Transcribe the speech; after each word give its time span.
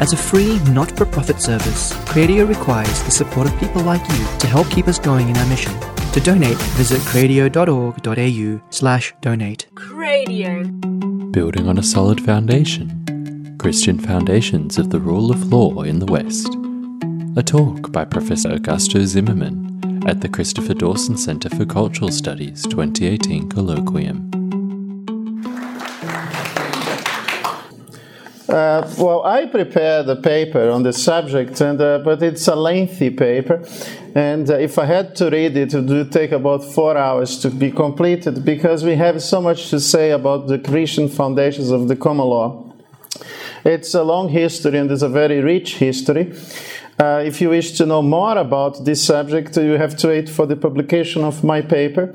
As 0.00 0.12
a 0.12 0.16
free, 0.16 0.60
not 0.70 0.96
for 0.96 1.04
profit 1.04 1.40
service, 1.40 1.92
Cradio 2.06 2.48
requires 2.48 3.02
the 3.02 3.10
support 3.10 3.48
of 3.48 3.58
people 3.58 3.82
like 3.82 4.00
you 4.10 4.38
to 4.38 4.46
help 4.46 4.70
keep 4.70 4.86
us 4.86 4.98
going 4.98 5.28
in 5.28 5.36
our 5.36 5.46
mission. 5.46 5.72
To 6.12 6.20
donate, 6.20 6.56
visit 6.78 7.00
cradio.org.au 7.00 8.60
slash 8.70 9.14
donate. 9.20 9.66
Cradio. 9.74 11.32
Building 11.32 11.68
on 11.68 11.78
a 11.78 11.82
solid 11.82 12.20
foundation. 12.20 13.56
Christian 13.58 13.98
Foundations 13.98 14.78
of 14.78 14.90
the 14.90 15.00
Rule 15.00 15.32
of 15.32 15.52
Law 15.52 15.82
in 15.82 15.98
the 15.98 16.06
West. 16.06 16.48
A 17.36 17.42
talk 17.42 17.90
by 17.90 18.04
Professor 18.04 18.50
Augusto 18.50 19.04
Zimmermann 19.04 20.04
at 20.06 20.20
the 20.20 20.28
Christopher 20.28 20.74
Dawson 20.74 21.16
Center 21.16 21.48
for 21.50 21.66
Cultural 21.66 22.12
Studies 22.12 22.62
2018 22.62 23.48
Colloquium. 23.48 24.37
Uh, 28.48 28.90
well, 28.96 29.24
I 29.24 29.44
prepared 29.44 30.08
a 30.08 30.16
paper 30.16 30.70
on 30.70 30.82
the 30.82 30.92
subject, 30.94 31.60
and 31.60 31.78
uh, 31.78 31.98
but 31.98 32.22
it's 32.22 32.48
a 32.48 32.56
lengthy 32.56 33.10
paper, 33.10 33.62
and 34.14 34.48
uh, 34.48 34.54
if 34.54 34.78
I 34.78 34.86
had 34.86 35.14
to 35.16 35.28
read 35.28 35.54
it, 35.54 35.74
it 35.74 35.84
would 35.84 36.10
take 36.10 36.32
about 36.32 36.64
four 36.64 36.96
hours 36.96 37.38
to 37.40 37.50
be 37.50 37.70
completed 37.70 38.46
because 38.46 38.84
we 38.84 38.94
have 38.94 39.22
so 39.22 39.42
much 39.42 39.68
to 39.68 39.78
say 39.78 40.12
about 40.12 40.46
the 40.46 40.58
Christian 40.58 41.10
foundations 41.10 41.70
of 41.70 41.88
the 41.88 41.96
common 41.96 42.26
law. 42.26 42.72
It's 43.66 43.92
a 43.92 44.02
long 44.02 44.30
history 44.30 44.78
and 44.78 44.90
it's 44.90 45.02
a 45.02 45.10
very 45.10 45.40
rich 45.40 45.76
history. 45.76 46.32
Uh, 46.98 47.22
if 47.24 47.40
you 47.40 47.50
wish 47.50 47.72
to 47.72 47.86
know 47.86 48.02
more 48.02 48.38
about 48.38 48.84
this 48.84 49.04
subject, 49.04 49.56
you 49.56 49.72
have 49.72 49.96
to 49.98 50.08
wait 50.08 50.28
for 50.28 50.46
the 50.46 50.56
publication 50.56 51.22
of 51.22 51.44
my 51.44 51.60
paper. 51.60 52.14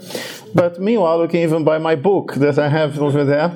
But 0.56 0.80
meanwhile, 0.80 1.22
you 1.22 1.28
can 1.28 1.40
even 1.40 1.64
buy 1.64 1.80
my 1.80 1.96
book 1.96 2.36
that 2.36 2.60
I 2.60 2.70
have 2.70 3.00
over 3.00 3.24
there. 3.24 3.50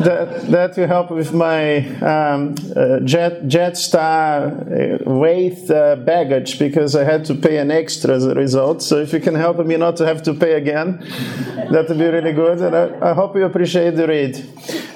that, 0.00 0.50
that 0.50 0.76
will 0.76 0.86
help 0.86 1.10
with 1.10 1.34
my 1.34 1.78
um, 1.98 2.54
uh, 2.76 3.00
Jet, 3.00 3.46
Jetstar 3.48 5.02
uh, 5.06 5.10
weight 5.10 5.70
uh, 5.70 5.96
baggage 5.96 6.58
because 6.58 6.94
I 6.94 7.04
had 7.04 7.24
to 7.26 7.34
pay 7.34 7.58
an 7.58 7.70
extra 7.70 8.14
as 8.14 8.24
a 8.24 8.34
result. 8.34 8.82
So 8.82 8.98
if 8.98 9.12
you 9.12 9.20
can 9.20 9.34
help 9.34 9.58
me 9.66 9.76
not 9.76 9.96
to 9.96 10.06
have 10.06 10.22
to 10.24 10.34
pay 10.34 10.54
again, 10.54 10.98
that 11.70 11.86
would 11.88 11.98
be 11.98 12.06
really 12.06 12.32
good. 12.32 12.60
And 12.60 12.74
I, 12.74 13.10
I 13.10 13.14
hope 13.14 13.34
you 13.36 13.44
appreciate 13.44 13.96
the 13.96 14.06
read. 14.06 14.44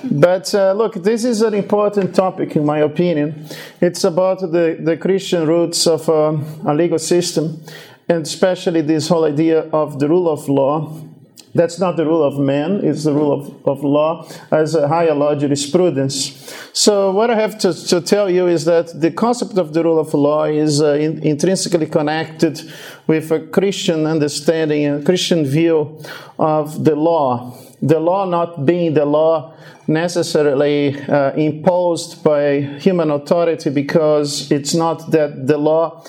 But 0.05 0.55
uh, 0.55 0.73
look, 0.73 0.95
this 0.95 1.25
is 1.25 1.43
an 1.43 1.55
important 1.55 2.15
topic 2.15 2.57
in 2.57 2.65
my 2.65 2.79
opinion. 2.79 3.47
It's 3.81 4.05
about 4.05 4.41
the, 4.41 4.79
the 4.81 4.97
Christian 4.97 5.47
roots 5.47 5.87
of 5.87 6.09
um, 6.09 6.45
a 6.67 6.75
legal 6.75 6.99
system, 6.99 7.63
and 8.09 8.23
especially 8.23 8.83
this 8.83 9.09
whole 9.09 9.25
idea 9.25 9.69
of 9.71 9.99
the 9.99 10.09
rule 10.09 10.29
of 10.29 10.49
law. 10.49 11.12
That's 11.55 11.79
not 11.79 11.97
the 11.97 12.07
rule 12.07 12.23
of 12.23 12.39
man, 12.39 12.81
it's 12.83 13.05
the 13.05 13.13
rule 13.13 13.33
of, 13.33 13.69
of 13.69 13.85
law 13.85 14.27
as 14.51 14.75
a 14.75 14.89
higher 14.89 15.15
law 15.15 15.35
jurisprudence. 15.35 16.51
So, 16.73 17.11
what 17.11 17.31
I 17.31 17.35
have 17.35 17.59
to, 17.59 17.75
to 17.89 18.01
tell 18.01 18.31
you 18.31 18.47
is 18.47 18.65
that 18.65 18.99
the 18.99 19.11
concept 19.11 19.59
of 19.59 19.75
the 19.75 19.85
rule 19.85 19.99
of 19.99 20.15
law 20.15 20.45
is 20.45 20.81
uh, 20.81 20.95
in, 20.95 21.23
intrinsically 21.23 21.87
connected 21.87 22.63
with 23.07 23.31
a 23.31 23.41
Christian 23.41 24.07
understanding, 24.07 24.87
a 24.87 25.03
Christian 25.03 25.45
view 25.45 26.01
of 26.39 26.85
the 26.85 26.97
law. 26.97 27.59
The 27.83 28.01
law 28.01 28.25
not 28.25 28.65
being 28.65 28.95
the 28.95 29.05
law 29.05 29.55
necessarily 29.87 30.99
uh, 31.03 31.33
imposed 31.33 32.25
by 32.25 32.61
human 32.79 33.11
authority 33.11 33.69
because 33.69 34.51
it's 34.51 34.73
not 34.73 35.11
that 35.11 35.47
the 35.47 35.59
law 35.59 36.03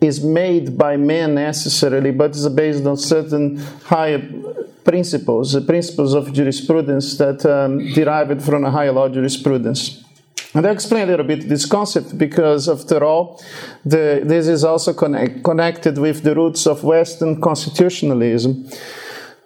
is 0.00 0.22
made 0.22 0.76
by 0.76 0.96
man 0.96 1.34
necessarily, 1.34 2.10
but 2.10 2.32
is 2.32 2.48
based 2.50 2.84
on 2.84 2.96
certain 2.96 3.56
higher 3.84 4.18
principles, 4.84 5.52
the 5.52 5.60
principles 5.60 6.14
of 6.14 6.32
jurisprudence 6.32 7.16
that 7.18 7.44
um, 7.46 7.92
derived 7.92 8.42
from 8.42 8.64
a 8.64 8.70
higher 8.70 8.92
law 8.92 9.08
jurisprudence. 9.08 10.04
And 10.54 10.64
I'll 10.64 10.72
explain 10.72 11.04
a 11.04 11.06
little 11.06 11.26
bit 11.26 11.48
this 11.48 11.66
concept 11.66 12.16
because, 12.16 12.68
after 12.68 13.02
all, 13.02 13.42
the, 13.84 14.22
this 14.24 14.46
is 14.46 14.62
also 14.62 14.92
connect, 14.92 15.42
connected 15.42 15.98
with 15.98 16.22
the 16.22 16.34
roots 16.34 16.66
of 16.66 16.84
Western 16.84 17.40
constitutionalism. 17.40 18.68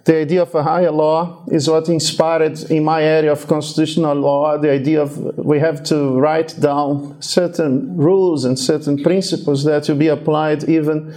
The 0.04 0.16
idea 0.16 0.42
of 0.42 0.54
a 0.54 0.62
higher 0.62 0.90
law 0.90 1.44
is 1.48 1.68
what 1.68 1.88
inspired 1.88 2.58
in 2.70 2.84
my 2.84 3.02
area 3.02 3.30
of 3.30 3.46
constitutional 3.46 4.14
law 4.14 4.56
the 4.56 4.70
idea 4.70 5.02
of 5.02 5.18
we 5.36 5.58
have 5.58 5.82
to 5.84 6.18
write 6.18 6.58
down 6.58 7.20
certain 7.20 7.94
rules 7.94 8.46
and 8.46 8.58
certain 8.58 9.02
principles 9.02 9.64
that 9.64 9.86
will 9.86 9.96
be 9.96 10.08
applied 10.08 10.64
even 10.64 11.14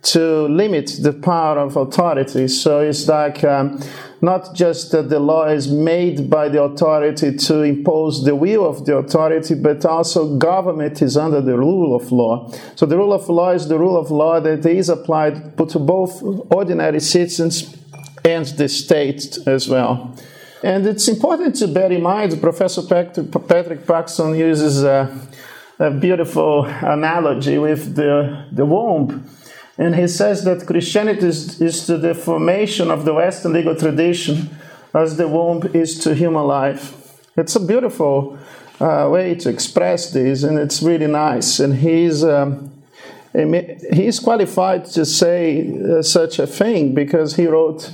to 0.00 0.46
limit 0.48 0.92
the 1.02 1.12
power 1.12 1.58
of 1.58 1.76
authority. 1.76 2.48
So 2.48 2.80
it's 2.80 3.08
like 3.08 3.42
um, 3.44 3.82
not 4.20 4.54
just 4.54 4.92
that 4.92 5.08
the 5.08 5.18
law 5.18 5.46
is 5.46 5.68
made 5.68 6.30
by 6.30 6.48
the 6.48 6.62
authority 6.62 7.36
to 7.36 7.62
impose 7.62 8.24
the 8.24 8.34
will 8.34 8.66
of 8.66 8.84
the 8.84 8.96
authority, 8.96 9.54
but 9.54 9.84
also 9.84 10.36
government 10.36 11.02
is 11.02 11.16
under 11.16 11.40
the 11.40 11.56
rule 11.56 11.94
of 11.94 12.10
law. 12.10 12.50
So 12.76 12.86
the 12.86 12.96
rule 12.96 13.12
of 13.12 13.28
law 13.28 13.50
is 13.50 13.68
the 13.68 13.78
rule 13.78 13.96
of 13.96 14.10
law 14.10 14.40
that 14.40 14.64
is 14.66 14.88
applied 14.88 15.56
to 15.56 15.78
both 15.78 16.22
ordinary 16.52 17.00
citizens 17.00 17.76
and 18.24 18.46
the 18.46 18.68
state 18.68 19.38
as 19.46 19.68
well. 19.68 20.14
And 20.62 20.86
it's 20.86 21.06
important 21.06 21.54
to 21.56 21.68
bear 21.68 21.92
in 21.92 22.02
mind, 22.02 22.40
Professor 22.40 22.82
Patrick 22.82 23.86
Paxson 23.86 24.34
uses 24.34 24.82
a, 24.82 25.16
a 25.78 25.90
beautiful 25.90 26.64
analogy 26.64 27.58
with 27.58 27.94
the, 27.94 28.46
the 28.50 28.66
womb. 28.66 29.28
And 29.78 29.94
he 29.94 30.08
says 30.08 30.42
that 30.44 30.66
Christianity 30.66 31.26
is, 31.26 31.60
is 31.60 31.86
to 31.86 31.96
the 31.96 32.14
formation 32.14 32.90
of 32.90 33.04
the 33.04 33.14
Western 33.14 33.52
legal 33.52 33.76
tradition 33.76 34.50
as 34.92 35.16
the 35.16 35.28
womb 35.28 35.62
is 35.72 35.98
to 36.00 36.14
human 36.14 36.44
life. 36.44 36.94
It's 37.36 37.54
a 37.54 37.64
beautiful 37.64 38.36
uh, 38.80 39.08
way 39.10 39.36
to 39.36 39.48
express 39.48 40.10
this, 40.10 40.42
and 40.42 40.58
it's 40.58 40.82
really 40.82 41.06
nice. 41.06 41.60
And 41.60 41.76
he's 41.76 42.24
um, 42.24 42.72
he's 43.32 44.18
qualified 44.18 44.86
to 44.86 45.04
say 45.04 45.78
uh, 45.78 46.02
such 46.02 46.38
a 46.38 46.46
thing 46.46 46.94
because 46.94 47.36
he 47.36 47.46
wrote 47.46 47.92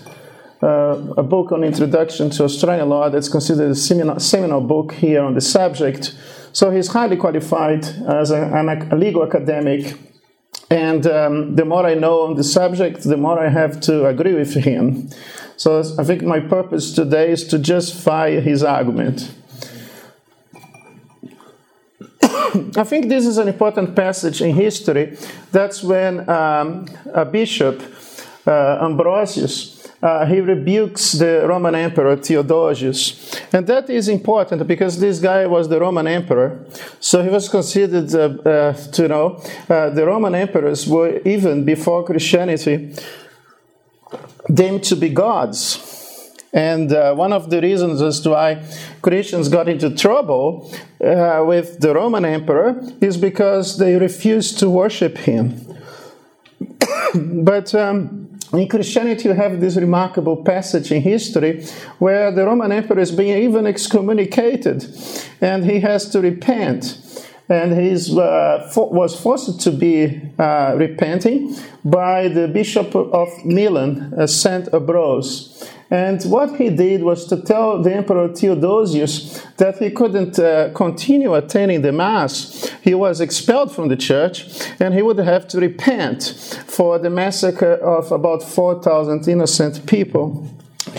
uh, 0.62 0.96
a 1.18 1.22
book 1.22 1.52
on 1.52 1.64
introduction 1.64 2.30
to 2.30 2.44
Australian 2.44 2.88
law 2.88 3.10
that's 3.10 3.28
considered 3.28 3.70
a 3.70 3.74
seminal, 3.74 4.18
seminal 4.18 4.60
book 4.60 4.92
here 4.92 5.22
on 5.22 5.34
the 5.34 5.40
subject. 5.40 6.14
So 6.52 6.70
he's 6.70 6.88
highly 6.88 7.16
qualified 7.16 7.84
as 8.08 8.30
a, 8.30 8.88
a 8.90 8.96
legal 8.96 9.24
academic. 9.24 9.94
And 10.74 11.06
um, 11.06 11.54
the 11.54 11.64
more 11.64 11.86
I 11.86 11.94
know 11.94 12.22
on 12.22 12.34
the 12.34 12.42
subject, 12.42 13.04
the 13.04 13.16
more 13.16 13.38
I 13.38 13.48
have 13.48 13.80
to 13.82 14.06
agree 14.06 14.34
with 14.34 14.54
him. 14.54 15.08
So 15.56 15.84
I 16.00 16.02
think 16.02 16.22
my 16.24 16.40
purpose 16.40 16.92
today 16.92 17.30
is 17.30 17.46
to 17.46 17.60
justify 17.60 18.40
his 18.40 18.64
argument. 18.64 19.32
I 22.76 22.82
think 22.82 23.08
this 23.08 23.24
is 23.24 23.38
an 23.38 23.46
important 23.46 23.94
passage 23.94 24.42
in 24.42 24.52
history. 24.56 25.16
That's 25.52 25.80
when 25.84 26.28
um, 26.28 26.88
a 27.12 27.24
bishop, 27.24 27.80
uh, 28.44 28.78
Ambrosius, 28.82 29.73
uh, 30.02 30.26
he 30.26 30.40
rebukes 30.40 31.12
the 31.12 31.46
Roman 31.46 31.74
Emperor 31.74 32.16
Theodosius. 32.16 33.40
And 33.52 33.66
that 33.66 33.88
is 33.88 34.08
important 34.08 34.66
because 34.66 35.00
this 35.00 35.18
guy 35.18 35.46
was 35.46 35.68
the 35.68 35.80
Roman 35.80 36.06
Emperor. 36.06 36.66
So 37.00 37.22
he 37.22 37.30
was 37.30 37.48
considered, 37.48 38.14
uh, 38.14 38.48
uh, 38.48 38.72
to 38.92 39.08
know, 39.08 39.42
uh, 39.68 39.90
the 39.90 40.04
Roman 40.06 40.34
emperors 40.34 40.86
were 40.86 41.20
even 41.24 41.64
before 41.64 42.04
Christianity 42.04 42.94
deemed 44.52 44.84
to 44.84 44.96
be 44.96 45.08
gods. 45.08 45.90
And 46.52 46.92
uh, 46.92 47.14
one 47.14 47.32
of 47.32 47.50
the 47.50 47.60
reasons 47.60 48.00
as 48.00 48.20
to 48.20 48.30
why 48.30 48.62
Christians 49.02 49.48
got 49.48 49.68
into 49.68 49.90
trouble 49.90 50.72
uh, 51.02 51.42
with 51.44 51.80
the 51.80 51.92
Roman 51.92 52.24
emperor 52.24 52.80
is 53.00 53.16
because 53.16 53.78
they 53.78 53.96
refused 53.96 54.60
to 54.60 54.70
worship 54.70 55.18
him. 55.18 55.60
but 57.14 57.74
um, 57.74 58.23
in 58.56 58.68
Christianity, 58.68 59.28
you 59.28 59.34
have 59.34 59.60
this 59.60 59.76
remarkable 59.76 60.36
passage 60.36 60.92
in 60.92 61.02
history 61.02 61.64
where 61.98 62.30
the 62.30 62.44
Roman 62.44 62.72
emperor 62.72 63.00
is 63.00 63.12
being 63.12 63.42
even 63.42 63.66
excommunicated 63.66 64.86
and 65.40 65.64
he 65.64 65.80
has 65.80 66.08
to 66.10 66.20
repent. 66.20 66.98
And 67.48 67.78
he 67.78 67.92
uh, 67.92 68.70
was 68.76 69.20
forced 69.20 69.60
to 69.60 69.70
be 69.70 70.20
uh, 70.38 70.74
repenting 70.78 71.54
by 71.84 72.28
the 72.28 72.48
Bishop 72.48 72.94
of 72.96 73.28
Milan, 73.44 74.14
uh, 74.16 74.26
Saint 74.26 74.72
Ambrose. 74.72 75.70
And 75.90 76.22
what 76.24 76.56
he 76.56 76.70
did 76.70 77.02
was 77.02 77.26
to 77.26 77.40
tell 77.40 77.82
the 77.82 77.94
Emperor 77.94 78.28
Theodosius 78.28 79.44
that 79.58 79.78
he 79.78 79.90
couldn't 79.90 80.38
uh, 80.38 80.70
continue 80.74 81.34
attending 81.34 81.82
the 81.82 81.92
Mass. 81.92 82.70
He 82.82 82.94
was 82.94 83.20
expelled 83.20 83.72
from 83.72 83.88
the 83.88 83.96
church 83.96 84.46
and 84.80 84.94
he 84.94 85.02
would 85.02 85.18
have 85.18 85.46
to 85.48 85.60
repent 85.60 86.34
for 86.66 86.98
the 86.98 87.10
massacre 87.10 87.74
of 87.74 88.10
about 88.10 88.42
4,000 88.42 89.28
innocent 89.28 89.86
people 89.86 90.48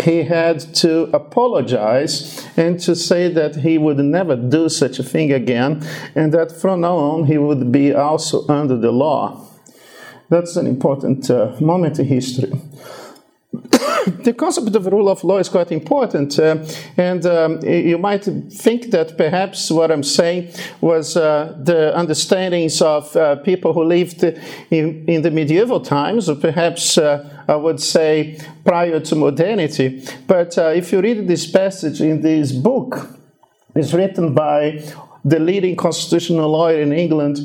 he 0.04 0.24
had 0.24 0.60
to 0.76 1.04
apologize 1.14 2.46
and 2.58 2.80
to 2.80 2.96
say 2.96 3.32
that 3.32 3.58
he 3.58 3.78
would 3.78 3.98
never 3.98 4.36
do 4.36 4.68
such 4.68 5.00
a 5.00 5.04
thing 5.04 5.32
again 5.32 5.86
and 6.16 6.34
that 6.34 6.52
from 6.52 6.82
now 6.82 6.98
on 6.98 7.26
he 7.26 7.38
would 7.38 7.72
be 7.72 7.94
also 7.94 8.48
under 8.48 8.78
the 8.78 8.92
law. 8.92 9.42
That's 10.30 10.56
an 10.56 10.68
important 10.68 11.30
uh, 11.30 11.56
moment 11.60 12.00
in 12.00 12.06
history. 12.06 12.52
the 14.24 14.34
concept 14.34 14.68
of 14.68 14.84
the 14.84 14.92
rule 14.92 15.10
of 15.10 15.24
law 15.24 15.38
is 15.38 15.50
quite 15.50 15.72
important. 15.72 16.38
Uh, 16.38 16.58
and 16.98 17.26
um, 17.26 17.60
you 17.64 17.98
might 17.98 18.24
think 18.24 18.92
that 18.92 19.18
perhaps 19.18 19.72
what 19.72 19.92
I'm 19.92 20.04
saying 20.04 20.52
was 20.82 21.18
uh, 21.18 21.56
the 21.62 21.98
understandings 21.98 22.82
of 22.82 23.16
uh, 23.16 23.38
people 23.38 23.74
who 23.74 23.84
lived 23.84 24.24
in, 24.24 25.06
in 25.08 25.22
the 25.22 25.32
medieval 25.32 25.80
times, 25.80 26.30
or 26.30 26.36
perhaps 26.36 26.98
uh, 26.98 27.28
I 27.48 27.56
would 27.56 27.82
say 27.82 28.40
prior 28.64 29.00
to 29.00 29.16
modernity. 29.16 30.06
But 30.28 30.58
uh, 30.58 30.68
if 30.68 30.92
you 30.92 31.02
read 31.02 31.28
this 31.28 31.50
passage 31.50 32.02
in 32.02 32.22
this 32.22 32.52
book, 32.52 33.10
it's 33.76 33.94
written 33.94 34.34
by 34.34 34.84
the 35.24 35.40
leading 35.40 35.76
constitutional 35.76 36.50
lawyer 36.50 36.82
in 36.82 36.94
England 36.94 37.38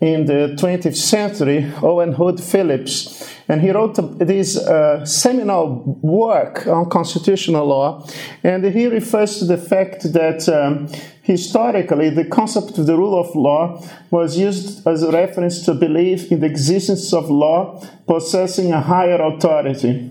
in 0.00 0.26
the 0.26 0.54
20th 0.58 0.96
century, 0.96 1.72
Owen 1.82 2.12
Hood 2.12 2.40
Phillips. 2.40 3.33
And 3.48 3.60
he 3.60 3.70
wrote 3.70 3.96
this 4.18 4.56
uh, 4.56 5.04
seminal 5.04 5.98
work 6.02 6.66
on 6.66 6.88
constitutional 6.88 7.66
law. 7.66 8.06
And 8.42 8.64
he 8.64 8.86
refers 8.86 9.38
to 9.38 9.44
the 9.44 9.58
fact 9.58 10.12
that 10.12 10.48
um, 10.48 10.88
historically 11.22 12.10
the 12.10 12.24
concept 12.24 12.78
of 12.78 12.86
the 12.86 12.96
rule 12.96 13.18
of 13.18 13.34
law 13.34 13.82
was 14.10 14.38
used 14.38 14.86
as 14.86 15.02
a 15.02 15.10
reference 15.10 15.64
to 15.66 15.74
belief 15.74 16.32
in 16.32 16.40
the 16.40 16.46
existence 16.46 17.12
of 17.12 17.30
law 17.30 17.82
possessing 18.06 18.72
a 18.72 18.80
higher 18.80 19.20
authority, 19.20 20.10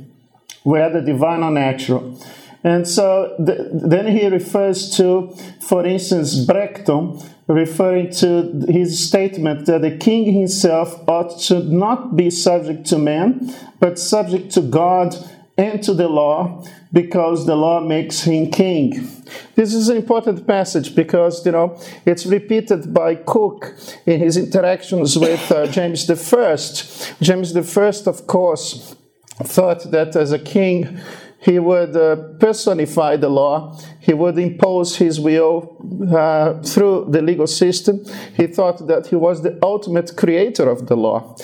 whether 0.63 1.01
divine 1.01 1.43
or 1.43 1.51
natural. 1.51 2.19
And 2.63 2.87
so 2.87 3.35
the, 3.39 3.69
then 3.73 4.07
he 4.07 4.27
refers 4.27 4.95
to, 4.97 5.35
for 5.59 5.85
instance, 5.85 6.45
Bracton, 6.45 7.19
referring 7.47 8.11
to 8.11 8.65
his 8.69 9.05
statement 9.07 9.65
that 9.65 9.81
the 9.81 9.97
king 9.97 10.31
himself 10.31 11.01
ought 11.07 11.39
to 11.41 11.59
not 11.63 12.15
be 12.15 12.29
subject 12.29 12.85
to 12.87 12.97
man, 12.97 13.53
but 13.79 13.99
subject 13.99 14.51
to 14.51 14.61
God 14.61 15.15
and 15.57 15.83
to 15.83 15.93
the 15.93 16.07
law, 16.07 16.65
because 16.91 17.45
the 17.45 17.55
law 17.55 17.79
makes 17.79 18.21
him 18.21 18.49
king. 18.49 19.07
This 19.55 19.73
is 19.73 19.87
an 19.89 19.97
important 19.97 20.47
passage 20.47 20.95
because 20.95 21.45
you 21.45 21.51
know 21.51 21.79
it's 22.05 22.25
repeated 22.25 22.93
by 22.93 23.15
Coke 23.15 23.73
in 24.05 24.19
his 24.19 24.37
interactions 24.37 25.17
with 25.17 25.51
uh, 25.51 25.67
James 25.67 26.09
I. 26.09 26.55
James 27.21 27.77
I, 27.77 28.09
of 28.09 28.27
course, 28.27 28.95
thought 29.43 29.91
that 29.91 30.15
as 30.15 30.31
a 30.31 30.39
king 30.39 30.99
he 31.43 31.59
would 31.59 31.95
uh, 31.95 32.15
personify 32.39 33.17
the 33.17 33.29
law. 33.29 33.77
He 33.99 34.13
would 34.13 34.37
impose 34.37 34.95
his 34.95 35.19
will 35.19 35.77
uh, 36.15 36.61
through 36.61 37.07
the 37.09 37.21
legal 37.21 37.47
system. 37.47 38.05
He 38.35 38.47
thought 38.47 38.87
that 38.87 39.07
he 39.07 39.15
was 39.15 39.43
the 39.43 39.59
ultimate 39.61 40.15
creator 40.15 40.69
of 40.69 40.87
the 40.87 40.95
law. 40.95 41.35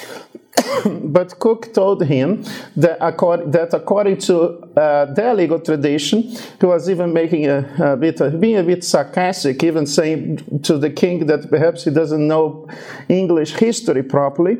but 1.03 1.37
Coke 1.39 1.73
told 1.73 2.05
him 2.05 2.43
that, 2.77 2.97
according, 3.01 3.51
that 3.51 3.73
according 3.73 4.17
to 4.19 4.35
uh, 4.77 5.05
their 5.13 5.33
legal 5.33 5.59
tradition, 5.59 6.23
he 6.59 6.65
was 6.65 6.89
even 6.89 7.11
making 7.11 7.47
a, 7.47 7.69
a 7.79 7.97
bit, 7.97 8.21
uh, 8.21 8.29
being 8.29 8.57
a 8.57 8.63
bit 8.63 8.83
sarcastic, 8.85 9.61
even 9.63 9.85
saying 9.85 10.61
to 10.61 10.77
the 10.77 10.89
king 10.89 11.25
that 11.25 11.49
perhaps 11.49 11.83
he 11.83 11.91
doesn't 11.91 12.25
know 12.25 12.67
English 13.09 13.53
history 13.53 14.03
properly. 14.03 14.57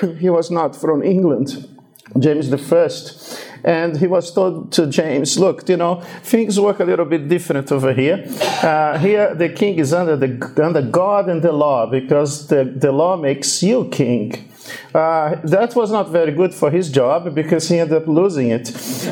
he 0.18 0.30
was 0.30 0.50
not 0.50 0.74
from 0.74 1.02
England, 1.02 1.68
James 2.18 2.50
the 2.50 2.58
First 2.58 3.46
and 3.64 3.96
he 3.96 4.06
was 4.06 4.32
told 4.32 4.72
to 4.72 4.86
James, 4.86 5.38
look, 5.38 5.68
you 5.68 5.76
know, 5.76 6.00
things 6.22 6.58
work 6.58 6.80
a 6.80 6.84
little 6.84 7.04
bit 7.04 7.28
different 7.28 7.70
over 7.72 7.92
here. 7.92 8.24
Uh, 8.62 8.98
here, 8.98 9.34
the 9.34 9.48
king 9.48 9.78
is 9.78 9.92
under, 9.92 10.16
the, 10.16 10.62
under 10.62 10.82
God 10.82 11.28
and 11.28 11.42
the 11.42 11.52
law 11.52 11.86
because 11.86 12.48
the, 12.48 12.64
the 12.64 12.92
law 12.92 13.16
makes 13.16 13.62
you 13.62 13.88
king. 13.90 14.46
Uh, 14.94 15.34
that 15.42 15.74
was 15.74 15.90
not 15.90 16.10
very 16.10 16.30
good 16.30 16.54
for 16.54 16.70
his 16.70 16.90
job 16.90 17.34
because 17.34 17.68
he 17.68 17.78
ended 17.78 18.02
up 18.02 18.06
losing 18.06 18.50
it. 18.50 18.68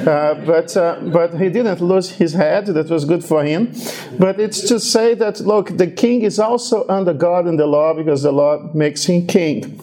Uh, 0.06 0.34
but, 0.46 0.76
uh, 0.76 1.00
but 1.02 1.34
he 1.34 1.48
didn't 1.48 1.80
lose 1.80 2.10
his 2.10 2.32
head, 2.32 2.66
that 2.66 2.88
was 2.88 3.04
good 3.04 3.24
for 3.24 3.44
him. 3.44 3.72
But 4.18 4.38
it's 4.38 4.60
to 4.68 4.78
say 4.78 5.14
that, 5.14 5.40
look, 5.40 5.76
the 5.76 5.88
king 5.88 6.22
is 6.22 6.38
also 6.38 6.86
under 6.88 7.12
God 7.12 7.46
and 7.46 7.58
the 7.58 7.66
law 7.66 7.92
because 7.92 8.22
the 8.22 8.32
law 8.32 8.70
makes 8.72 9.04
him 9.04 9.26
king. 9.26 9.80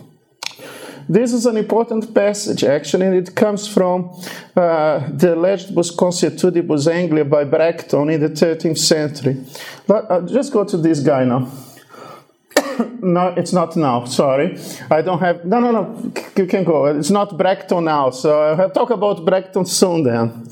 This 1.08 1.34
is 1.34 1.46
an 1.46 1.56
important 1.56 2.16
passage, 2.16 2.64
actually, 2.64 3.06
and 3.06 3.16
it 3.16 3.36
comes 3.36 3.68
from 3.68 4.10
uh, 4.56 5.00
the 5.10 5.36
Legibus 5.36 5.96
Consuetudibus 5.96 6.92
Anglia 6.92 7.24
by 7.24 7.44
Bracton 7.44 8.10
in 8.10 8.22
the 8.22 8.30
13th 8.30 8.78
century. 8.80 9.38
But, 9.86 10.10
uh, 10.10 10.22
just 10.22 10.52
go 10.52 10.64
to 10.64 10.78
this 10.78 11.02
guy 11.02 11.26
now. 11.26 11.52
no, 13.02 13.28
it's 13.38 13.54
not 13.54 13.76
now. 13.76 14.06
Sorry, 14.06 14.58
I 14.90 15.04
don't 15.04 15.20
have. 15.20 15.46
No, 15.46 15.60
no, 15.60 15.72
no. 15.72 16.12
You 16.36 16.48
can 16.48 16.64
go. 16.64 16.86
It's 16.86 17.12
not 17.12 17.38
Bracton 17.38 17.84
now. 17.84 18.10
So 18.10 18.54
I'll 18.54 18.72
talk 18.72 18.90
about 18.90 19.24
Bracton 19.24 19.66
soon 19.66 20.04
then. 20.04 20.50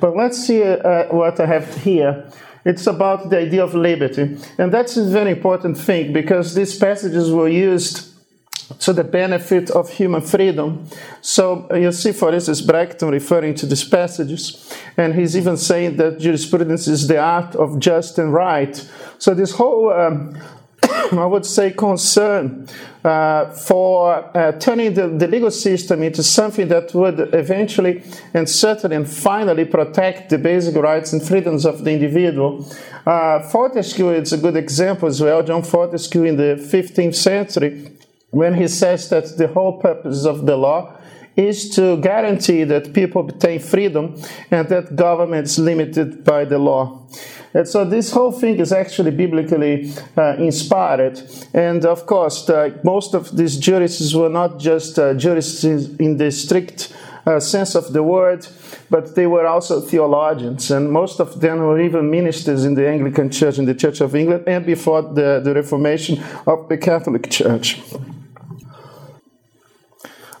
But 0.00 0.16
let's 0.16 0.44
see 0.44 0.62
uh, 0.64 1.14
what 1.14 1.38
I 1.38 1.46
have 1.46 1.76
here. 1.76 2.28
It's 2.64 2.86
about 2.86 3.30
the 3.30 3.38
idea 3.38 3.64
of 3.64 3.74
liberty, 3.74 4.36
and 4.58 4.72
that's 4.72 4.96
a 4.96 5.04
very 5.04 5.32
important 5.32 5.78
thing 5.78 6.12
because 6.12 6.54
these 6.54 6.76
passages 6.76 7.30
were 7.30 7.48
used 7.48 8.11
to 8.80 8.92
the 8.92 9.04
benefit 9.04 9.70
of 9.70 9.90
human 9.90 10.20
freedom. 10.20 10.86
So 11.20 11.66
uh, 11.70 11.76
you 11.76 11.92
see, 11.92 12.12
for 12.12 12.32
instance, 12.32 12.60
Bracton 12.60 13.10
referring 13.10 13.54
to 13.56 13.66
these 13.66 13.84
passages, 13.84 14.72
and 14.96 15.14
he's 15.14 15.36
even 15.36 15.56
saying 15.56 15.96
that 15.96 16.18
jurisprudence 16.18 16.88
is 16.88 17.08
the 17.08 17.18
art 17.18 17.54
of 17.56 17.78
just 17.78 18.18
and 18.18 18.32
right. 18.32 18.74
So 19.18 19.34
this 19.34 19.52
whole 19.52 19.92
um, 19.92 20.36
I 21.12 21.26
would 21.26 21.46
say, 21.46 21.70
concern 21.72 22.66
uh, 23.04 23.50
for 23.50 24.36
uh, 24.36 24.52
turning 24.52 24.94
the, 24.94 25.08
the, 25.08 25.26
legal 25.26 25.50
system 25.50 26.02
into 26.02 26.22
something 26.22 26.68
that 26.68 26.94
would 26.94 27.34
eventually 27.34 28.02
and 28.34 28.48
certainly 28.48 28.96
and 28.96 29.08
finally 29.08 29.64
protect 29.64 30.30
the 30.30 30.38
basic 30.38 30.74
rights 30.76 31.12
and 31.12 31.22
freedoms 31.22 31.64
of 31.64 31.84
the 31.84 31.90
individual. 31.90 32.66
Uh, 33.04 33.40
Fortescue 33.40 34.10
is 34.10 34.32
a 34.32 34.38
good 34.38 34.56
example 34.56 35.08
as 35.08 35.20
well. 35.20 35.42
John 35.42 35.62
Fortescue 35.62 36.24
in 36.24 36.36
the 36.36 36.56
15th 36.56 37.14
century 37.14 37.92
when 38.32 38.54
he 38.54 38.66
says 38.66 39.08
that 39.10 39.36
the 39.36 39.46
whole 39.46 39.78
purpose 39.78 40.24
of 40.26 40.46
the 40.46 40.56
law 40.56 40.98
is 41.36 41.70
to 41.70 41.96
guarantee 41.98 42.64
that 42.64 42.92
people 42.92 43.22
obtain 43.22 43.60
freedom 43.60 44.20
and 44.50 44.68
that 44.68 44.96
government 44.96 45.46
is 45.46 45.58
limited 45.58 46.24
by 46.24 46.44
the 46.44 46.58
law. 46.58 47.06
And 47.54 47.68
so 47.68 47.84
this 47.84 48.10
whole 48.10 48.32
thing 48.32 48.58
is 48.58 48.72
actually 48.72 49.10
biblically 49.10 49.92
uh, 50.16 50.36
inspired. 50.38 51.20
And 51.52 51.84
of 51.84 52.06
course, 52.06 52.48
uh, 52.48 52.70
most 52.82 53.14
of 53.14 53.36
these 53.36 53.58
jurists 53.58 54.14
were 54.14 54.30
not 54.30 54.58
just 54.58 54.98
uh, 54.98 55.14
jurists 55.14 55.64
in 55.64 56.16
the 56.16 56.30
strict 56.30 56.94
uh, 57.26 57.38
sense 57.38 57.74
of 57.74 57.92
the 57.92 58.02
word, 58.02 58.46
but 58.90 59.14
they 59.14 59.26
were 59.26 59.46
also 59.46 59.80
theologians. 59.80 60.70
And 60.70 60.90
most 60.90 61.20
of 61.20 61.40
them 61.40 61.58
were 61.58 61.80
even 61.80 62.10
ministers 62.10 62.64
in 62.64 62.74
the 62.74 62.88
Anglican 62.88 63.30
Church, 63.30 63.58
in 63.58 63.66
the 63.66 63.74
Church 63.74 64.00
of 64.00 64.14
England, 64.16 64.44
and 64.46 64.64
before 64.64 65.02
the, 65.02 65.40
the 65.44 65.54
Reformation 65.54 66.22
of 66.46 66.68
the 66.68 66.78
Catholic 66.78 67.30
Church. 67.30 67.80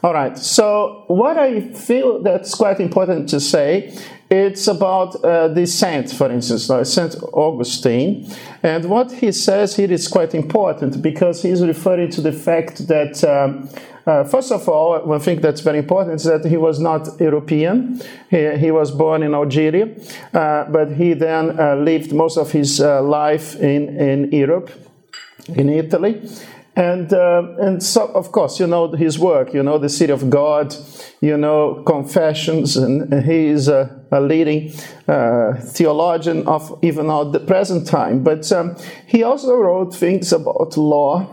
All 0.02 0.12
right. 0.12 0.36
So 0.36 1.04
what 1.06 1.38
I 1.38 1.60
feel 1.60 2.20
that's 2.22 2.56
quite 2.56 2.80
important 2.80 3.28
to 3.28 3.38
say, 3.38 3.96
it's 4.28 4.66
about 4.66 5.22
uh, 5.24 5.46
the 5.48 5.64
saint, 5.66 6.10
for 6.10 6.28
instance, 6.28 6.68
like 6.68 6.86
Saint 6.86 7.14
Augustine, 7.32 8.26
and 8.64 8.86
what 8.86 9.12
he 9.12 9.30
says 9.30 9.76
here 9.76 9.92
is 9.92 10.08
quite 10.08 10.34
important 10.34 11.02
because 11.02 11.42
he's 11.42 11.62
referring 11.62 12.10
to 12.10 12.20
the 12.20 12.32
fact 12.32 12.88
that. 12.88 13.22
Um, 13.24 13.68
uh, 14.04 14.24
first 14.24 14.50
of 14.50 14.68
all, 14.68 14.98
one 15.06 15.20
thing 15.20 15.40
that's 15.40 15.60
very 15.60 15.78
important 15.78 16.16
is 16.16 16.24
that 16.24 16.44
he 16.44 16.56
was 16.56 16.80
not 16.80 17.20
European. 17.20 18.02
He, 18.30 18.56
he 18.56 18.72
was 18.72 18.90
born 18.90 19.22
in 19.22 19.32
Algeria, 19.32 19.94
uh, 20.34 20.64
but 20.64 20.90
he 20.94 21.14
then 21.14 21.56
uh, 21.56 21.76
lived 21.76 22.12
most 22.12 22.36
of 22.36 22.50
his 22.50 22.80
uh, 22.80 23.00
life 23.00 23.54
in, 23.60 23.96
in 24.00 24.32
Europe, 24.32 24.72
in 25.54 25.68
Italy. 25.68 26.20
And, 26.74 27.12
uh, 27.12 27.54
and 27.60 27.82
so, 27.82 28.06
of 28.14 28.32
course, 28.32 28.58
you 28.58 28.66
know 28.66 28.90
his 28.92 29.18
work, 29.18 29.52
you 29.52 29.62
know 29.62 29.76
the 29.76 29.90
City 29.90 30.10
of 30.10 30.30
God, 30.30 30.74
you 31.20 31.36
know 31.36 31.82
Confessions, 31.84 32.78
and 32.78 33.22
he 33.24 33.48
is 33.48 33.68
a, 33.68 34.02
a 34.10 34.22
leading 34.22 34.72
uh, 35.06 35.52
theologian 35.60 36.46
of 36.48 36.78
even 36.80 37.10
at 37.10 37.32
the 37.32 37.40
present 37.40 37.86
time. 37.86 38.24
But 38.24 38.50
um, 38.52 38.76
he 39.06 39.22
also 39.22 39.54
wrote 39.54 39.94
things 39.94 40.32
about 40.32 40.74
law 40.78 41.26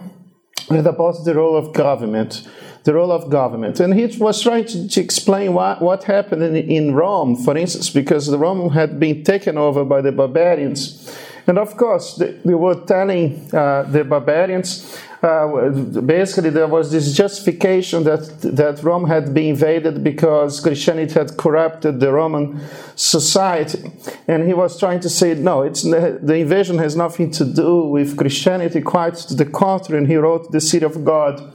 and 0.69 0.85
about 0.85 1.23
the 1.23 1.33
role 1.33 1.55
of 1.55 1.73
government. 1.73 2.45
The 2.83 2.93
role 2.93 3.11
of 3.11 3.29
government. 3.29 3.79
And 3.79 3.93
he 3.93 4.05
was 4.17 4.41
trying 4.41 4.65
to, 4.65 4.87
to 4.87 5.01
explain 5.01 5.53
what, 5.53 5.81
what 5.81 6.05
happened 6.05 6.43
in, 6.43 6.55
in 6.55 6.95
Rome, 6.95 7.35
for 7.35 7.57
instance, 7.57 7.89
because 7.89 8.27
the 8.27 8.37
Rome 8.37 8.69
had 8.71 8.99
been 8.99 9.23
taken 9.23 9.57
over 9.57 9.83
by 9.83 10.01
the 10.01 10.13
barbarians. 10.13 11.13
And 11.45 11.57
of 11.57 11.75
course, 11.75 12.15
they, 12.15 12.31
they 12.45 12.53
were 12.53 12.75
telling 12.85 13.49
uh, 13.53 13.83
the 13.83 14.05
barbarians 14.05 14.97
basically 15.21 16.49
there 16.49 16.67
was 16.67 16.91
this 16.91 17.13
justification 17.13 18.03
that 18.05 18.41
that 18.41 18.81
Rome 18.83 19.05
had 19.05 19.33
been 19.33 19.49
invaded 19.49 20.01
because 20.03 20.61
Christianity 20.61 21.13
had 21.13 21.35
corrupted 21.35 21.99
the 21.99 22.11
Roman 22.11 22.61
society, 22.95 23.91
and 24.27 24.47
he 24.47 24.53
was 24.53 24.79
trying 24.79 25.01
to 25.01 25.09
say 25.09 25.33
no, 25.33 25.63
it's 25.63 25.81
the 25.83 26.35
invasion 26.35 26.77
has 26.77 26.95
nothing 26.95 27.31
to 27.31 27.45
do 27.45 27.85
with 27.85 28.15
Christianity, 28.15 28.81
quite 28.81 29.15
to 29.15 29.35
the 29.35 29.45
contrary. 29.45 29.99
And 29.99 30.07
he 30.07 30.15
wrote 30.15 30.51
the 30.51 30.61
City 30.61 30.85
of 30.85 31.03
God. 31.03 31.53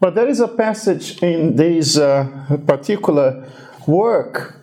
But 0.00 0.14
there 0.14 0.28
is 0.28 0.40
a 0.40 0.48
passage 0.48 1.22
in 1.22 1.56
this 1.56 1.96
uh, 1.96 2.58
particular 2.66 3.48
work 3.86 4.56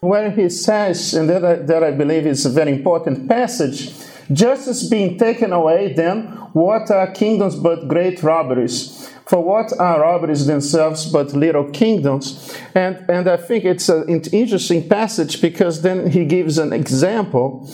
where 0.00 0.30
he 0.30 0.50
says, 0.50 1.14
and 1.14 1.28
that 1.30 1.44
I, 1.44 1.54
that 1.54 1.82
I 1.82 1.90
believe 1.92 2.26
is 2.26 2.44
a 2.44 2.50
very 2.50 2.72
important 2.72 3.28
passage, 3.28 3.92
justice 4.32 4.88
being 4.88 5.18
taken 5.18 5.52
away, 5.52 5.92
then 5.92 6.22
what 6.52 6.90
are 6.90 7.10
kingdoms 7.10 7.56
but 7.56 7.88
great 7.88 8.22
robberies? 8.22 9.10
For 9.26 9.42
what 9.42 9.72
are 9.78 10.00
robberies 10.00 10.46
themselves 10.46 11.10
but 11.10 11.32
little 11.32 11.70
kingdoms? 11.70 12.54
And, 12.74 13.04
and 13.08 13.28
I 13.28 13.38
think 13.38 13.64
it's 13.64 13.88
an 13.88 14.08
interesting 14.32 14.88
passage 14.88 15.40
because 15.40 15.82
then 15.82 16.10
he 16.10 16.24
gives 16.26 16.58
an 16.58 16.72
example 16.72 17.68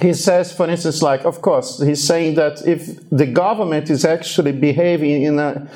he 0.00 0.14
says, 0.14 0.52
for 0.52 0.68
instance, 0.68 1.02
like, 1.02 1.24
of 1.24 1.42
course, 1.42 1.80
he's 1.82 2.06
saying 2.06 2.36
that 2.36 2.66
if 2.66 3.08
the 3.10 3.26
government 3.26 3.90
is 3.90 4.04
actually 4.04 4.52
behaving 4.52 5.22
in 5.22 5.38
a 5.38 5.68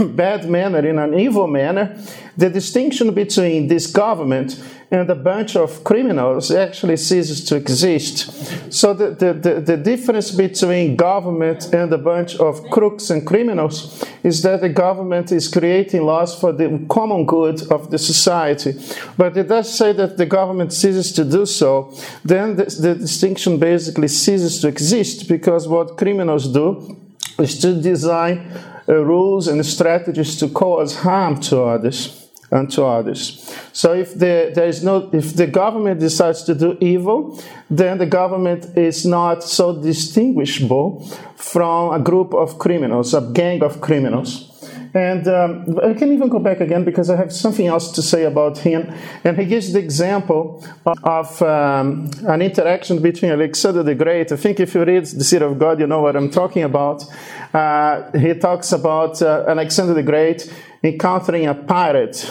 bad 0.00 0.48
manner, 0.48 0.86
in 0.86 0.98
an 0.98 1.18
evil 1.18 1.46
manner, 1.46 1.98
the 2.36 2.50
distinction 2.50 3.14
between 3.14 3.68
this 3.68 3.86
government 3.86 4.62
and 4.90 5.10
a 5.10 5.14
bunch 5.14 5.56
of 5.56 5.82
criminals 5.82 6.50
actually 6.50 6.96
ceases 6.96 7.44
to 7.44 7.56
exist. 7.56 8.72
So 8.72 8.94
the, 8.94 9.10
the, 9.10 9.32
the, 9.32 9.60
the, 9.60 9.76
difference 9.76 10.30
between 10.30 10.94
government 10.94 11.72
and 11.74 11.92
a 11.92 11.98
bunch 11.98 12.36
of 12.36 12.62
crooks 12.70 13.10
and 13.10 13.26
criminals 13.26 14.04
is 14.22 14.42
that 14.42 14.60
the 14.60 14.68
government 14.68 15.32
is 15.32 15.48
creating 15.48 16.02
laws 16.02 16.38
for 16.38 16.52
the 16.52 16.86
common 16.88 17.26
good 17.26 17.62
of 17.72 17.90
the 17.90 17.98
society. 17.98 18.74
But 19.16 19.36
it 19.36 19.48
does 19.48 19.76
say 19.76 19.92
that 19.92 20.16
the 20.16 20.26
government 20.26 20.72
ceases 20.72 21.12
to 21.12 21.24
do 21.24 21.46
so, 21.46 21.92
then 22.24 22.56
the, 22.56 22.64
the 22.64 22.94
distinction 22.94 23.58
basically 23.58 24.08
ceases 24.08 24.60
to 24.60 24.68
exist 24.68 25.28
because 25.28 25.66
what 25.66 25.96
criminals 25.96 26.52
do 26.52 26.96
is 27.38 27.58
to 27.60 27.80
design 27.80 28.52
uh, 28.88 28.94
rules 28.94 29.48
and 29.48 29.64
strategies 29.66 30.36
to 30.38 30.48
cause 30.48 30.96
harm 30.96 31.40
to 31.40 31.62
others 31.62 32.25
and 32.50 32.70
to 32.70 32.84
others. 32.84 33.54
So 33.72 33.92
if 33.92 34.14
the, 34.14 34.52
there 34.54 34.66
is 34.66 34.84
no, 34.84 35.10
if 35.12 35.34
the 35.34 35.46
government 35.46 36.00
decides 36.00 36.42
to 36.44 36.54
do 36.54 36.76
evil, 36.80 37.42
then 37.68 37.98
the 37.98 38.06
government 38.06 38.76
is 38.76 39.04
not 39.04 39.42
so 39.42 39.82
distinguishable 39.82 41.00
from 41.36 41.92
a 41.92 41.98
group 41.98 42.34
of 42.34 42.58
criminals, 42.58 43.14
a 43.14 43.20
gang 43.20 43.62
of 43.62 43.80
criminals. 43.80 44.52
And 44.94 45.28
um, 45.28 45.78
I 45.84 45.92
can 45.92 46.10
even 46.12 46.30
go 46.30 46.38
back 46.38 46.60
again 46.60 46.82
because 46.82 47.10
I 47.10 47.16
have 47.16 47.30
something 47.30 47.66
else 47.66 47.92
to 47.92 48.02
say 48.02 48.24
about 48.24 48.56
him. 48.56 48.90
And 49.24 49.36
he 49.36 49.44
gives 49.44 49.74
the 49.74 49.78
example 49.78 50.64
of 51.02 51.42
um, 51.42 52.10
an 52.26 52.40
interaction 52.40 53.02
between 53.02 53.30
Alexander 53.30 53.82
the 53.82 53.94
Great. 53.94 54.32
I 54.32 54.36
think 54.36 54.58
if 54.58 54.74
you 54.74 54.84
read 54.84 55.04
The 55.04 55.24
City 55.24 55.44
of 55.44 55.58
God, 55.58 55.80
you 55.80 55.86
know 55.86 56.00
what 56.00 56.16
I'm 56.16 56.30
talking 56.30 56.62
about. 56.62 57.04
Uh, 57.52 58.10
he 58.18 58.32
talks 58.34 58.72
about 58.72 59.20
uh, 59.20 59.44
Alexander 59.46 59.92
the 59.92 60.02
Great 60.02 60.50
encountering 60.86 61.46
a 61.46 61.54
pirate. 61.54 62.30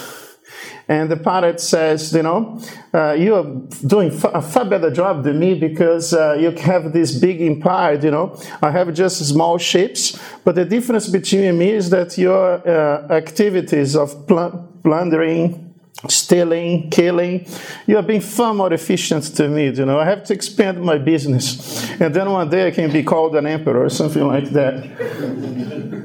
And 0.87 1.09
the 1.09 1.17
pirate 1.17 1.59
says, 1.59 2.13
You 2.13 2.21
know, 2.21 2.61
uh, 2.93 3.13
you 3.13 3.35
are 3.35 3.45
doing 3.87 4.11
a 4.23 4.41
far 4.41 4.65
better 4.65 4.91
job 4.91 5.23
than 5.23 5.39
me 5.39 5.55
because 5.55 6.13
uh, 6.13 6.37
you 6.39 6.51
have 6.51 6.93
this 6.93 7.17
big 7.17 7.41
empire, 7.41 7.95
you 7.95 8.11
know. 8.11 8.39
I 8.61 8.69
have 8.71 8.93
just 8.93 9.17
small 9.25 9.57
ships, 9.57 10.19
but 10.43 10.55
the 10.55 10.65
difference 10.65 11.07
between 11.07 11.57
me 11.57 11.71
is 11.71 11.89
that 11.89 12.17
your 12.17 12.67
uh, 12.67 13.07
activities 13.11 13.95
of 13.95 14.27
pl- 14.27 14.69
plundering, 14.83 15.73
stealing, 16.07 16.91
killing, 16.91 17.47
you 17.87 17.97
are 17.97 18.03
being 18.03 18.21
far 18.21 18.53
more 18.53 18.71
efficient 18.71 19.23
to 19.37 19.47
me, 19.47 19.71
you 19.71 19.85
know. 19.85 19.99
I 19.99 20.05
have 20.05 20.23
to 20.25 20.33
expand 20.33 20.83
my 20.83 20.99
business. 20.99 21.89
And 21.99 22.13
then 22.13 22.29
one 22.31 22.49
day 22.49 22.67
I 22.67 22.71
can 22.71 22.91
be 22.91 23.01
called 23.01 23.35
an 23.35 23.47
emperor 23.47 23.85
or 23.85 23.89
something 23.89 24.27
like 24.27 24.51
that. 24.51 26.03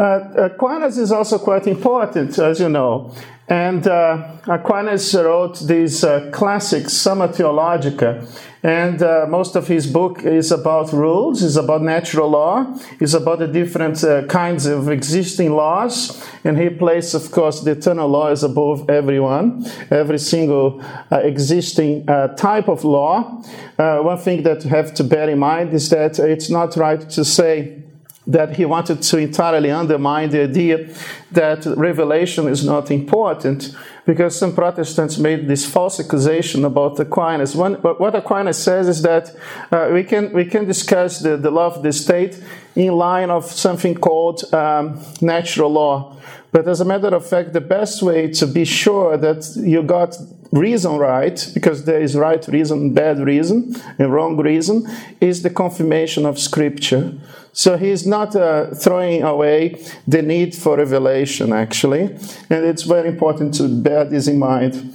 Uh, 0.00 0.48
Aquinas 0.50 0.96
is 0.96 1.12
also 1.12 1.38
quite 1.38 1.66
important, 1.66 2.38
as 2.38 2.58
you 2.58 2.70
know. 2.70 3.14
And 3.46 3.86
uh, 3.86 4.36
Aquinas 4.48 5.14
wrote 5.14 5.60
these 5.60 6.02
uh, 6.02 6.30
classic 6.32 6.88
Summa 6.88 7.28
Theologica. 7.28 8.26
And 8.62 9.02
uh, 9.02 9.26
most 9.28 9.56
of 9.56 9.68
his 9.68 9.86
book 9.86 10.22
is 10.22 10.52
about 10.52 10.94
rules, 10.94 11.42
is 11.42 11.58
about 11.58 11.82
natural 11.82 12.30
law, 12.30 12.78
is 12.98 13.12
about 13.12 13.40
the 13.40 13.46
different 13.46 14.02
uh, 14.02 14.24
kinds 14.26 14.64
of 14.64 14.88
existing 14.88 15.52
laws. 15.52 16.26
And 16.44 16.56
he 16.56 16.70
places, 16.70 17.14
of 17.14 17.30
course, 17.30 17.60
the 17.60 17.72
eternal 17.72 18.08
law 18.08 18.30
is 18.30 18.42
above 18.42 18.88
everyone, 18.88 19.66
every 19.90 20.18
single 20.18 20.82
uh, 21.12 21.18
existing 21.18 22.06
type 22.06 22.68
of 22.68 22.84
law. 22.84 23.42
one 23.76 24.18
thing 24.18 24.44
that 24.44 24.64
you 24.64 24.70
have 24.70 24.94
to 24.94 25.04
bear 25.04 25.28
in 25.28 25.38
mind 25.38 25.74
is 25.74 25.90
that 25.90 26.18
it's 26.18 26.48
not 26.48 26.74
right 26.76 27.10
to 27.10 27.22
say 27.22 27.82
that 28.30 28.56
he 28.56 28.64
wanted 28.64 29.02
to 29.02 29.18
entirely 29.18 29.70
undermine 29.70 30.30
the 30.30 30.42
idea 30.42 30.88
that 31.32 31.66
revelation 31.76 32.48
is 32.48 32.64
not 32.64 32.90
important 32.90 33.74
because 34.06 34.38
some 34.38 34.54
Protestants 34.54 35.18
made 35.18 35.48
this 35.48 35.66
false 35.66 36.00
accusation 36.00 36.64
about 36.64 36.98
Aquinas. 36.98 37.54
One, 37.54 37.74
what 37.74 38.14
Aquinas 38.14 38.58
says 38.58 38.88
is 38.88 39.02
that 39.02 39.34
uh, 39.70 39.90
we, 39.92 40.04
can, 40.04 40.32
we 40.32 40.44
can 40.44 40.64
discuss 40.64 41.20
the, 41.20 41.36
the 41.36 41.50
law 41.50 41.66
of 41.66 41.82
the 41.82 41.92
state 41.92 42.42
in 42.74 42.92
line 42.92 43.30
of 43.30 43.44
something 43.44 43.94
called 43.94 44.52
um, 44.54 45.00
natural 45.20 45.72
law. 45.72 46.16
But 46.52 46.66
as 46.66 46.80
a 46.80 46.84
matter 46.84 47.14
of 47.14 47.26
fact, 47.26 47.52
the 47.52 47.60
best 47.60 48.02
way 48.02 48.28
to 48.32 48.46
be 48.46 48.64
sure 48.64 49.16
that 49.16 49.54
you 49.56 49.82
got 49.82 50.16
reason 50.52 50.96
right, 50.96 51.50
because 51.54 51.84
there 51.84 52.00
is 52.00 52.16
right 52.16 52.46
reason, 52.48 52.92
bad 52.92 53.18
reason, 53.20 53.74
and 53.98 54.12
wrong 54.12 54.36
reason, 54.36 54.86
is 55.20 55.42
the 55.42 55.50
confirmation 55.50 56.26
of 56.26 56.38
Scripture. 56.38 57.12
So 57.52 57.76
he's 57.76 58.06
not 58.06 58.36
uh, 58.36 58.74
throwing 58.74 59.22
away 59.22 59.82
the 60.06 60.22
need 60.22 60.54
for 60.54 60.76
revelation, 60.76 61.52
actually. 61.52 62.02
And 62.48 62.64
it's 62.64 62.82
very 62.82 63.08
important 63.08 63.54
to 63.54 63.68
bear 63.68 64.04
this 64.04 64.28
in 64.28 64.38
mind. 64.38 64.94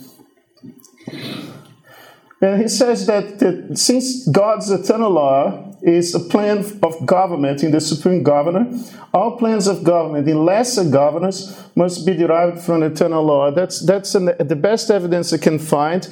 And 2.41 2.61
he 2.61 2.67
says 2.67 3.05
that, 3.07 3.39
that 3.39 3.77
since 3.77 4.27
God's 4.27 4.69
eternal 4.69 5.11
law 5.11 5.64
is 5.81 6.15
a 6.15 6.19
plan 6.19 6.65
of 6.81 7.05
government 7.05 7.63
in 7.63 7.71
the 7.71 7.81
supreme 7.81 8.23
governor. 8.23 8.67
All 9.13 9.37
plans 9.37 9.67
of 9.67 9.83
government 9.83 10.27
in 10.27 10.43
lesser 10.45 10.89
governors 10.89 11.57
must 11.75 12.05
be 12.05 12.13
derived 12.13 12.61
from 12.61 12.83
eternal 12.83 13.23
law. 13.23 13.51
That's, 13.51 13.85
that's 13.85 14.15
an, 14.15 14.25
the 14.39 14.55
best 14.55 14.89
evidence 14.89 15.31
I 15.33 15.37
can 15.37 15.59
find 15.59 16.07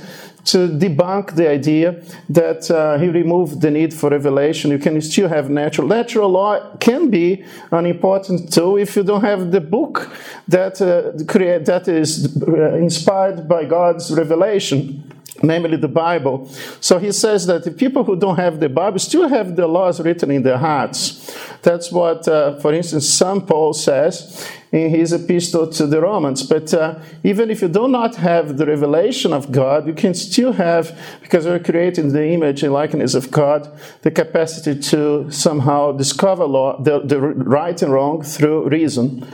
to 0.46 0.68
debunk 0.68 1.36
the 1.36 1.50
idea 1.50 2.04
that 2.30 2.70
uh, 2.70 2.98
he 2.98 3.08
removed 3.08 3.62
the 3.62 3.72
need 3.72 3.94
for 3.94 4.10
revelation. 4.10 4.72
You 4.72 4.80
can 4.80 5.00
still 5.02 5.30
have 5.30 5.50
natural. 5.50 5.88
Natural 5.88 6.30
law 6.30 6.76
can 6.78 7.10
be 7.10 7.46
an 7.72 7.86
important 7.86 8.52
tool 8.52 8.78
if 8.78 8.96
you 8.96 9.04
don't 9.04 9.24
have 9.24 9.52
the 9.52 9.62
book 9.62 10.12
that, 10.48 10.82
uh, 10.82 11.24
create, 11.26 11.66
that 11.66 11.88
is 11.88 12.38
uh, 12.46 12.76
inspired 12.76 13.48
by 13.48 13.66
God's 13.66 14.12
revelation 14.14 15.13
namely 15.42 15.78
the 15.78 15.88
Bible. 15.88 16.48
So 16.80 17.00
he 17.00 17.12
says 17.12 17.48
that 17.48 17.64
the 17.64 17.72
people 17.72 18.04
who 18.04 18.16
don't 18.16 18.36
have 18.36 18.60
the 18.60 18.70
Bible 18.70 19.00
still 19.00 19.28
have 19.28 19.56
the 19.56 19.68
laws 19.68 20.00
written 20.00 20.32
in 20.32 20.44
their 20.44 20.58
hearts. 20.58 21.36
That's 21.64 21.92
what, 21.92 22.28
uh, 22.28 22.60
for 22.60 22.74
instance, 22.74 23.10
St. 23.10 23.48
Paul 23.48 23.74
says 23.74 24.48
in 24.72 24.90
his 24.90 25.14
epistle 25.14 25.68
to 25.72 25.88
the 25.88 26.02
Romans. 26.02 26.44
But 26.44 26.74
uh, 26.74 27.00
even 27.24 27.50
if 27.50 27.62
you 27.62 27.68
do 27.68 27.88
not 27.88 28.16
have 28.18 28.58
the 28.58 28.66
revelation 28.66 29.34
of 29.34 29.52
God, 29.52 29.88
you 29.88 29.94
can 29.94 30.14
still 30.14 30.54
have, 30.54 30.98
because 31.22 31.46
we're 31.46 31.60
created 31.60 32.06
in 32.06 32.14
the 32.14 32.26
image 32.26 32.64
and 32.64 32.74
likeness 32.74 33.14
of 33.14 33.32
God, 33.32 33.70
the 34.02 34.12
capacity 34.12 34.80
to 34.90 35.32
somehow 35.32 35.94
discover 35.94 36.46
law, 36.46 36.82
the, 36.82 37.00
the 37.00 37.20
right 37.20 37.82
and 37.82 37.94
wrong 37.94 38.24
through 38.24 38.68
reason. 38.68 39.26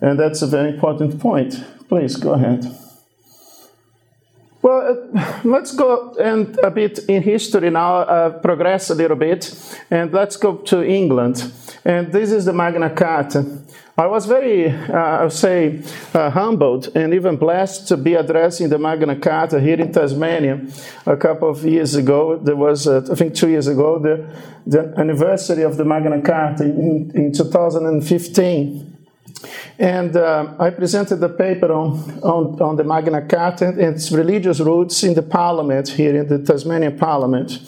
And 0.00 0.18
that's 0.18 0.42
a 0.42 0.46
very 0.46 0.70
important 0.74 1.18
point. 1.18 1.64
Please 1.88 2.16
go 2.16 2.34
ahead. 2.34 2.87
Well, 4.68 5.08
uh, 5.16 5.40
let's 5.44 5.74
go 5.74 6.14
and 6.20 6.58
a 6.62 6.70
bit 6.70 6.98
in 7.08 7.22
history 7.22 7.70
now, 7.70 8.00
uh, 8.00 8.30
progress 8.40 8.90
a 8.90 8.94
little 8.94 9.16
bit, 9.16 9.54
and 9.90 10.12
let's 10.12 10.36
go 10.36 10.56
to 10.56 10.86
England. 10.86 11.50
And 11.86 12.12
this 12.12 12.30
is 12.32 12.44
the 12.44 12.52
Magna 12.52 12.90
Carta. 12.90 13.46
I 13.96 14.06
was 14.06 14.26
very, 14.26 14.68
uh, 14.68 14.92
I 14.92 15.22
would 15.22 15.32
say, 15.32 15.80
uh, 16.12 16.28
humbled 16.28 16.90
and 16.94 17.14
even 17.14 17.38
blessed 17.38 17.88
to 17.88 17.96
be 17.96 18.12
addressing 18.12 18.68
the 18.68 18.78
Magna 18.78 19.16
Carta 19.16 19.58
here 19.58 19.80
in 19.80 19.90
Tasmania 19.90 20.60
a 21.06 21.16
couple 21.16 21.48
of 21.48 21.64
years 21.64 21.94
ago. 21.94 22.36
There 22.36 22.54
was, 22.54 22.86
uh, 22.86 23.08
I 23.10 23.14
think, 23.14 23.34
two 23.34 23.48
years 23.48 23.68
ago, 23.68 23.98
the, 23.98 24.28
the 24.66 24.92
anniversary 24.98 25.62
of 25.62 25.78
the 25.78 25.86
Magna 25.86 26.20
Carta 26.20 26.64
in, 26.64 27.10
in 27.14 27.32
2015. 27.32 28.97
And 29.78 30.16
uh, 30.16 30.54
I 30.58 30.70
presented 30.70 31.16
the 31.16 31.28
paper 31.28 31.72
on, 31.72 32.20
on, 32.22 32.60
on, 32.60 32.76
the 32.76 32.84
Magna 32.84 33.22
Carta 33.22 33.68
and 33.68 33.80
its 33.80 34.10
religious 34.10 34.60
roots 34.60 35.04
in 35.04 35.14
the 35.14 35.22
parliament 35.22 35.88
here 35.88 36.16
in 36.16 36.26
the 36.26 36.38
Tasmanian 36.38 36.98
parliament. 36.98 37.60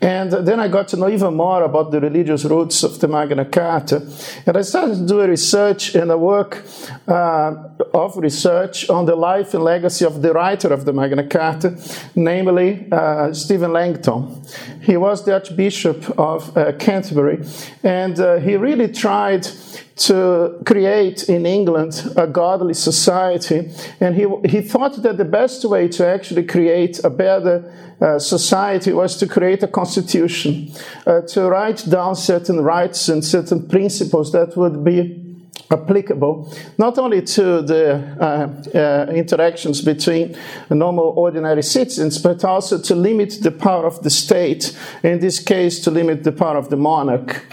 And 0.00 0.32
then 0.32 0.60
I 0.60 0.68
got 0.68 0.88
to 0.88 0.96
know 0.96 1.08
even 1.08 1.34
more 1.34 1.62
about 1.62 1.90
the 1.90 2.00
religious 2.00 2.44
roots 2.44 2.82
of 2.82 2.98
the 3.00 3.08
Magna 3.08 3.44
Carta. 3.44 4.06
And 4.46 4.56
I 4.56 4.62
started 4.62 4.96
to 4.96 5.06
do 5.06 5.20
a 5.20 5.28
research 5.28 5.94
and 5.94 6.10
a 6.10 6.18
work 6.18 6.64
uh, 7.06 7.54
of 7.92 8.16
research 8.16 8.88
on 8.88 9.06
the 9.06 9.16
life 9.16 9.54
and 9.54 9.64
legacy 9.64 10.04
of 10.04 10.22
the 10.22 10.32
writer 10.32 10.72
of 10.72 10.84
the 10.84 10.92
Magna 10.92 11.26
Carta, 11.26 11.76
namely 12.14 12.86
uh, 12.90 13.32
Stephen 13.32 13.72
Langton. 13.72 14.42
He 14.82 14.96
was 14.96 15.24
the 15.24 15.34
Archbishop 15.34 16.18
of 16.18 16.56
uh, 16.56 16.72
Canterbury, 16.72 17.44
and 17.82 18.18
uh, 18.18 18.36
he 18.38 18.56
really 18.56 18.88
tried 18.88 19.46
to 20.00 20.58
create 20.64 21.28
in 21.28 21.44
England 21.44 22.10
a 22.16 22.26
godly 22.26 22.74
society. 22.74 23.70
And 24.00 24.14
he, 24.14 24.26
he 24.48 24.62
thought 24.62 25.02
that 25.02 25.18
the 25.18 25.26
best 25.26 25.64
way 25.64 25.88
to 25.88 26.06
actually 26.06 26.44
create 26.44 27.04
a 27.04 27.10
better 27.10 27.70
uh, 28.00 28.18
society 28.18 28.92
was 28.92 29.16
to 29.16 29.26
create 29.26 29.62
a 29.62 29.68
constitution, 29.68 30.72
uh, 31.06 31.20
to 31.22 31.48
write 31.48 31.84
down 31.88 32.16
certain 32.16 32.60
rights 32.62 33.08
and 33.08 33.24
certain 33.24 33.68
principles 33.68 34.32
that 34.32 34.56
would 34.56 34.84
be 34.84 35.29
applicable 35.70 36.52
not 36.78 36.98
only 36.98 37.22
to 37.22 37.62
the 37.62 37.94
uh, 38.20 38.78
uh, 38.78 39.12
interactions 39.12 39.82
between 39.82 40.36
normal 40.68 41.12
ordinary 41.16 41.62
citizens, 41.62 42.18
but 42.18 42.44
also 42.44 42.80
to 42.80 42.94
limit 42.94 43.38
the 43.42 43.50
power 43.50 43.86
of 43.86 44.02
the 44.02 44.10
state, 44.10 44.76
in 45.02 45.20
this 45.20 45.38
case, 45.38 45.80
to 45.80 45.90
limit 45.90 46.24
the 46.24 46.32
power 46.32 46.56
of 46.56 46.70
the 46.70 46.76
monarch. 46.76 47.44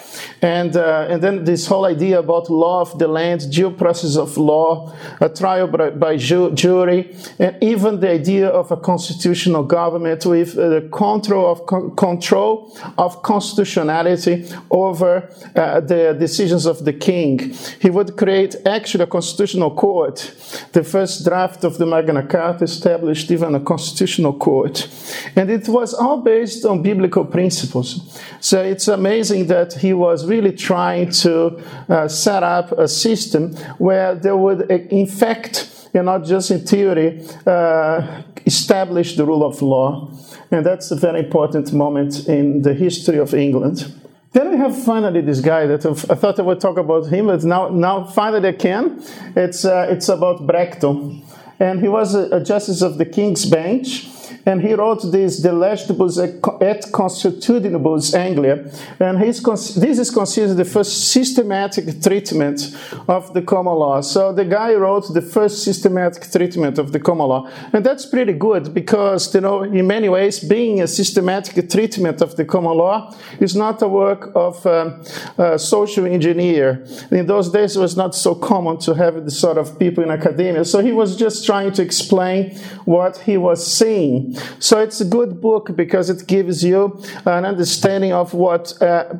And, 0.42 0.76
uh, 0.76 1.08
and 1.10 1.22
then 1.22 1.44
this 1.44 1.68
whole 1.68 1.86
idea 1.86 2.20
about 2.20 2.50
law 2.50 2.82
of 2.82 2.98
the 3.00 3.08
land, 3.08 3.52
due 3.52 3.72
process 3.72 4.18
of 4.18 4.38
law, 4.38 4.94
a 5.20 5.30
trial 5.30 5.68
by, 5.68 5.90
by 5.92 6.18
ju- 6.18 6.52
jury, 6.52 7.16
and 7.40 7.56
even 7.62 8.00
the 8.00 8.10
idea 8.10 8.48
of 8.48 8.72
a 8.72 8.78
constitutional 8.78 9.64
government 9.64 10.26
with 10.26 10.58
uh, 10.58 10.70
the 10.70 10.82
control 10.92 11.52
of 11.52 11.66
co- 11.66 11.90
control 11.92 12.78
of 12.98 13.22
constitutionality 13.24 14.48
over 14.70 15.30
uh, 15.56 15.80
the 15.82 16.16
decisions 16.20 16.66
of 16.66 16.86
the 16.86 16.94
king. 16.94 17.54
He 17.80 17.90
would 17.90 18.07
create 18.16 18.56
actually 18.66 19.04
a 19.04 19.08
constitutional 19.08 19.72
court. 19.72 20.34
The 20.72 20.84
first 20.84 21.26
draft 21.26 21.64
of 21.64 21.78
the 21.78 21.86
Magna 21.86 22.26
Carta 22.26 22.64
established 22.64 23.32
even 23.32 23.56
a 23.56 23.60
constitutional 23.60 24.34
court. 24.34 24.88
And 25.36 25.50
it 25.50 25.68
was 25.68 25.94
all 25.94 26.22
based 26.22 26.66
on 26.66 26.82
biblical 26.82 27.26
principles. 27.26 28.20
So 28.40 28.62
it's 28.62 28.88
amazing 28.88 29.48
that 29.48 29.74
he 29.74 29.94
was 29.94 30.26
really 30.26 30.52
trying 30.52 31.12
to 31.24 31.62
uh, 31.90 32.08
set 32.08 32.44
up 32.44 32.72
a 32.72 32.88
system 32.88 33.56
where 33.78 34.16
there 34.16 34.38
would, 34.38 34.70
in 34.72 35.08
fact, 35.08 35.88
and 35.94 36.06
not 36.06 36.26
just 36.26 36.52
in 36.52 36.60
theory, 36.66 37.26
uh, 37.46 38.22
establish 38.46 39.16
the 39.16 39.26
rule 39.26 39.44
of 39.44 39.62
law. 39.62 40.12
And 40.52 40.66
that's 40.66 40.92
a 40.92 40.96
very 40.96 41.20
important 41.20 41.74
moment 41.74 42.28
in 42.28 42.62
the 42.62 42.74
history 42.74 43.18
of 43.18 43.34
England. 43.34 43.92
Then 44.38 44.52
we 44.52 44.58
have 44.58 44.80
finally 44.84 45.22
this 45.22 45.40
guy 45.40 45.66
that 45.66 45.84
I 45.84 46.14
thought 46.14 46.38
I 46.38 46.44
would 46.44 46.60
talk 46.60 46.78
about 46.78 47.08
him, 47.08 47.26
but 47.26 47.44
now, 47.44 47.70
now 47.70 48.04
finally 48.04 48.50
I 48.50 48.52
can. 48.52 49.04
It's, 49.36 49.66
uh, 49.66 49.88
it's 49.90 50.10
about 50.10 50.46
Bracton. 50.46 51.24
And 51.60 51.80
he 51.80 51.88
was 51.88 52.14
a, 52.14 52.36
a 52.36 52.44
justice 52.44 52.84
of 52.84 53.00
the 53.00 53.06
King's 53.06 53.48
Bench 53.48 54.08
and 54.48 54.62
he 54.62 54.74
wrote 54.74 55.12
this 55.12 55.40
De 55.42 55.52
Legibus 55.52 56.18
et 56.18 56.82
Consuetudinibus 56.92 58.16
Anglia, 58.16 58.72
and 59.00 59.22
this 59.22 60.00
is 60.00 60.10
considered 60.10 60.56
the 60.56 60.66
first 60.66 61.12
systematic 61.12 62.02
treatment 62.02 62.74
of 63.10 63.34
the 63.34 63.42
common 63.42 63.76
law. 63.76 64.00
So 64.00 64.32
the 64.32 64.46
guy 64.46 64.74
wrote 64.74 65.14
the 65.14 65.22
first 65.22 65.64
systematic 65.64 66.32
treatment 66.32 66.80
of 66.80 66.94
the 66.94 67.00
common 67.00 67.28
law, 67.28 67.50
and 67.74 67.86
that's 67.86 68.06
pretty 68.06 68.34
good 68.34 68.74
because 68.74 69.36
you 69.36 69.42
know, 69.42 69.64
in 69.64 69.86
many 69.86 70.08
ways, 70.08 70.40
being 70.40 70.82
a 70.82 70.88
systematic 70.88 71.70
treatment 71.70 72.22
of 72.22 72.38
the 72.38 72.46
common 72.46 72.78
law 72.78 73.14
is 73.42 73.54
not 73.54 73.82
a 73.82 73.88
work 73.88 74.32
of 74.34 74.66
um, 74.66 75.04
a 75.38 75.60
social 75.60 76.06
engineer. 76.06 76.86
In 77.12 77.26
those 77.26 77.52
days, 77.52 77.76
it 77.76 77.82
was 77.82 77.98
not 77.98 78.16
so 78.16 78.34
common 78.34 78.78
to 78.80 78.94
have 78.94 79.26
this 79.26 79.38
sort 79.38 79.58
of 79.58 79.78
people 79.78 80.04
in 80.06 80.10
academia. 80.10 80.64
So 80.64 80.80
he 80.80 80.94
was 80.94 81.18
just 81.18 81.46
trying 81.46 81.74
to 81.74 81.82
explain 81.82 82.56
what 82.86 83.18
he 83.18 83.38
was 83.38 83.60
seeing. 83.68 84.37
So 84.60 84.80
it's 84.80 85.02
a 85.02 85.06
good 85.06 85.42
book 85.42 85.76
because 85.76 86.10
it 86.10 86.28
gives 86.28 86.64
you 86.64 87.02
an 87.26 87.46
understanding 87.46 88.14
of 88.14 88.34
what 88.34 88.80
uh, 88.82 89.14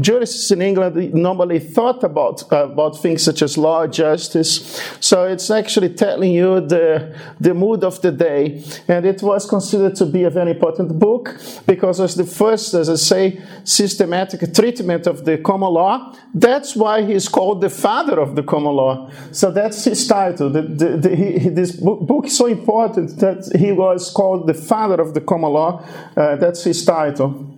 jurists 0.00 0.50
in 0.50 0.62
England 0.62 1.14
normally 1.14 1.58
thought 1.58 2.04
about 2.04 2.42
uh, 2.52 2.64
about 2.72 3.00
things 3.00 3.22
such 3.22 3.42
as 3.42 3.56
law, 3.58 3.86
justice. 3.86 4.80
So 5.00 5.24
it's 5.24 5.50
actually 5.50 5.94
telling 5.94 6.32
you 6.32 6.60
the 6.60 7.14
the 7.40 7.54
mood 7.54 7.84
of 7.84 8.00
the 8.00 8.12
day, 8.12 8.64
and 8.88 9.06
it 9.06 9.22
was 9.22 9.46
considered 9.46 9.94
to 9.96 10.06
be 10.06 10.24
a 10.24 10.30
very 10.30 10.52
important 10.52 10.98
book 10.98 11.36
because 11.66 11.98
it 11.98 12.02
was 12.02 12.14
the 12.14 12.26
first, 12.26 12.74
as 12.74 12.88
I 12.88 12.96
say, 12.96 13.40
systematic 13.64 14.54
treatment 14.54 15.06
of 15.06 15.24
the 15.24 15.38
common 15.38 15.72
law. 15.72 16.14
That's 16.34 16.76
why 16.76 17.02
he's 17.02 17.28
called 17.28 17.60
the 17.60 17.70
father 17.70 18.20
of 18.20 18.34
the 18.36 18.42
common 18.42 18.74
law. 18.74 19.10
So 19.32 19.50
that's 19.50 19.84
his 19.84 20.06
title. 20.06 20.50
The, 20.50 20.62
the, 20.62 20.88
the, 20.96 21.16
he, 21.16 21.48
this 21.48 21.72
book 21.72 22.26
is 22.26 22.36
so 22.36 22.46
important 22.46 23.18
that 23.18 23.50
he 23.58 23.72
was 23.72 24.10
called 24.10 24.46
the 24.46 24.54
father 24.62 25.00
of 25.00 25.14
the 25.14 25.20
common 25.20 25.52
law. 25.52 25.84
Uh, 26.16 26.36
that's 26.36 26.64
his 26.64 26.84
title. 26.84 27.52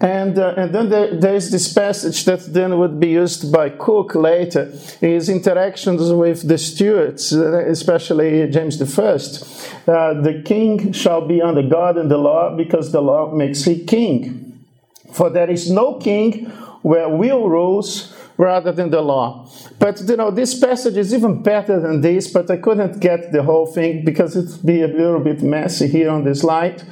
And, 0.00 0.38
uh, 0.38 0.54
and 0.56 0.74
then 0.74 0.88
there, 0.88 1.14
there's 1.14 1.50
this 1.50 1.70
passage 1.70 2.24
that 2.24 2.54
then 2.54 2.78
would 2.78 2.98
be 2.98 3.08
used 3.08 3.52
by 3.52 3.68
Coke 3.68 4.14
later 4.14 4.72
his 4.98 5.28
interactions 5.28 6.10
with 6.10 6.48
the 6.48 6.56
Stuarts, 6.56 7.34
uh, 7.34 7.66
especially 7.66 8.48
James 8.48 8.80
I. 8.80 9.12
Uh, 9.86 10.14
the 10.22 10.42
king 10.42 10.92
shall 10.92 11.26
be 11.26 11.42
under 11.42 11.62
God 11.62 11.98
and 11.98 12.10
the 12.10 12.16
law 12.16 12.56
because 12.56 12.92
the 12.92 13.02
law 13.02 13.30
makes 13.30 13.64
him 13.64 13.86
king. 13.86 14.64
For 15.12 15.28
there 15.28 15.50
is 15.50 15.70
no 15.70 15.98
king 15.98 16.46
where 16.80 17.08
will 17.08 17.48
rules 17.48 18.09
rather 18.40 18.72
than 18.72 18.88
the 18.88 19.02
law. 19.02 19.46
But 19.78 20.00
you 20.08 20.16
know, 20.16 20.30
this 20.30 20.58
passage 20.58 20.96
is 20.96 21.12
even 21.12 21.42
better 21.42 21.78
than 21.78 22.00
this, 22.00 22.32
but 22.32 22.50
I 22.50 22.56
couldn't 22.56 22.98
get 22.98 23.32
the 23.32 23.42
whole 23.42 23.66
thing 23.66 24.02
because 24.02 24.34
it'd 24.34 24.64
be 24.64 24.80
a 24.80 24.88
little 24.88 25.20
bit 25.20 25.42
messy 25.42 25.86
here 25.86 26.08
on 26.08 26.24
the 26.24 26.34
slide. 26.34 26.82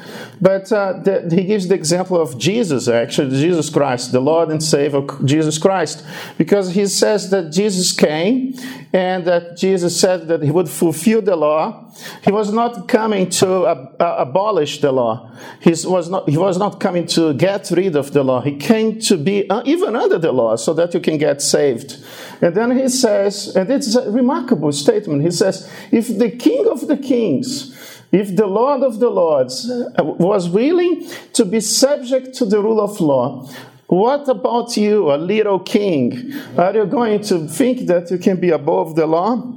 But 0.41 0.71
uh, 0.73 0.95
the, 0.95 1.29
he 1.31 1.45
gives 1.45 1.69
the 1.69 1.75
example 1.75 2.21
of 2.21 2.39
Jesus, 2.39 2.89
actually, 2.89 3.39
Jesus 3.41 3.71
Christ, 3.71 4.13
the 4.13 4.21
Lord 4.21 4.51
and 4.51 4.63
Savior, 4.63 5.03
Jesus 5.25 5.59
Christ, 5.59 6.05
because 6.37 6.75
he 6.75 6.87
says 6.87 7.31
that 7.31 7.53
Jesus 7.53 7.93
came 7.93 8.55
and 8.93 9.25
that 9.25 9.57
Jesus 9.57 9.99
said 10.01 10.29
that 10.29 10.43
he 10.43 10.51
would 10.51 10.69
fulfill 10.69 11.23
the 11.23 11.37
law. 11.37 11.93
He 12.25 12.31
was 12.31 12.53
not 12.53 12.89
coming 12.89 13.29
to 13.31 13.63
uh, 13.63 13.93
uh, 13.99 14.17
abolish 14.19 14.81
the 14.81 14.93
law. 14.93 15.31
He 15.61 15.71
was 15.71 16.09
not, 16.09 16.29
he 16.29 16.39
was 16.39 16.59
not 16.59 16.79
coming 16.79 17.07
to 17.09 17.35
get 17.35 17.71
rid 17.71 17.97
of 17.97 18.13
the 18.13 18.23
law. 18.23 18.41
He 18.41 18.57
came 18.57 19.01
to 19.01 19.17
be 19.17 19.49
uh, 19.51 19.63
even 19.65 19.97
under 19.97 20.19
the 20.19 20.33
law 20.33 20.57
so 20.57 20.73
that 20.75 20.95
you 20.95 21.01
can 21.01 21.19
get 21.19 21.43
saved. 21.43 22.03
And 22.41 22.55
then 22.55 22.79
he 22.79 22.89
says, 22.89 23.57
and 23.57 23.69
it's 23.71 23.97
a 23.97 24.11
remarkable 24.11 24.73
statement. 24.73 25.23
He 25.23 25.31
says, 25.33 25.71
if 25.91 26.07
the 26.07 26.31
King 26.31 26.69
of 26.69 26.87
the 26.87 26.97
Kings, 26.97 27.75
if 28.11 28.35
the 28.35 28.47
Lord 28.47 28.83
of 28.83 29.01
the 29.01 29.11
Lords 29.11 29.71
uh, 29.71 30.03
was 30.03 30.49
willing 30.49 31.09
to 31.35 31.45
be 31.45 31.61
subject 31.61 32.35
to 32.37 32.47
the 32.47 32.61
rule 32.63 32.81
of 32.81 33.01
law, 33.01 33.49
what 33.87 34.29
about 34.29 34.77
you, 34.77 35.11
a 35.13 35.17
little 35.17 35.59
king? 35.59 36.33
Are 36.57 36.75
you 36.75 36.85
going 36.87 37.23
to 37.25 37.49
think 37.49 37.87
that 37.87 38.11
you 38.11 38.19
can 38.19 38.39
be 38.39 38.51
above 38.51 38.97
the 38.97 39.07
law? 39.07 39.55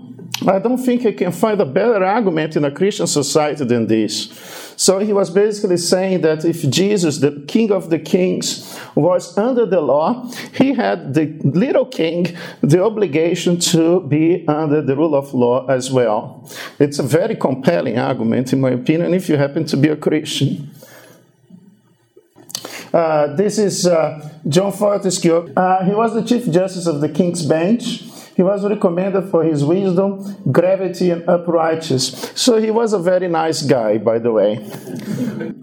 I 0.48 0.60
don't 0.60 0.78
think 0.78 1.06
I 1.06 1.12
can 1.12 1.32
find 1.32 1.60
a 1.62 1.66
better 1.66 2.04
argument 2.04 2.56
in 2.56 2.66
a 2.66 2.72
Christian 2.72 3.08
society 3.08 3.66
than 3.66 3.88
this. 3.88 4.61
So 4.82 4.98
he 4.98 5.14
was 5.14 5.30
basically 5.30 5.78
saying 5.78 6.22
that 6.22 6.44
if 6.44 6.68
Jesus, 6.68 7.20
the 7.20 7.46
King 7.48 7.72
of 7.72 7.92
the 7.92 8.00
Kings, 8.00 8.80
was 8.96 9.38
under 9.38 9.64
the 9.64 9.80
law, 9.80 10.28
he 10.56 10.74
had 10.74 11.14
the 11.14 11.28
little 11.44 11.86
king 11.86 12.36
the 12.62 12.84
obligation 12.84 13.60
to 13.60 14.00
be 14.00 14.44
under 14.48 14.82
the 14.82 14.96
rule 14.96 15.14
of 15.14 15.36
law 15.36 15.68
as 15.68 15.92
well. 15.92 16.50
It's 16.80 16.98
a 16.98 17.04
very 17.04 17.36
compelling 17.36 18.00
argument, 18.00 18.54
in 18.54 18.62
my 18.62 18.72
opinion, 18.72 19.14
if 19.14 19.30
you 19.30 19.38
happen 19.38 19.66
to 19.66 19.78
be 19.78 19.90
a 19.90 19.96
Christian. 19.96 20.72
Uh, 22.92 23.36
this 23.36 23.60
is 23.60 23.86
uh, 23.86 24.32
John 24.48 24.72
Fortescue. 24.72 25.54
Uh, 25.56 25.86
he 25.86 25.92
was 25.92 26.16
the 26.16 26.24
Chief 26.24 26.52
Justice 26.52 26.88
of 26.88 27.02
the 27.02 27.10
King's 27.10 27.46
Bench. 27.46 28.11
He 28.42 28.44
was 28.44 28.68
recommended 28.68 29.30
for 29.30 29.44
his 29.44 29.64
wisdom, 29.64 30.36
gravity, 30.52 31.12
and 31.12 31.30
uprightness. 31.30 32.32
So 32.34 32.60
he 32.60 32.72
was 32.72 32.92
a 32.92 32.98
very 32.98 33.28
nice 33.28 33.62
guy, 33.62 34.00
by 34.00 34.18
the 34.18 34.32
way. 34.32 34.56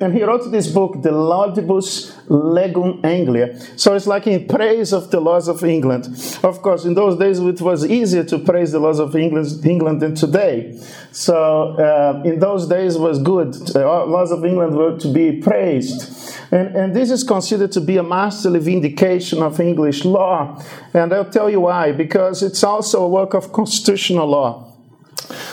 and 0.00 0.14
he 0.14 0.22
wrote 0.22 0.48
this 0.52 0.70
book, 0.70 1.02
De 1.02 1.10
Laudibus 1.10 2.14
Legum 2.28 3.04
Anglia. 3.04 3.58
So 3.76 3.96
it's 3.96 4.06
like 4.06 4.28
in 4.28 4.46
praise 4.46 4.92
of 4.92 5.10
the 5.10 5.18
laws 5.18 5.48
of 5.48 5.64
England. 5.64 6.06
Of 6.44 6.62
course, 6.62 6.84
in 6.84 6.94
those 6.94 7.18
days 7.18 7.40
it 7.40 7.60
was 7.60 7.84
easier 7.84 8.22
to 8.22 8.38
praise 8.38 8.70
the 8.70 8.78
laws 8.78 9.00
of 9.00 9.16
England, 9.16 9.66
England 9.66 10.00
than 10.00 10.14
today. 10.14 10.80
So 11.10 11.72
uh, 11.78 12.22
in 12.24 12.38
those 12.38 12.68
days 12.68 12.94
it 12.94 13.00
was 13.00 13.18
good. 13.20 13.54
The 13.54 13.84
laws 13.86 14.30
of 14.30 14.44
England 14.44 14.76
were 14.76 14.96
to 15.00 15.12
be 15.12 15.40
praised. 15.40 16.27
And, 16.50 16.76
and 16.76 16.96
this 16.96 17.10
is 17.10 17.24
considered 17.24 17.72
to 17.72 17.80
be 17.80 17.98
a 17.98 18.02
masterly 18.02 18.60
vindication 18.60 19.42
of 19.42 19.60
English 19.60 20.04
law. 20.04 20.62
And 20.94 21.12
I'll 21.12 21.30
tell 21.30 21.50
you 21.50 21.60
why. 21.60 21.92
Because 21.92 22.42
it's 22.42 22.64
also 22.64 23.04
a 23.04 23.08
work 23.08 23.34
of 23.34 23.52
constitutional 23.52 24.26
law. 24.26 24.68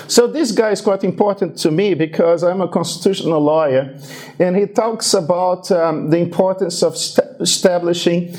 So 0.07 0.27
this 0.27 0.51
guy 0.51 0.71
is 0.71 0.81
quite 0.81 1.03
important 1.03 1.57
to 1.57 1.71
me 1.71 1.95
because 1.95 2.43
I'm 2.43 2.61
a 2.61 2.67
constitutional 2.67 3.41
lawyer, 3.41 3.97
and 4.39 4.55
he 4.55 4.67
talks 4.67 5.13
about 5.13 5.69
um, 5.71 6.09
the 6.11 6.17
importance 6.17 6.83
of 6.83 6.95
st- 6.95 7.27
establishing 7.41 8.35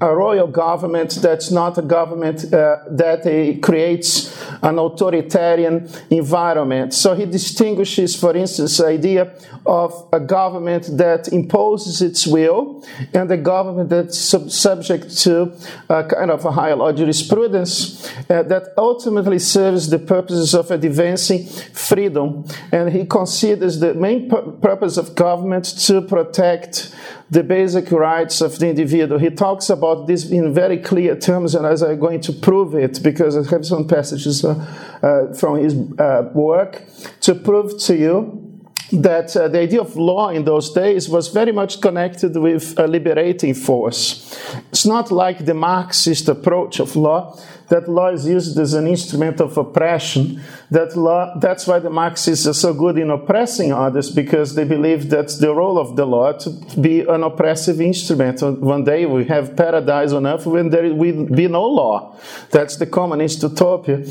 a 0.00 0.14
royal 0.14 0.46
government 0.46 1.18
that's 1.22 1.50
not 1.50 1.78
a 1.78 1.82
government 1.82 2.44
uh, 2.52 2.76
that 2.90 3.26
uh, 3.26 3.58
creates 3.60 4.36
an 4.62 4.78
authoritarian 4.78 5.88
environment. 6.10 6.94
So 6.94 7.14
he 7.14 7.26
distinguishes, 7.26 8.14
for 8.16 8.36
instance, 8.36 8.76
the 8.78 8.86
idea 8.86 9.34
of 9.66 10.08
a 10.12 10.20
government 10.20 10.88
that 10.96 11.28
imposes 11.28 12.00
its 12.00 12.26
will 12.26 12.84
and 13.12 13.30
a 13.30 13.36
government 13.36 13.90
that's 13.90 14.18
sub- 14.18 14.50
subject 14.50 15.16
to 15.18 15.52
a 15.88 16.04
kind 16.04 16.30
of 16.30 16.44
a 16.44 16.50
higher 16.50 16.92
jurisprudence 16.92 18.06
uh, 18.30 18.42
that 18.44 18.72
ultimately 18.76 19.38
serves 19.38 19.90
the 19.90 19.98
purposes 19.98 20.54
of 20.54 20.70
advancing 20.70 21.46
freedom. 21.72 22.44
And 22.72 22.90
he 22.90 23.04
considers 23.04 23.80
the 23.80 23.94
main 23.94 24.30
pu- 24.30 24.52
purpose 24.62 24.96
of 24.96 25.14
government 25.14 25.64
to 25.86 26.02
protect 26.02 26.94
the 27.30 27.42
basic 27.42 27.90
rights 27.90 28.40
of 28.40 28.58
the 28.58 28.68
individual. 28.68 29.18
He 29.18 29.30
talks 29.30 29.68
about 29.70 30.06
this 30.06 30.30
in 30.30 30.54
very 30.54 30.78
clear 30.78 31.14
terms, 31.16 31.54
and 31.54 31.66
as 31.66 31.82
I'm 31.82 31.98
going 31.98 32.20
to 32.22 32.32
prove 32.32 32.74
it, 32.74 33.02
because 33.02 33.36
I 33.36 33.48
have 33.50 33.66
some 33.66 33.86
passages 33.86 34.44
uh, 34.44 34.54
uh, 35.02 35.34
from 35.34 35.58
his 35.58 35.74
uh, 35.98 36.30
work 36.34 36.82
to 37.20 37.34
prove 37.34 37.78
to 37.82 37.96
you 37.96 38.44
that 38.90 39.36
uh, 39.36 39.48
the 39.48 39.60
idea 39.60 39.80
of 39.80 39.96
law 39.96 40.30
in 40.30 40.44
those 40.44 40.72
days 40.72 41.08
was 41.08 41.28
very 41.28 41.52
much 41.52 41.80
connected 41.82 42.34
with 42.36 42.78
a 42.78 42.86
liberating 42.86 43.52
force. 43.52 44.34
It's 44.70 44.86
not 44.86 45.10
like 45.10 45.44
the 45.44 45.52
Marxist 45.52 46.28
approach 46.28 46.80
of 46.80 46.96
law, 46.96 47.38
that 47.68 47.88
law 47.88 48.08
is 48.08 48.26
used 48.26 48.58
as 48.58 48.74
an 48.74 48.86
instrument 48.86 49.40
of 49.40 49.56
oppression. 49.58 50.40
That 50.70 50.96
law, 50.96 51.38
that's 51.38 51.66
why 51.66 51.78
the 51.78 51.90
Marxists 51.90 52.46
are 52.46 52.54
so 52.54 52.72
good 52.72 52.98
in 52.98 53.10
oppressing 53.10 53.72
others, 53.72 54.10
because 54.10 54.54
they 54.54 54.64
believe 54.64 55.10
that's 55.10 55.38
the 55.38 55.54
role 55.54 55.78
of 55.78 55.96
the 55.96 56.06
law 56.06 56.32
to 56.32 56.50
be 56.80 57.00
an 57.00 57.22
oppressive 57.22 57.80
instrument. 57.80 58.40
One 58.42 58.84
day 58.84 59.06
we 59.06 59.24
have 59.26 59.56
paradise 59.56 60.12
on 60.12 60.26
earth 60.26 60.46
when 60.46 60.70
there 60.70 60.94
will 60.94 61.26
be 61.26 61.48
no 61.48 61.64
law. 61.64 62.16
That's 62.50 62.76
the 62.76 62.86
communist 62.86 63.42
utopia. 63.42 64.04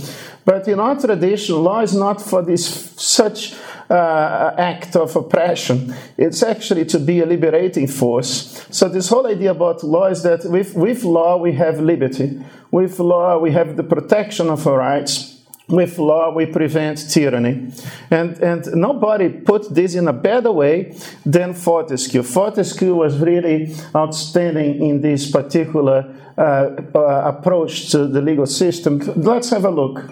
But 0.46 0.68
in 0.68 0.80
our 0.80 1.00
tradition, 1.00 1.64
law 1.64 1.82
is 1.82 1.94
not 1.94 2.22
for 2.22 2.42
this 2.42 2.66
such 2.96 3.54
uh, 3.90 4.54
act 4.58 4.96
of 4.96 5.16
oppression. 5.16 5.94
It's 6.18 6.44
actually 6.44 6.86
to 6.86 7.00
be 7.00 7.22
a 7.22 7.26
liberating 7.26 7.88
force. 7.88 8.66
So, 8.70 8.90
this 8.90 9.10
whole 9.10 9.28
idea 9.28 9.52
about 9.52 9.84
law 9.84 10.08
is 10.08 10.24
that 10.24 10.46
with, 10.46 10.76
with 10.76 11.04
law 11.04 11.38
we 11.38 11.54
have 11.54 11.80
liberty. 11.80 12.42
With 12.72 13.00
law 13.00 13.38
we 13.38 13.52
have 13.52 13.78
the 13.78 13.84
protection 13.84 14.50
of 14.50 14.68
our 14.68 14.78
rights. 14.78 15.34
With 15.70 15.98
law, 16.00 16.34
we 16.34 16.46
prevent 16.46 17.10
tyranny. 17.10 17.74
And, 18.10 18.38
and 18.38 18.66
nobody 18.74 19.28
put 19.28 19.76
this 19.76 19.96
in 19.96 20.08
a 20.08 20.14
better 20.14 20.50
way 20.50 20.96
than 21.26 21.54
Fortescue. 21.54 22.24
Fortescue 22.24 22.96
was 22.96 23.20
really 23.20 23.76
outstanding 23.94 24.82
in 24.82 25.02
this 25.02 25.30
particular 25.30 26.16
uh, 26.38 26.70
uh, 26.96 27.34
approach 27.36 27.92
to 27.92 28.08
the 28.08 28.22
legal 28.22 28.46
system. 28.46 29.00
Let's 29.18 29.50
have 29.50 29.66
a 29.66 29.70
look. 29.70 30.06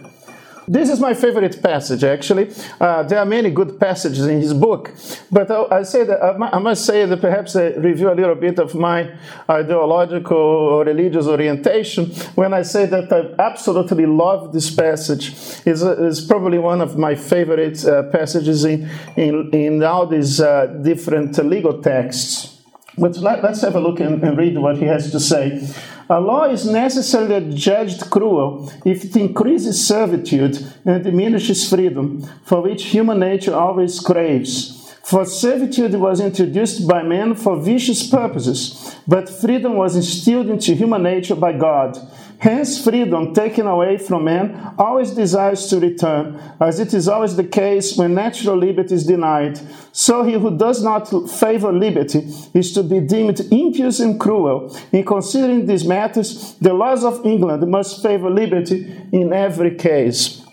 This 0.67 0.89
is 0.89 0.99
my 0.99 1.13
favorite 1.13 1.61
passage, 1.61 2.03
actually. 2.03 2.51
Uh, 2.81 3.03
there 3.03 3.19
are 3.19 3.25
many 3.25 3.51
good 3.51 3.79
passages 3.79 4.25
in 4.25 4.41
his 4.41 4.53
book, 4.53 4.91
but 5.31 5.51
I, 5.51 5.79
I 5.79 5.83
say 5.83 6.03
that 6.05 6.19
I 6.23 6.57
must 6.57 6.85
say 6.85 7.05
that 7.05 7.21
perhaps 7.21 7.55
I 7.55 7.67
review 7.75 8.11
a 8.11 8.15
little 8.15 8.33
bit 8.33 8.57
of 8.57 8.73
my 8.73 9.13
ideological 9.47 10.37
or 10.37 10.83
religious 10.83 11.27
orientation 11.27 12.07
when 12.33 12.53
I 12.53 12.63
say 12.63 12.87
that 12.87 13.13
I 13.13 13.41
absolutely 13.41 14.07
love 14.07 14.53
this 14.53 14.73
passage. 14.73 15.29
It's, 15.65 15.81
it's 15.83 16.21
probably 16.21 16.57
one 16.57 16.81
of 16.81 16.97
my 16.97 17.13
favorite 17.13 17.85
uh, 17.85 18.03
passages 18.09 18.65
in, 18.65 18.89
in, 19.15 19.51
in 19.53 19.83
all 19.83 20.07
these 20.07 20.41
uh, 20.41 20.65
different 20.81 21.37
legal 21.45 21.79
texts. 21.79 22.55
But 22.97 23.17
let, 23.17 23.43
us 23.43 23.61
have 23.61 23.75
a 23.75 23.79
look 23.79 23.99
and, 23.99 24.23
and 24.23 24.37
read 24.37 24.57
what 24.57 24.77
he 24.77 24.85
has 24.85 25.11
to 25.11 25.19
say. 25.19 25.67
A 26.07 26.19
law 26.19 26.43
is 26.43 26.69
necessarily 26.69 27.55
judged 27.55 28.11
cruel 28.11 28.71
if 28.85 29.05
it 29.05 29.15
increases 29.15 29.87
servitude 29.87 30.55
and 30.85 31.03
diminishes 31.03 31.67
freedom, 31.67 32.21
for 32.43 32.61
which 32.61 32.85
human 32.85 33.19
nature 33.19 33.55
always 33.55 33.99
craves. 33.99 34.93
For 35.03 35.25
servitude 35.25 35.95
was 35.95 36.19
introduced 36.19 36.87
by 36.87 37.01
man 37.01 37.33
for 37.33 37.59
vicious 37.59 38.07
purposes, 38.07 38.95
but 39.07 39.29
freedom 39.29 39.75
was 39.75 39.95
instilled 39.95 40.47
into 40.47 40.75
human 40.75 41.01
nature 41.01 41.35
by 41.35 41.53
God. 41.53 41.97
Hence, 42.39 42.83
freedom 42.83 43.33
taken 43.33 43.65
away 43.65 43.97
from 43.97 44.25
man 44.25 44.75
always 44.77 45.11
desires 45.11 45.67
to 45.67 45.79
return, 45.79 46.39
as 46.59 46.79
it 46.79 46.93
is 46.93 47.07
always 47.07 47.35
the 47.35 47.43
case 47.43 47.97
when 47.97 48.13
natural 48.13 48.57
liberty 48.57 48.93
is 48.93 49.05
denied. 49.05 49.59
So, 49.91 50.23
he 50.23 50.33
who 50.33 50.57
does 50.57 50.83
not 50.83 51.07
favor 51.29 51.71
liberty 51.71 52.27
is 52.53 52.73
to 52.73 52.83
be 52.83 52.99
deemed 52.99 53.39
impious 53.51 53.99
and 53.99 54.19
cruel. 54.19 54.75
In 54.91 55.05
considering 55.05 55.65
these 55.65 55.85
matters, 55.85 56.55
the 56.55 56.73
laws 56.73 57.03
of 57.03 57.25
England 57.25 57.69
must 57.71 58.03
favor 58.03 58.29
liberty 58.29 58.85
in 59.11 59.31
every 59.31 59.75
case. 59.75 60.43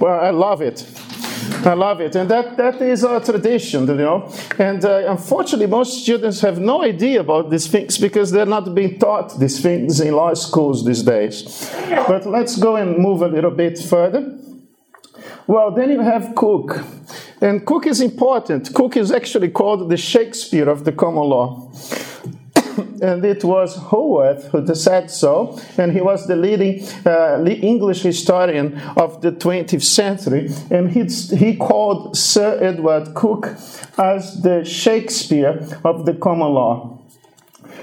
Well, 0.00 0.20
I 0.20 0.30
love 0.30 0.62
it. 0.62 0.86
I 1.64 1.74
love 1.74 2.00
it. 2.00 2.14
And 2.14 2.30
that, 2.30 2.56
that 2.56 2.80
is 2.80 3.04
our 3.04 3.20
tradition, 3.20 3.86
you 3.86 3.94
know. 3.94 4.32
And 4.58 4.84
uh, 4.84 5.04
unfortunately, 5.08 5.66
most 5.66 6.02
students 6.02 6.40
have 6.40 6.58
no 6.58 6.82
idea 6.82 7.20
about 7.20 7.50
these 7.50 7.66
things 7.66 7.98
because 7.98 8.30
they're 8.30 8.46
not 8.46 8.74
being 8.74 8.98
taught 8.98 9.38
these 9.38 9.60
things 9.60 10.00
in 10.00 10.14
law 10.14 10.34
schools 10.34 10.84
these 10.84 11.02
days. 11.02 11.70
But 12.06 12.26
let's 12.26 12.56
go 12.56 12.76
and 12.76 12.98
move 12.98 13.22
a 13.22 13.28
little 13.28 13.50
bit 13.50 13.78
further. 13.78 14.38
Well, 15.46 15.70
then 15.70 15.90
you 15.90 16.00
have 16.00 16.34
Coke. 16.34 16.84
And 17.40 17.64
Coke 17.64 17.86
is 17.86 18.00
important. 18.00 18.74
Coke 18.74 18.96
is 18.96 19.10
actually 19.10 19.48
called 19.48 19.88
the 19.88 19.96
Shakespeare 19.96 20.68
of 20.68 20.84
the 20.84 20.92
common 20.92 21.24
law 21.24 21.70
and 23.02 23.24
it 23.24 23.44
was 23.44 23.76
Holdsworth 23.76 24.48
who 24.50 24.74
said 24.74 25.10
so, 25.10 25.58
and 25.76 25.92
he 25.92 26.00
was 26.00 26.26
the 26.26 26.36
leading 26.36 26.86
uh, 27.04 27.44
English 27.46 28.02
historian 28.02 28.78
of 28.96 29.20
the 29.20 29.32
20th 29.32 29.82
century, 29.82 30.50
and 30.70 30.90
he, 30.90 31.04
he 31.36 31.56
called 31.56 32.16
Sir 32.16 32.58
Edward 32.62 33.14
Coke 33.14 33.48
as 33.98 34.42
the 34.42 34.64
Shakespeare 34.64 35.66
of 35.84 36.06
the 36.06 36.14
common 36.14 36.52
law. 36.52 36.97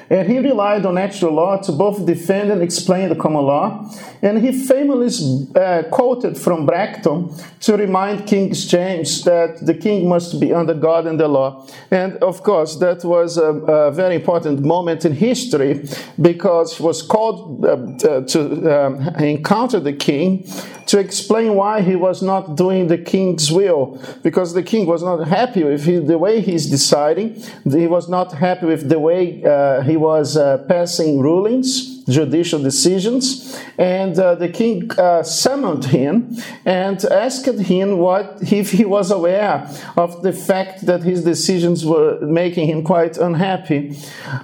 And 0.09 0.29
he 0.29 0.39
relied 0.39 0.85
on 0.85 0.95
natural 0.95 1.33
law 1.33 1.57
to 1.61 1.71
both 1.71 2.05
defend 2.05 2.51
and 2.51 2.61
explain 2.61 3.09
the 3.09 3.15
common 3.15 3.43
law. 3.43 3.91
And 4.21 4.37
he 4.39 4.51
famously 4.51 5.47
uh, 5.55 5.83
quoted 5.91 6.37
from 6.37 6.65
Bracton 6.65 7.33
to 7.61 7.77
remind 7.77 8.27
King 8.27 8.53
James 8.53 9.23
that 9.23 9.65
the 9.65 9.73
king 9.73 10.07
must 10.07 10.39
be 10.39 10.53
under 10.53 10.73
God 10.73 11.07
and 11.07 11.19
the 11.19 11.27
law. 11.27 11.67
And 11.91 12.17
of 12.17 12.43
course, 12.43 12.77
that 12.77 13.03
was 13.03 13.37
a, 13.37 13.51
a 13.51 13.91
very 13.91 14.15
important 14.15 14.61
moment 14.61 15.05
in 15.05 15.13
history 15.13 15.87
because 16.21 16.77
he 16.77 16.83
was 16.83 17.01
called 17.01 17.65
uh, 17.65 18.21
to 18.21 18.85
um, 18.85 19.01
encounter 19.17 19.79
the 19.79 19.93
king 19.93 20.47
to 20.87 20.99
explain 20.99 21.55
why 21.55 21.81
he 21.81 21.95
was 21.95 22.21
not 22.21 22.55
doing 22.55 22.87
the 22.87 22.97
king's 22.97 23.51
will, 23.51 23.99
because 24.21 24.53
the 24.53 24.61
king 24.61 24.85
was 24.85 25.01
not 25.01 25.27
happy 25.27 25.63
with 25.63 26.07
the 26.07 26.17
way 26.17 26.41
he's 26.41 26.69
deciding. 26.69 27.41
He 27.63 27.87
was 27.87 28.07
not 28.07 28.33
happy 28.33 28.67
with 28.67 28.87
the 28.87 28.99
way 28.99 29.43
uh, 29.43 29.81
he 29.81 29.94
was 29.95 30.37
uh, 30.37 30.59
passing 30.67 31.19
rulings 31.19 31.95
judicial 32.07 32.61
decisions. 32.61 33.59
And 33.77 34.17
uh, 34.17 34.35
the 34.35 34.49
king 34.49 34.91
uh, 34.97 35.23
summoned 35.23 35.85
him 35.85 36.37
and 36.63 37.03
asked 37.05 37.45
him 37.45 37.97
what 37.97 38.39
if 38.51 38.71
he 38.71 38.85
was 38.85 39.11
aware 39.11 39.67
of 39.97 40.21
the 40.21 40.33
fact 40.33 40.85
that 40.85 41.03
his 41.03 41.23
decisions 41.23 41.85
were 41.85 42.19
making 42.21 42.67
him 42.67 42.83
quite 42.83 43.17
unhappy. 43.17 43.97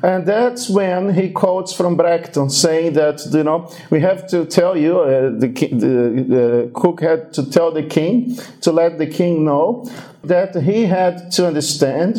And 0.03 0.25
that's 0.25 0.69
when 0.69 1.13
he 1.13 1.29
quotes 1.29 1.73
from 1.73 1.95
Bracton 1.95 2.49
saying 2.49 2.93
that, 2.93 3.25
you 3.31 3.43
know, 3.43 3.71
we 3.89 3.99
have 4.01 4.27
to 4.29 4.45
tell 4.45 4.75
you, 4.75 4.93
the, 5.37 5.47
the, 5.47 6.25
the 6.27 6.71
Coke 6.73 7.01
had 7.01 7.33
to 7.33 7.49
tell 7.49 7.71
the 7.71 7.83
king 7.83 8.37
to 8.61 8.71
let 8.71 8.97
the 8.97 9.07
king 9.07 9.45
know 9.45 9.89
that 10.23 10.55
he 10.55 10.85
had 10.85 11.31
to 11.31 11.47
understand 11.47 12.15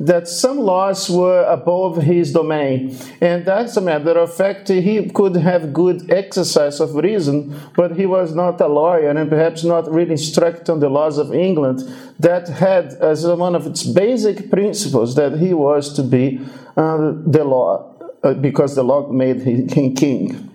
that 0.00 0.26
some 0.26 0.58
laws 0.58 1.08
were 1.10 1.44
above 1.44 1.98
his 1.98 2.32
domain. 2.32 2.96
And 3.20 3.46
as 3.46 3.76
a 3.76 3.80
matter 3.80 4.18
of 4.18 4.34
fact, 4.34 4.68
he 4.68 5.08
could 5.10 5.36
have 5.36 5.72
good 5.72 6.10
exercise 6.10 6.80
of 6.80 6.94
reason, 6.94 7.54
but 7.76 7.96
he 7.96 8.06
was 8.06 8.34
not 8.34 8.60
a 8.60 8.68
lawyer 8.68 9.10
and 9.10 9.28
perhaps 9.28 9.64
not 9.64 9.90
really 9.92 10.12
instructed 10.12 10.70
on 10.70 10.80
the 10.80 10.88
laws 10.88 11.18
of 11.18 11.34
England 11.34 11.80
that 12.18 12.48
had 12.48 12.94
as 12.94 13.26
one 13.26 13.54
of 13.54 13.66
its 13.66 13.82
basic 13.82 14.50
principles 14.50 15.14
that 15.14 15.38
he 15.38 15.52
was 15.52 15.92
to 15.94 16.02
be 16.02 16.40
uh, 16.76 17.12
the 17.26 17.44
law, 17.44 17.94
uh, 18.22 18.34
because 18.34 18.74
the 18.74 18.82
law 18.82 19.06
made 19.12 19.42
him 19.42 19.68
king. 19.68 20.51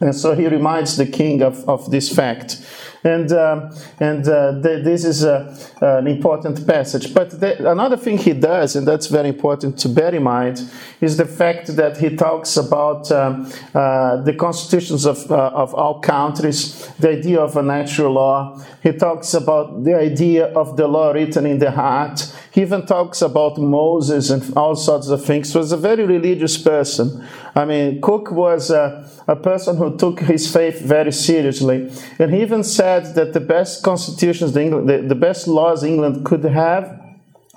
And 0.00 0.14
so 0.14 0.34
he 0.34 0.46
reminds 0.46 0.96
the 0.96 1.06
king 1.06 1.42
of, 1.42 1.68
of 1.68 1.90
this 1.90 2.14
fact. 2.14 2.64
And, 3.04 3.30
um, 3.32 3.70
and 4.00 4.28
uh, 4.28 4.60
th- 4.60 4.84
this 4.84 5.04
is 5.04 5.22
a, 5.22 5.56
an 5.80 6.08
important 6.08 6.66
passage. 6.66 7.14
But 7.14 7.40
the, 7.40 7.70
another 7.70 7.96
thing 7.96 8.18
he 8.18 8.32
does, 8.32 8.74
and 8.74 8.86
that's 8.86 9.06
very 9.06 9.28
important 9.28 9.78
to 9.80 9.88
bear 9.88 10.14
in 10.14 10.24
mind, 10.24 10.68
is 11.00 11.16
the 11.16 11.24
fact 11.24 11.76
that 11.76 11.96
he 11.98 12.16
talks 12.16 12.56
about 12.56 13.10
um, 13.12 13.50
uh, 13.72 14.16
the 14.22 14.34
constitutions 14.34 15.06
of, 15.06 15.30
uh, 15.30 15.50
of 15.54 15.74
all 15.74 16.00
countries, 16.00 16.88
the 16.98 17.10
idea 17.10 17.40
of 17.40 17.56
a 17.56 17.62
natural 17.62 18.12
law. 18.12 18.60
He 18.82 18.92
talks 18.92 19.34
about 19.34 19.84
the 19.84 19.94
idea 19.94 20.46
of 20.46 20.76
the 20.76 20.88
law 20.88 21.12
written 21.12 21.46
in 21.46 21.60
the 21.60 21.70
heart. 21.70 22.34
He 22.50 22.62
even 22.62 22.84
talks 22.84 23.22
about 23.22 23.58
Moses 23.58 24.30
and 24.30 24.56
all 24.56 24.74
sorts 24.74 25.08
of 25.08 25.24
things. 25.24 25.52
He 25.52 25.58
was 25.58 25.70
a 25.70 25.76
very 25.76 26.04
religious 26.04 26.58
person. 26.58 27.24
I 27.58 27.64
mean, 27.64 28.00
Coke 28.00 28.30
was 28.30 28.70
a, 28.70 29.10
a 29.26 29.34
person 29.34 29.76
who 29.76 29.96
took 29.96 30.20
his 30.20 30.52
faith 30.52 30.80
very 30.80 31.10
seriously. 31.10 31.90
And 32.20 32.32
he 32.32 32.40
even 32.40 32.62
said 32.62 33.16
that 33.16 33.32
the 33.32 33.40
best 33.40 33.82
constitutions, 33.82 34.52
the, 34.52 34.62
England, 34.62 34.88
the, 34.88 34.98
the 34.98 35.16
best 35.16 35.48
laws 35.48 35.82
England 35.82 36.24
could 36.24 36.44
have 36.44 36.84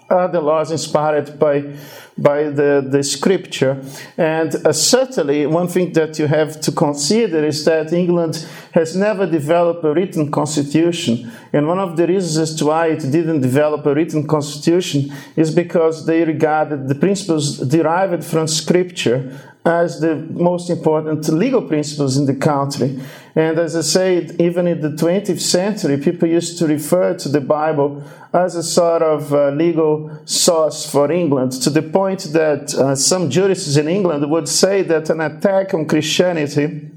are 0.10 0.28
the 0.28 0.42
laws 0.42 0.72
inspired 0.72 1.38
by 1.38 1.76
by 2.18 2.44
the, 2.44 2.86
the 2.88 3.02
scripture. 3.04 3.84
And 4.18 4.54
uh, 4.56 4.74
certainly, 4.74 5.46
one 5.48 5.68
thing 5.68 5.94
that 5.94 6.20
you 6.20 6.28
have 6.28 6.60
to 6.62 6.72
consider 6.72 7.44
is 7.46 7.64
that 7.66 7.94
England 7.94 8.46
has 8.74 8.96
never 8.96 9.26
developed 9.26 9.84
a 9.84 9.94
written 9.94 10.30
constitution. 10.30 11.32
And 11.54 11.68
one 11.68 11.80
of 11.80 11.98
the 11.98 12.08
reasons 12.08 12.38
as 12.38 12.56
to 12.58 12.66
why 12.66 12.88
it 12.88 13.00
didn't 13.00 13.42
develop 13.42 13.86
a 13.86 13.94
written 13.96 14.28
constitution 14.28 15.12
is 15.36 15.54
because 15.54 16.06
they 16.06 16.24
regarded 16.24 16.88
the 16.88 16.96
principles 16.96 17.58
derived 17.58 18.24
from 18.24 18.48
scripture 18.48 19.51
as 19.64 20.00
the 20.00 20.16
most 20.16 20.70
important 20.70 21.28
legal 21.30 21.62
principles 21.62 22.18
in 22.18 22.26
the 22.26 22.36
country. 22.36 23.00
And 23.36 23.60
as 23.60 23.76
I 23.76 23.82
said, 23.82 24.42
even 24.42 24.68
in 24.68 24.82
the 24.82 24.90
20th 24.90 25.40
century, 25.40 25.98
people 25.98 26.28
used 26.28 26.58
to 26.60 26.68
refer 26.68 27.14
to 27.20 27.30
the 27.30 27.42
Bible 27.42 28.04
as 28.34 28.56
a 28.56 28.64
sort 28.64 29.04
of 29.04 29.34
uh, 29.34 29.50
legal 29.50 30.20
source 30.26 30.90
for 30.90 31.12
England, 31.12 31.52
to 31.62 31.70
the 31.70 31.82
point 31.82 32.22
that 32.34 32.74
uh, 32.74 32.96
some 32.96 33.30
jurists 33.30 33.78
in 33.78 33.88
England 33.88 34.30
would 34.32 34.48
say 34.48 34.82
that 34.82 35.10
an 35.10 35.22
attack 35.22 35.74
on 35.74 35.86
Christianity 35.86 36.90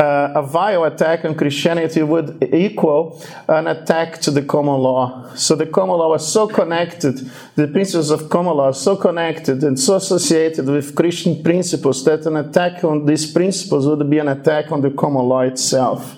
uh, 0.00 0.32
a 0.34 0.42
vile 0.42 0.84
attack 0.84 1.26
on 1.26 1.34
Christianity 1.34 2.02
would 2.02 2.42
equal 2.54 3.22
an 3.48 3.66
attack 3.66 4.18
to 4.22 4.30
the 4.30 4.40
common 4.40 4.80
law. 4.80 5.28
So 5.34 5.54
the 5.54 5.66
common 5.66 5.98
law 5.98 6.08
was 6.08 6.26
so 6.26 6.48
connected, 6.48 7.30
the 7.54 7.68
principles 7.68 8.10
of 8.10 8.30
common 8.30 8.56
law 8.56 8.68
are 8.68 8.72
so 8.72 8.96
connected 8.96 9.62
and 9.62 9.78
so 9.78 9.96
associated 9.96 10.66
with 10.66 10.94
Christian 10.94 11.42
principles 11.42 12.02
that 12.04 12.24
an 12.24 12.36
attack 12.36 12.82
on 12.82 13.04
these 13.04 13.30
principles 13.30 13.86
would 13.86 14.08
be 14.08 14.18
an 14.18 14.28
attack 14.28 14.72
on 14.72 14.80
the 14.80 14.90
common 14.90 15.28
law 15.28 15.40
itself. 15.40 16.16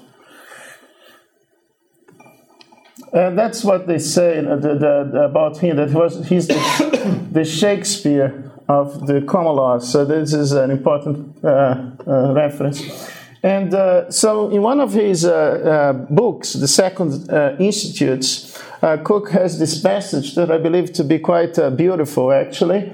And 3.13 3.37
that's 3.37 3.65
what 3.65 3.89
they 3.89 3.99
say 3.99 4.41
the, 4.41 5.27
about 5.29 5.59
him, 5.59 5.77
that 5.77 5.91
he 5.91 5.95
was, 5.97 6.29
he's 6.29 6.47
the, 6.47 7.27
the 7.33 7.45
Shakespeare 7.45 8.53
of 8.69 9.09
the 9.09 9.23
common 9.23 9.57
law. 9.57 9.79
So 9.81 10.05
this 10.05 10.33
is 10.33 10.53
an 10.53 10.71
important 10.71 11.45
uh, 11.45 11.91
uh, 12.07 12.33
reference. 12.33 13.21
And 13.43 13.75
uh, 13.75 14.09
so, 14.11 14.51
in 14.51 14.63
one 14.63 14.79
of 14.79 14.93
his 14.93 15.25
uh, 15.25 15.33
uh, 15.33 15.93
books, 15.93 16.53
The 16.53 16.69
Second 16.69 17.29
uh, 17.29 17.57
Institutes, 17.59 18.57
uh, 18.81 18.99
Coke 18.99 19.31
has 19.31 19.59
this 19.59 19.81
passage 19.81 20.37
that 20.37 20.51
I 20.51 20.59
believe 20.59 20.93
to 20.93 21.05
be 21.05 21.19
quite 21.19 21.59
uh, 21.59 21.71
beautiful, 21.71 22.31
actually. 22.33 22.93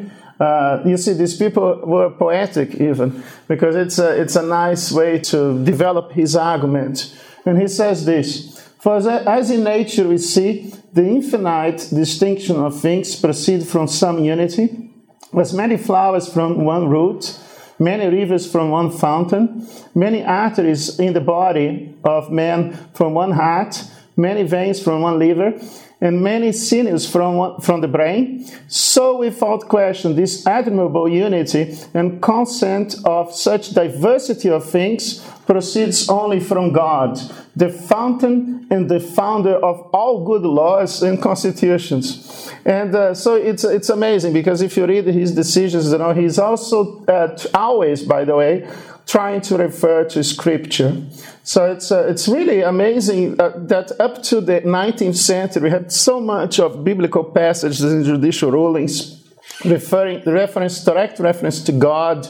you 0.86 0.96
see, 0.96 1.12
these 1.12 1.36
people 1.36 1.82
were 1.84 2.10
poetic, 2.10 2.76
even, 2.76 3.22
because 3.46 3.76
it's 3.76 3.98
a, 3.98 4.18
it's 4.18 4.36
a 4.36 4.42
nice 4.42 4.90
way 4.90 5.18
to 5.18 5.62
develop 5.64 6.12
his 6.12 6.34
argument. 6.34 7.14
And 7.44 7.60
he 7.60 7.68
says 7.68 8.06
this 8.06 8.58
For 8.78 8.96
as, 8.96 9.06
as 9.06 9.50
in 9.50 9.64
nature 9.64 10.08
we 10.08 10.16
see, 10.16 10.72
the 10.94 11.04
infinite 11.04 11.88
distinction 11.92 12.56
of 12.56 12.80
things 12.80 13.14
proceed 13.16 13.66
from 13.66 13.86
some 13.86 14.24
unity, 14.24 14.92
as 15.38 15.52
many 15.52 15.76
flowers 15.76 16.32
from 16.32 16.64
one 16.64 16.88
root 16.88 17.38
many 17.78 18.06
rivers 18.06 18.50
from 18.50 18.70
one 18.70 18.90
fountain, 18.90 19.66
many 19.94 20.24
arteries 20.24 20.98
in 20.98 21.12
the 21.12 21.20
body 21.20 21.94
of 22.04 22.30
man 22.30 22.72
from 22.94 23.14
one 23.14 23.32
heart, 23.32 23.82
many 24.16 24.42
veins 24.42 24.82
from 24.82 25.02
one 25.02 25.18
liver, 25.18 25.58
and 26.00 26.22
many 26.22 26.52
sinews 26.52 27.10
from, 27.10 27.60
from 27.60 27.80
the 27.80 27.88
brain. 27.88 28.46
So, 28.68 29.18
without 29.18 29.68
question, 29.68 30.14
this 30.14 30.46
admirable 30.46 31.08
unity 31.08 31.76
and 31.92 32.22
consent 32.22 32.94
of 33.04 33.34
such 33.34 33.70
diversity 33.70 34.48
of 34.48 34.64
things 34.64 35.20
proceeds 35.46 36.08
only 36.08 36.40
from 36.40 36.72
God, 36.72 37.18
the 37.56 37.70
fountain 37.70 38.66
and 38.70 38.88
the 38.88 39.00
founder 39.00 39.56
of 39.56 39.80
all 39.92 40.24
good 40.24 40.42
laws 40.42 41.02
and 41.02 41.20
constitutions. 41.20 42.52
And 42.64 42.94
uh, 42.94 43.14
so 43.14 43.34
it's, 43.34 43.64
it's 43.64 43.88
amazing 43.88 44.34
because 44.34 44.60
if 44.60 44.76
you 44.76 44.86
read 44.86 45.06
his 45.06 45.34
decisions, 45.34 45.90
you 45.90 45.98
know, 45.98 46.12
he's 46.12 46.38
also 46.38 47.02
uh, 47.06 47.36
always, 47.54 48.02
by 48.02 48.24
the 48.24 48.36
way, 48.36 48.68
trying 49.08 49.40
to 49.40 49.56
refer 49.56 50.04
to 50.04 50.22
scripture. 50.22 50.94
So 51.42 51.72
it's, 51.72 51.90
uh, 51.90 52.06
it's 52.08 52.28
really 52.28 52.60
amazing 52.60 53.40
uh, 53.40 53.52
that 53.56 53.98
up 53.98 54.22
to 54.24 54.42
the 54.42 54.60
19th 54.60 55.16
century, 55.16 55.62
we 55.62 55.70
had 55.70 55.90
so 55.90 56.20
much 56.20 56.60
of 56.60 56.84
biblical 56.84 57.24
passages 57.24 57.80
and 57.82 58.04
judicial 58.04 58.52
rulings 58.52 59.24
referring, 59.64 60.22
reference, 60.26 60.84
direct 60.84 61.18
reference 61.20 61.62
to 61.62 61.72
God, 61.72 62.28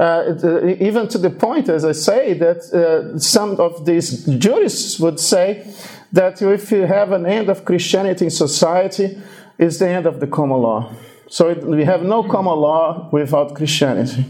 uh, 0.00 0.34
uh, 0.42 0.66
even 0.80 1.08
to 1.08 1.18
the 1.18 1.28
point, 1.28 1.68
as 1.68 1.84
I 1.84 1.92
say, 1.92 2.32
that 2.34 2.58
uh, 2.72 3.18
some 3.18 3.60
of 3.60 3.84
these 3.84 4.24
jurists 4.24 4.98
would 4.98 5.20
say 5.20 5.70
that 6.12 6.40
if 6.40 6.72
you 6.72 6.86
have 6.86 7.12
an 7.12 7.26
end 7.26 7.50
of 7.50 7.66
Christianity 7.66 8.24
in 8.24 8.30
society, 8.30 9.18
it's 9.58 9.78
the 9.78 9.88
end 9.88 10.06
of 10.06 10.20
the 10.20 10.26
common 10.26 10.58
law. 10.62 10.90
So 11.28 11.50
it, 11.50 11.62
we 11.64 11.84
have 11.84 12.02
no 12.02 12.22
common 12.22 12.56
law 12.56 13.10
without 13.12 13.54
Christianity. 13.54 14.24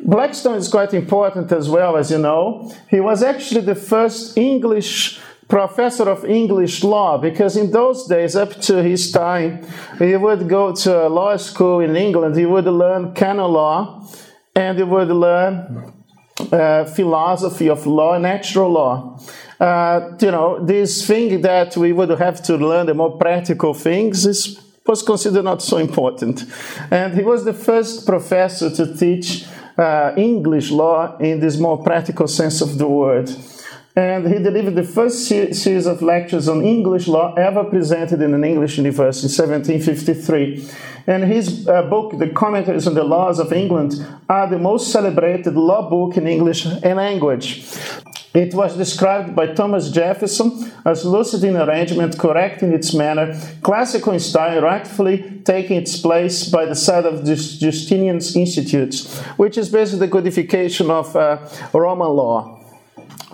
Blackstone 0.00 0.56
is 0.56 0.68
quite 0.68 0.92
important 0.92 1.52
as 1.52 1.68
well, 1.68 1.96
as 1.96 2.10
you 2.10 2.18
know. 2.18 2.72
He 2.90 3.00
was 3.00 3.22
actually 3.22 3.62
the 3.62 3.74
first 3.74 4.36
English 4.36 5.20
professor 5.48 6.08
of 6.08 6.24
English 6.24 6.82
law 6.82 7.18
because 7.18 7.56
in 7.56 7.70
those 7.70 8.06
days, 8.06 8.34
up 8.34 8.52
to 8.62 8.82
his 8.82 9.12
time, 9.12 9.64
he 9.98 10.16
would 10.16 10.48
go 10.48 10.72
to 10.74 11.06
a 11.06 11.08
law 11.08 11.36
school 11.36 11.80
in 11.80 11.96
England, 11.96 12.36
he 12.36 12.46
would 12.46 12.64
learn 12.64 13.12
canon 13.14 13.52
law, 13.52 14.08
and 14.54 14.78
you 14.78 14.86
would 14.86 15.08
learn 15.08 15.92
uh, 16.52 16.84
philosophy 16.84 17.68
of 17.68 17.86
law, 17.86 18.18
natural 18.18 18.70
law. 18.70 19.20
Uh, 19.60 20.16
you 20.20 20.30
know, 20.30 20.64
this 20.64 21.06
thing 21.06 21.40
that 21.42 21.76
we 21.76 21.92
would 21.92 22.10
have 22.10 22.42
to 22.42 22.56
learn 22.56 22.86
the 22.86 22.94
more 22.94 23.16
practical 23.16 23.72
things 23.72 24.26
is, 24.26 24.60
was 24.86 25.02
considered 25.02 25.44
not 25.44 25.62
so 25.62 25.76
important. 25.76 26.44
And 26.90 27.14
he 27.14 27.22
was 27.22 27.44
the 27.44 27.52
first 27.52 28.06
professor 28.06 28.68
to 28.70 28.96
teach 28.96 29.46
uh, 29.76 30.12
English 30.16 30.70
law 30.70 31.16
in 31.18 31.40
this 31.40 31.58
more 31.58 31.82
practical 31.82 32.28
sense 32.28 32.60
of 32.60 32.78
the 32.78 32.88
word. 32.88 33.30
And 33.96 34.26
he 34.26 34.42
delivered 34.42 34.74
the 34.74 34.82
first 34.82 35.26
series 35.26 35.86
of 35.86 36.02
lectures 36.02 36.48
on 36.48 36.62
English 36.62 37.06
law 37.06 37.32
ever 37.34 37.62
presented 37.62 38.20
in 38.20 38.34
an 38.34 38.42
English 38.42 38.76
university 38.76 39.26
in 39.26 39.48
1753. 39.48 40.68
And 41.06 41.22
his 41.22 41.68
uh, 41.68 41.82
book, 41.82 42.18
The 42.18 42.30
Commentaries 42.30 42.88
on 42.88 42.94
the 42.94 43.04
Laws 43.04 43.38
of 43.38 43.52
England, 43.52 43.94
are 44.28 44.48
the 44.48 44.58
most 44.58 44.90
celebrated 44.90 45.54
law 45.54 45.88
book 45.88 46.16
in 46.16 46.26
English 46.26 46.66
language. 46.82 47.62
It 48.34 48.52
was 48.52 48.76
described 48.76 49.36
by 49.36 49.54
Thomas 49.54 49.90
Jefferson 49.90 50.72
as 50.84 51.04
lucid 51.04 51.44
in 51.44 51.56
arrangement, 51.56 52.18
correct 52.18 52.64
in 52.64 52.72
its 52.72 52.92
manner, 52.92 53.40
classical 53.62 54.12
in 54.12 54.18
style, 54.18 54.60
rightfully 54.60 55.40
taking 55.44 55.76
its 55.76 55.96
place 56.00 56.48
by 56.48 56.64
the 56.64 56.74
side 56.74 57.06
of 57.06 57.24
Justinian's 57.24 58.34
Institutes, 58.34 59.16
which 59.36 59.56
is 59.56 59.68
basically 59.68 60.06
the 60.06 60.12
codification 60.12 60.90
of 60.90 61.14
uh, 61.14 61.38
Roman 61.72 62.08
law, 62.08 62.58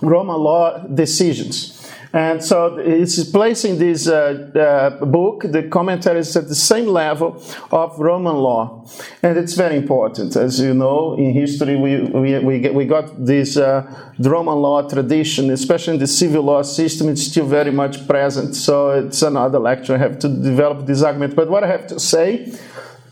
Roman 0.03 0.37
law 0.37 0.77
decisions. 0.77 1.80
And 2.13 2.43
so 2.43 2.77
it's 2.77 3.23
placing 3.29 3.79
this 3.79 4.07
uh, 4.07 4.51
uh, 4.53 5.05
book, 5.05 5.43
the 5.43 5.63
commentaries, 5.63 6.35
at 6.35 6.49
the 6.49 6.55
same 6.55 6.87
level 6.87 7.41
of 7.71 7.97
Roman 7.97 8.35
law. 8.35 8.85
And 9.23 9.37
it's 9.37 9.53
very 9.53 9.77
important. 9.77 10.35
As 10.35 10.59
you 10.59 10.73
know, 10.73 11.13
in 11.13 11.31
history, 11.31 11.77
we, 11.77 12.01
we, 12.01 12.39
we, 12.39 12.59
get, 12.59 12.73
we 12.73 12.85
got 12.85 13.25
this 13.25 13.55
uh, 13.55 14.11
Roman 14.19 14.57
law 14.57 14.87
tradition, 14.87 15.51
especially 15.51 15.93
in 15.93 15.99
the 15.99 16.07
civil 16.07 16.43
law 16.43 16.63
system, 16.63 17.07
it's 17.07 17.23
still 17.23 17.45
very 17.45 17.71
much 17.71 18.05
present. 18.07 18.55
So 18.55 18.89
it's 18.91 19.21
another 19.21 19.59
lecture. 19.59 19.95
I 19.95 19.99
have 19.99 20.19
to 20.19 20.27
develop 20.27 20.85
this 20.85 21.03
argument. 21.03 21.35
But 21.35 21.49
what 21.49 21.63
I 21.63 21.67
have 21.67 21.87
to 21.87 21.99
say 21.99 22.51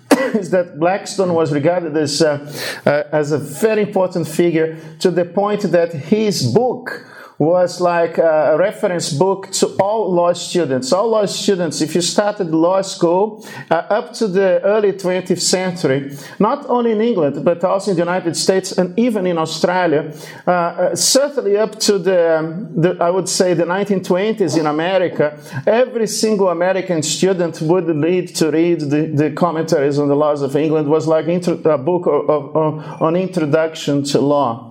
is 0.12 0.49
that 0.49 0.77
Blackstone 0.77 1.33
was 1.33 1.53
regarded 1.53 1.95
as, 1.95 2.21
uh, 2.21 2.51
uh, 2.85 3.03
as 3.13 3.31
a 3.31 3.38
very 3.38 3.83
important 3.83 4.27
figure 4.27 4.77
to 4.99 5.09
the 5.09 5.23
point 5.23 5.62
that 5.71 5.93
his 5.93 6.51
book 6.51 7.05
was 7.39 7.80
like 7.80 8.17
a 8.17 8.58
reference 8.60 9.13
book 9.13 9.49
to 9.52 9.67
all 9.80 10.13
law 10.13 10.34
students. 10.34 10.91
All 10.91 11.10
law 11.10 11.25
students, 11.25 11.80
if 11.80 11.95
you 11.95 12.02
started 12.02 12.52
law 12.52 12.82
school 12.82 13.47
uh, 13.71 13.75
up 13.75 14.12
to 14.15 14.28
the 14.28 14.62
early 14.62 14.91
20th 14.91 15.39
century, 15.39 16.12
not 16.38 16.65
only 16.67 16.91
in 16.91 16.99
England, 16.99 17.45
but 17.45 17.63
also 17.63 17.91
in 17.91 17.97
the 17.97 18.02
United 18.02 18.36
States 18.36 18.73
and 18.73 18.97
even 18.99 19.25
in 19.25 19.38
Australia, 19.38 20.13
uh, 20.45 20.52
uh, 20.52 20.95
certainly 20.95 21.56
up 21.56 21.80
to 21.80 21.97
the, 21.97 22.39
um, 22.39 22.82
the, 22.82 22.97
I 22.99 23.10
would 23.10 23.30
say, 23.30 23.54
the 23.54 23.63
1920s 23.63 24.60
in 24.60 24.67
America, 24.67 25.39
every 25.65 26.08
single 26.08 26.49
American 26.49 27.02
student 27.02 27.62
would 27.62 27.88
need 27.88 28.36
to 28.36 28.52
read 28.52 28.82
the, 28.82 29.06
the 29.08 29.32
commentaries 29.32 29.97
on 29.97 30.10
the 30.10 30.15
laws 30.15 30.41
of 30.41 30.58
England. 30.58 30.88
It 30.88 30.89
was 30.89 31.08
like 31.08 31.25
a 31.28 31.78
book 31.78 32.06
of, 32.06 32.30
of, 32.30 32.56
of, 32.56 33.02
on 33.02 33.15
introduction 33.15 34.04
to 34.04 34.19
law. 34.19 34.69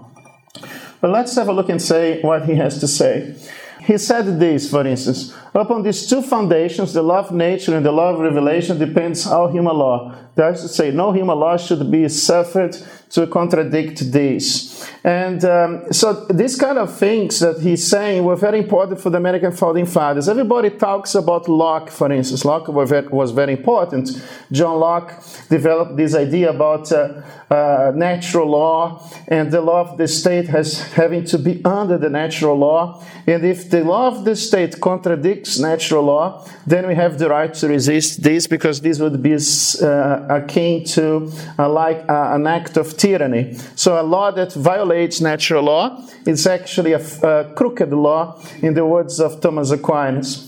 But 1.00 1.10
let's 1.10 1.34
have 1.36 1.48
a 1.48 1.52
look 1.52 1.68
and 1.68 1.80
say 1.80 2.20
what 2.22 2.44
he 2.44 2.54
has 2.56 2.80
to 2.80 2.88
say. 2.88 3.34
He 3.80 3.96
said 3.96 4.38
this, 4.38 4.70
for 4.70 4.86
instance, 4.86 5.34
upon 5.54 5.82
these 5.82 6.08
two 6.08 6.20
foundations, 6.20 6.92
the 6.92 7.02
law 7.02 7.20
of 7.20 7.32
nature 7.32 7.76
and 7.76 7.86
the 7.86 7.92
law 7.92 8.12
of 8.12 8.20
revelation, 8.20 8.78
depends 8.78 9.26
all 9.26 9.48
human 9.48 9.76
law. 9.76 10.14
That 10.34 10.54
is 10.54 10.62
to 10.62 10.68
say, 10.68 10.90
no 10.90 11.12
human 11.12 11.38
law 11.38 11.56
should 11.56 11.90
be 11.90 12.08
suffered 12.08 12.76
to 13.10 13.26
contradict 13.26 14.12
this. 14.12 14.88
And 15.02 15.44
um, 15.44 15.92
so 15.92 16.26
these 16.26 16.56
kind 16.56 16.78
of 16.78 16.94
things 16.96 17.40
that 17.40 17.60
he's 17.60 17.86
saying 17.86 18.24
were 18.24 18.36
very 18.36 18.58
important 18.58 19.00
for 19.00 19.10
the 19.10 19.16
American 19.16 19.52
founding 19.52 19.86
fathers. 19.86 20.28
Everybody 20.28 20.70
talks 20.70 21.14
about 21.14 21.48
Locke, 21.48 21.90
for 21.90 22.12
instance. 22.12 22.44
Locke 22.44 22.68
was 22.68 23.30
very 23.30 23.52
important. 23.54 24.10
John 24.52 24.78
Locke 24.80 25.14
developed 25.48 25.96
this 25.96 26.14
idea 26.14 26.50
about 26.50 26.92
uh, 26.92 27.22
uh, 27.50 27.92
natural 27.94 28.50
law 28.50 29.02
and 29.28 29.50
the 29.50 29.60
law 29.62 29.80
of 29.80 29.96
the 29.96 30.06
state 30.06 30.48
has 30.48 30.82
having 30.92 31.24
to 31.24 31.38
be 31.38 31.64
under 31.64 31.96
the 31.96 32.10
natural 32.10 32.56
law. 32.56 33.02
And 33.26 33.44
if 33.44 33.70
the 33.70 33.84
law 33.84 34.08
of 34.08 34.24
the 34.24 34.36
state 34.36 34.80
contradicts 34.80 35.58
natural 35.58 36.04
law, 36.04 36.46
then 36.66 36.86
we 36.86 36.94
have 36.94 37.18
the 37.18 37.30
right 37.30 37.52
to 37.54 37.68
resist 37.68 38.22
this 38.22 38.46
because 38.46 38.82
this 38.82 38.98
would 38.98 39.22
be 39.22 39.34
uh, 39.34 40.26
akin 40.28 40.84
to 40.84 41.32
uh, 41.58 41.68
like 41.70 42.04
uh, 42.08 42.34
an 42.34 42.46
act 42.46 42.76
of 42.76 42.97
tyranny. 42.98 43.54
So 43.74 44.00
a 44.00 44.02
law 44.02 44.30
that 44.32 44.52
violates 44.52 45.20
natural 45.20 45.64
law 45.64 46.04
is 46.26 46.46
actually 46.46 46.92
a, 46.92 47.04
a 47.22 47.52
crooked 47.54 47.92
law, 47.92 48.40
in 48.62 48.74
the 48.74 48.84
words 48.84 49.20
of 49.20 49.40
Thomas 49.40 49.70
Aquinas. 49.70 50.47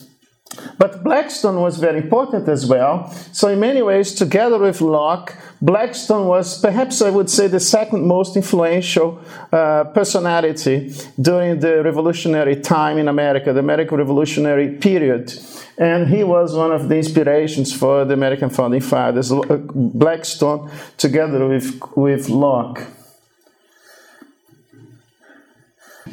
But 0.78 1.04
Blackstone 1.04 1.60
was 1.60 1.78
very 1.78 1.98
important 1.98 2.48
as 2.48 2.66
well. 2.66 3.10
So, 3.32 3.48
in 3.48 3.60
many 3.60 3.82
ways, 3.82 4.14
together 4.14 4.58
with 4.58 4.80
Locke, 4.80 5.36
Blackstone 5.62 6.26
was 6.26 6.58
perhaps 6.60 7.02
I 7.02 7.10
would 7.10 7.30
say 7.30 7.46
the 7.46 7.60
second 7.60 8.06
most 8.06 8.36
influential 8.36 9.20
uh, 9.52 9.84
personality 9.84 10.92
during 11.20 11.60
the 11.60 11.82
revolutionary 11.84 12.56
time 12.56 12.98
in 12.98 13.08
America, 13.08 13.52
the 13.52 13.60
American 13.60 13.98
Revolutionary 13.98 14.76
period. 14.76 15.32
And 15.78 16.08
he 16.08 16.24
was 16.24 16.54
one 16.54 16.72
of 16.72 16.88
the 16.88 16.96
inspirations 16.96 17.72
for 17.72 18.04
the 18.04 18.14
American 18.14 18.50
founding 18.50 18.80
fathers, 18.80 19.30
uh, 19.32 19.38
Blackstone, 19.74 20.70
together 20.96 21.46
with, 21.46 21.80
with 21.96 22.28
Locke. 22.28 22.86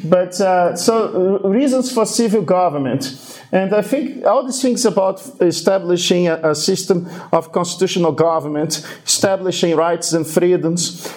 But 0.04 0.40
uh, 0.40 0.76
so, 0.76 1.40
reasons 1.40 1.92
for 1.92 2.06
civil 2.06 2.42
government. 2.42 3.16
And 3.50 3.74
I 3.74 3.82
think 3.82 4.24
all 4.24 4.44
these 4.44 4.60
things 4.60 4.84
about 4.84 5.22
establishing 5.40 6.28
a, 6.28 6.50
a 6.50 6.54
system 6.54 7.08
of 7.32 7.50
constitutional 7.52 8.12
government, 8.12 8.86
establishing 9.06 9.74
rights 9.74 10.12
and 10.12 10.26
freedoms, 10.26 11.12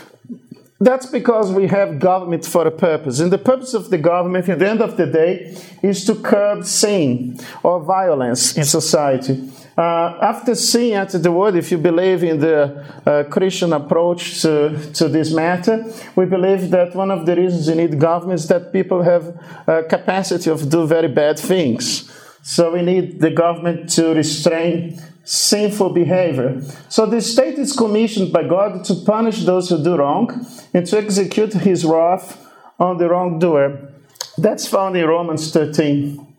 that's 0.80 1.06
because 1.06 1.52
we 1.52 1.68
have 1.68 2.00
government 2.00 2.44
for 2.44 2.66
a 2.66 2.72
purpose. 2.72 3.20
And 3.20 3.32
the 3.32 3.38
purpose 3.38 3.76
of 3.76 3.92
the 3.92 4.00
government, 4.00 4.50
at 4.50 4.58
the 4.58 4.68
end 4.68 4.82
of 4.82 4.98
the 4.98 5.06
day, 5.06 5.56
is 5.84 6.06
to 6.06 6.16
curb 6.16 6.66
sin 6.66 7.40
or 7.62 7.80
violence 7.82 8.58
in 8.58 8.64
society. 8.64 9.52
Uh, 9.78 10.18
after 10.22 10.54
seeing 10.54 10.94
at 10.94 11.10
the 11.12 11.32
word, 11.32 11.56
if 11.56 11.72
you 11.72 11.78
believe 11.78 12.24
in 12.24 12.40
the 12.40 12.86
uh, 13.06 13.24
Christian 13.30 13.72
approach 13.72 14.42
to, 14.42 14.92
to 14.94 15.08
this 15.08 15.34
matter, 15.34 15.86
we 16.16 16.26
believe 16.26 16.70
that 16.72 16.94
one 16.94 17.10
of 17.10 17.26
the 17.26 17.36
reasons 17.36 17.68
you 17.70 17.76
need 17.76 17.98
government 18.00 18.42
is 18.42 18.48
that 18.48 18.74
people 18.74 19.02
have 19.02 19.40
a 19.68 19.84
capacity 19.84 20.50
of 20.50 20.70
do 20.70 20.86
very 20.86 21.08
bad 21.08 21.40
things. 21.40 22.12
So 22.44 22.74
we 22.74 22.82
need 22.82 23.22
the 23.22 23.30
government 23.30 23.90
to 23.92 24.14
restrain 24.14 25.00
sinful 25.24 25.92
behavior. 25.92 26.62
So 26.90 27.06
the 27.06 27.22
state 27.22 27.58
is 27.58 27.74
commissioned 27.74 28.34
by 28.34 28.44
God 28.48 28.84
to 28.86 28.96
punish 28.96 29.46
those 29.46 29.70
who 29.70 29.82
do 29.82 29.96
wrong 29.96 30.46
and 30.74 30.86
to 30.88 30.98
execute 30.98 31.54
his 31.54 31.86
wrath 31.86 32.46
on 32.80 32.98
the 32.98 33.08
wrongdoer. 33.08 33.90
That's 34.38 34.68
found 34.68 34.98
in 34.98 35.08
Romans 35.08 35.52
13. 35.52 36.31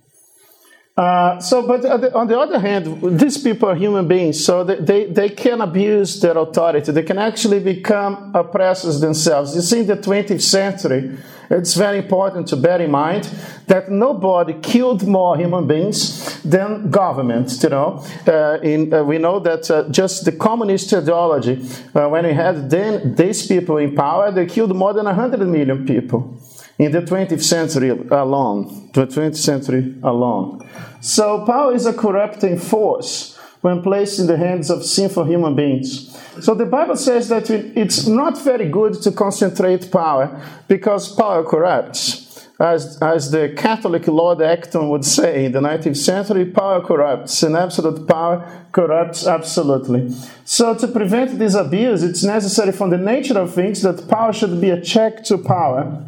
Uh, 0.95 1.41
so, 1.41 1.67
but 1.67 1.87
on 2.15 2.29
the 2.29 2.39
other 2.39 2.59
hand, 2.59 3.19
these 3.19 3.39
people 3.39 3.67
are 3.67 3.75
human 3.75 4.07
beings, 4.07 4.45
so 4.45 4.63
they, 4.63 5.07
they, 5.07 5.31
can 5.31 5.63
abuse 5.63 6.21
their 6.21 6.37
authority. 6.37 6.93
They 6.93 7.03
can 7.03 7.17
actually 7.17 7.61
become 7.61 8.31
oppressors 8.35 9.01
themselves. 9.01 9.55
You 9.55 9.63
see, 9.63 9.81
in 9.81 9.87
the 9.87 9.97
20th 9.97 10.43
century, 10.43 11.17
it's 11.49 11.75
very 11.75 11.99
important 11.99 12.47
to 12.49 12.57
bear 12.57 12.83
in 12.83 12.91
mind 12.91 13.25
that 13.69 13.91
nobody 13.91 14.53
killed 14.61 15.07
more 15.07 15.35
human 15.39 15.67
beings 15.67 16.43
than 16.43 16.91
government. 16.91 17.59
You 17.63 17.71
know, 17.71 18.05
uh, 18.27 18.59
in, 18.63 18.93
uh, 18.93 19.03
we 19.03 19.17
know 19.17 19.41
that 19.41 19.71
uh, 19.71 19.89
just 19.89 20.27
the 20.27 20.33
communist 20.33 20.93
ideology, 20.93 21.67
uh, 21.95 22.07
when 22.09 22.27
we 22.27 22.35
had 22.35 22.69
then 22.69 23.15
these 23.15 23.47
people 23.47 23.79
in 23.79 23.95
power, 23.95 24.31
they 24.31 24.45
killed 24.45 24.77
more 24.77 24.93
than 24.93 25.07
100 25.07 25.41
million 25.47 25.87
people 25.87 26.39
in 26.79 26.93
the 26.93 27.03
20th 27.03 27.43
century 27.43 27.91
alone. 27.91 28.91
The 28.93 29.07
20th 29.07 29.37
century 29.37 29.95
alone. 30.03 30.69
So 31.01 31.45
power 31.45 31.75
is 31.75 31.87
a 31.87 31.93
corrupting 31.93 32.59
force 32.59 33.39
when 33.61 33.83
placed 33.83 34.19
in 34.19 34.27
the 34.27 34.37
hands 34.37 34.71
of 34.71 34.85
sinful 34.85 35.25
human 35.25 35.55
beings. 35.55 36.17
So 36.41 36.55
the 36.55 36.67
Bible 36.67 36.97
says 36.97 37.29
that 37.29 37.49
it's 37.51 38.07
not 38.07 38.43
very 38.43 38.69
good 38.69 38.95
to 39.03 39.13
concentrate 39.13 39.91
power 39.91 40.41
because 40.69 41.15
power 41.15 41.45
corrupts. 41.45 42.49
As, 42.59 42.99
as 43.03 43.31
the 43.31 43.53
Catholic 43.57 44.07
Lord 44.07 44.41
Acton 44.41 44.89
would 44.91 45.05
say 45.05 45.47
in 45.47 45.53
the 45.53 45.61
19th 45.61 45.97
century, 45.97 46.45
power 46.45 46.81
corrupts, 46.81 47.43
and 47.43 47.57
absolute 47.57 48.07
power 48.07 48.67
corrupts 48.71 49.27
absolutely. 49.27 50.15
So, 50.45 50.75
to 50.77 50.87
prevent 50.87 51.41
this 51.41 51.55
abuse, 51.55 52.05
it's 52.05 52.23
necessary 52.23 52.71
from 52.71 52.91
the 52.91 52.99
nature 52.99 53.37
of 53.39 53.53
things 53.53 53.83
that 53.83 54.09
power 54.09 54.33
should 54.33 54.61
be 54.61 54.71
a 54.71 54.81
check 54.81 55.25
to 55.25 55.39
power. 55.39 56.05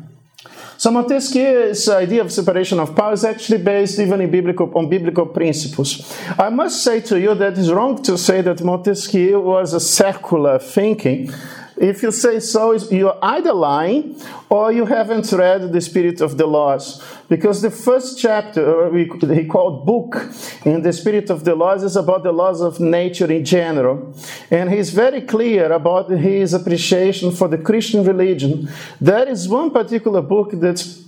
So 0.76 0.90
Montesquieu's 0.90 1.88
uh, 1.88 1.98
idea 1.98 2.22
of 2.22 2.32
separation 2.32 2.80
of 2.80 2.94
power 2.94 3.12
is 3.12 3.24
actually 3.24 3.58
based 3.58 3.98
even 3.98 4.20
in 4.20 4.30
biblical, 4.30 4.70
on 4.76 4.88
biblical 4.88 5.26
principles. 5.26 6.16
I 6.38 6.50
must 6.50 6.82
say 6.82 7.00
to 7.02 7.20
you 7.20 7.34
that 7.34 7.56
it's 7.56 7.70
wrong 7.70 8.02
to 8.02 8.18
say 8.18 8.42
that 8.42 8.62
Montesquieu 8.62 9.40
was 9.40 9.72
a 9.72 9.80
secular 9.80 10.58
thinking. 10.58 11.30
If 11.76 12.02
you 12.02 12.12
say 12.12 12.40
so, 12.40 12.72
you're 12.72 13.18
either 13.22 13.52
lying 13.52 14.20
or 14.48 14.72
you 14.72 14.86
haven't 14.86 15.32
read 15.32 15.72
the 15.72 15.80
Spirit 15.80 16.20
of 16.20 16.38
the 16.38 16.46
Laws. 16.46 17.02
Because 17.28 17.62
the 17.62 17.70
first 17.70 18.18
chapter, 18.18 18.86
uh, 18.86 18.92
he 18.92 19.46
called 19.46 19.84
book 19.84 20.30
in 20.64 20.82
the 20.82 20.92
Spirit 20.92 21.30
of 21.30 21.44
the 21.44 21.54
Laws, 21.54 21.82
is 21.82 21.96
about 21.96 22.22
the 22.22 22.32
laws 22.32 22.60
of 22.60 22.80
nature 22.80 23.30
in 23.30 23.44
general. 23.44 24.14
And 24.50 24.70
he's 24.70 24.90
very 24.90 25.22
clear 25.22 25.72
about 25.72 26.10
his 26.10 26.52
appreciation 26.52 27.32
for 27.32 27.48
the 27.48 27.58
Christian 27.58 28.04
religion. 28.04 28.68
There 29.00 29.28
is 29.28 29.48
one 29.48 29.70
particular 29.70 30.22
book 30.22 30.50
that's 30.52 31.03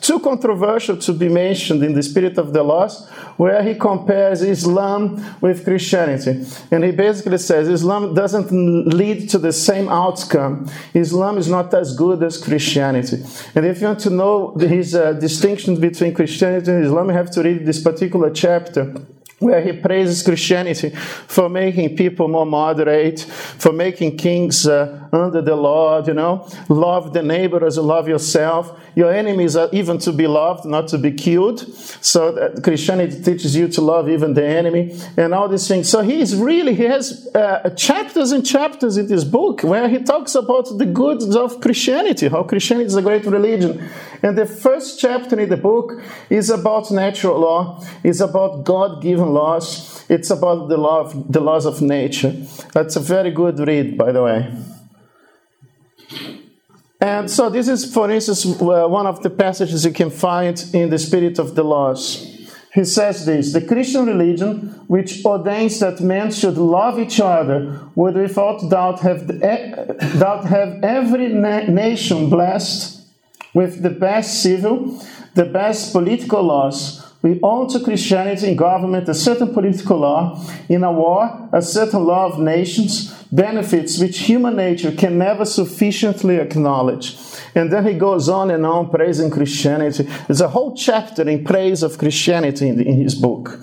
too 0.00 0.18
controversial 0.20 0.96
to 0.96 1.12
be 1.12 1.28
mentioned 1.28 1.82
in 1.82 1.94
the 1.94 2.02
spirit 2.02 2.38
of 2.38 2.52
the 2.52 2.62
laws, 2.62 3.08
where 3.36 3.62
he 3.62 3.74
compares 3.74 4.42
Islam 4.42 5.24
with 5.40 5.64
Christianity. 5.64 6.44
And 6.70 6.84
he 6.84 6.90
basically 6.92 7.38
says 7.38 7.68
Islam 7.68 8.14
doesn't 8.14 8.50
lead 8.86 9.28
to 9.30 9.38
the 9.38 9.52
same 9.52 9.88
outcome. 9.88 10.68
Islam 10.94 11.38
is 11.38 11.48
not 11.48 11.72
as 11.74 11.96
good 11.96 12.22
as 12.22 12.36
Christianity. 12.36 13.22
And 13.54 13.64
if 13.66 13.80
you 13.80 13.86
want 13.86 14.00
to 14.00 14.10
know 14.10 14.54
his 14.58 14.94
uh, 14.94 15.12
distinction 15.14 15.80
between 15.80 16.14
Christianity 16.14 16.70
and 16.70 16.84
Islam, 16.84 17.08
you 17.08 17.14
have 17.14 17.30
to 17.32 17.42
read 17.42 17.66
this 17.66 17.82
particular 17.82 18.30
chapter 18.30 18.94
where 19.40 19.62
he 19.62 19.72
praises 19.72 20.22
Christianity 20.22 20.90
for 20.90 21.48
making 21.48 21.96
people 21.96 22.28
more 22.28 22.44
moderate, 22.44 23.20
for 23.20 23.72
making 23.72 24.18
kings 24.18 24.66
uh, 24.66 25.08
under 25.12 25.40
the 25.40 25.56
law, 25.56 26.04
you 26.04 26.12
know, 26.12 26.46
love 26.68 27.14
the 27.14 27.22
neighbor 27.22 27.64
as 27.64 27.76
you 27.76 27.82
love 27.82 28.06
yourself. 28.06 28.78
Your 28.94 29.10
enemies 29.12 29.56
are 29.56 29.70
even 29.72 29.96
to 29.98 30.12
be 30.12 30.26
loved, 30.26 30.66
not 30.66 30.88
to 30.88 30.98
be 30.98 31.12
killed. 31.12 31.60
So 32.02 32.52
Christianity 32.62 33.22
teaches 33.22 33.56
you 33.56 33.68
to 33.68 33.80
love 33.80 34.10
even 34.10 34.34
the 34.34 34.44
enemy 34.44 35.00
and 35.16 35.32
all 35.32 35.48
these 35.48 35.66
things. 35.66 35.88
So 35.88 36.02
he 36.02 36.20
is 36.20 36.36
really, 36.36 36.74
he 36.74 36.84
has 36.84 37.28
uh, 37.34 37.70
chapters 37.70 38.32
and 38.32 38.44
chapters 38.44 38.98
in 38.98 39.06
this 39.06 39.24
book 39.24 39.62
where 39.62 39.88
he 39.88 40.00
talks 40.00 40.34
about 40.34 40.76
the 40.76 40.86
goods 40.86 41.34
of 41.34 41.62
Christianity, 41.62 42.28
how 42.28 42.42
Christianity 42.42 42.88
is 42.88 42.96
a 42.96 43.02
great 43.02 43.24
religion. 43.24 43.88
And 44.22 44.36
the 44.36 44.46
first 44.46 45.00
chapter 45.00 45.38
in 45.38 45.48
the 45.48 45.56
book 45.56 46.02
is 46.28 46.50
about 46.50 46.90
natural 46.90 47.40
law, 47.40 47.84
is 48.04 48.20
about 48.20 48.64
God 48.64 49.02
given 49.02 49.30
laws, 49.32 50.04
it's 50.08 50.30
about 50.30 50.68
the, 50.68 50.76
law 50.76 51.00
of, 51.00 51.32
the 51.32 51.40
laws 51.40 51.64
of 51.64 51.80
nature. 51.80 52.34
That's 52.74 52.96
a 52.96 53.00
very 53.00 53.30
good 53.30 53.58
read, 53.58 53.96
by 53.96 54.12
the 54.12 54.22
way. 54.22 54.52
And 57.00 57.30
so, 57.30 57.48
this 57.48 57.66
is, 57.66 57.92
for 57.92 58.10
instance, 58.10 58.44
uh, 58.44 58.86
one 58.86 59.06
of 59.06 59.22
the 59.22 59.30
passages 59.30 59.86
you 59.86 59.92
can 59.92 60.10
find 60.10 60.62
in 60.74 60.90
the 60.90 60.98
Spirit 60.98 61.38
of 61.38 61.54
the 61.54 61.64
Laws. 61.64 62.26
He 62.74 62.84
says 62.84 63.24
this 63.24 63.54
The 63.54 63.62
Christian 63.62 64.04
religion, 64.04 64.84
which 64.86 65.24
ordains 65.24 65.80
that 65.80 66.00
men 66.00 66.30
should 66.30 66.58
love 66.58 66.98
each 66.98 67.18
other, 67.18 67.80
would 67.94 68.16
without 68.16 68.68
doubt 68.68 69.00
have, 69.00 69.26
doubt 69.40 70.44
have 70.44 70.84
every 70.84 71.28
na- 71.30 71.62
nation 71.62 72.28
blessed 72.28 72.99
with 73.54 73.82
the 73.82 73.90
best 73.90 74.42
civil, 74.42 75.02
the 75.34 75.44
best 75.44 75.92
political 75.92 76.42
laws. 76.42 77.06
We 77.22 77.38
owe 77.42 77.68
to 77.68 77.80
Christianity 77.80 78.48
in 78.48 78.56
government 78.56 79.08
a 79.08 79.14
certain 79.14 79.52
political 79.52 79.98
law, 79.98 80.42
in 80.68 80.82
a 80.84 80.92
war, 80.92 81.50
a 81.52 81.60
certain 81.60 82.04
law 82.04 82.26
of 82.32 82.38
nations, 82.38 83.12
benefits 83.30 83.98
which 83.98 84.20
human 84.20 84.56
nature 84.56 84.92
can 84.92 85.18
never 85.18 85.44
sufficiently 85.44 86.36
acknowledge. 86.36 87.16
And 87.54 87.70
then 87.70 87.86
he 87.86 87.94
goes 87.94 88.28
on 88.28 88.50
and 88.50 88.64
on 88.64 88.90
praising 88.90 89.30
Christianity. 89.30 90.04
There's 90.26 90.40
a 90.40 90.48
whole 90.48 90.74
chapter 90.74 91.28
in 91.28 91.44
praise 91.44 91.82
of 91.82 91.98
Christianity 91.98 92.68
in, 92.68 93.02
his 93.02 93.14
book. 93.14 93.60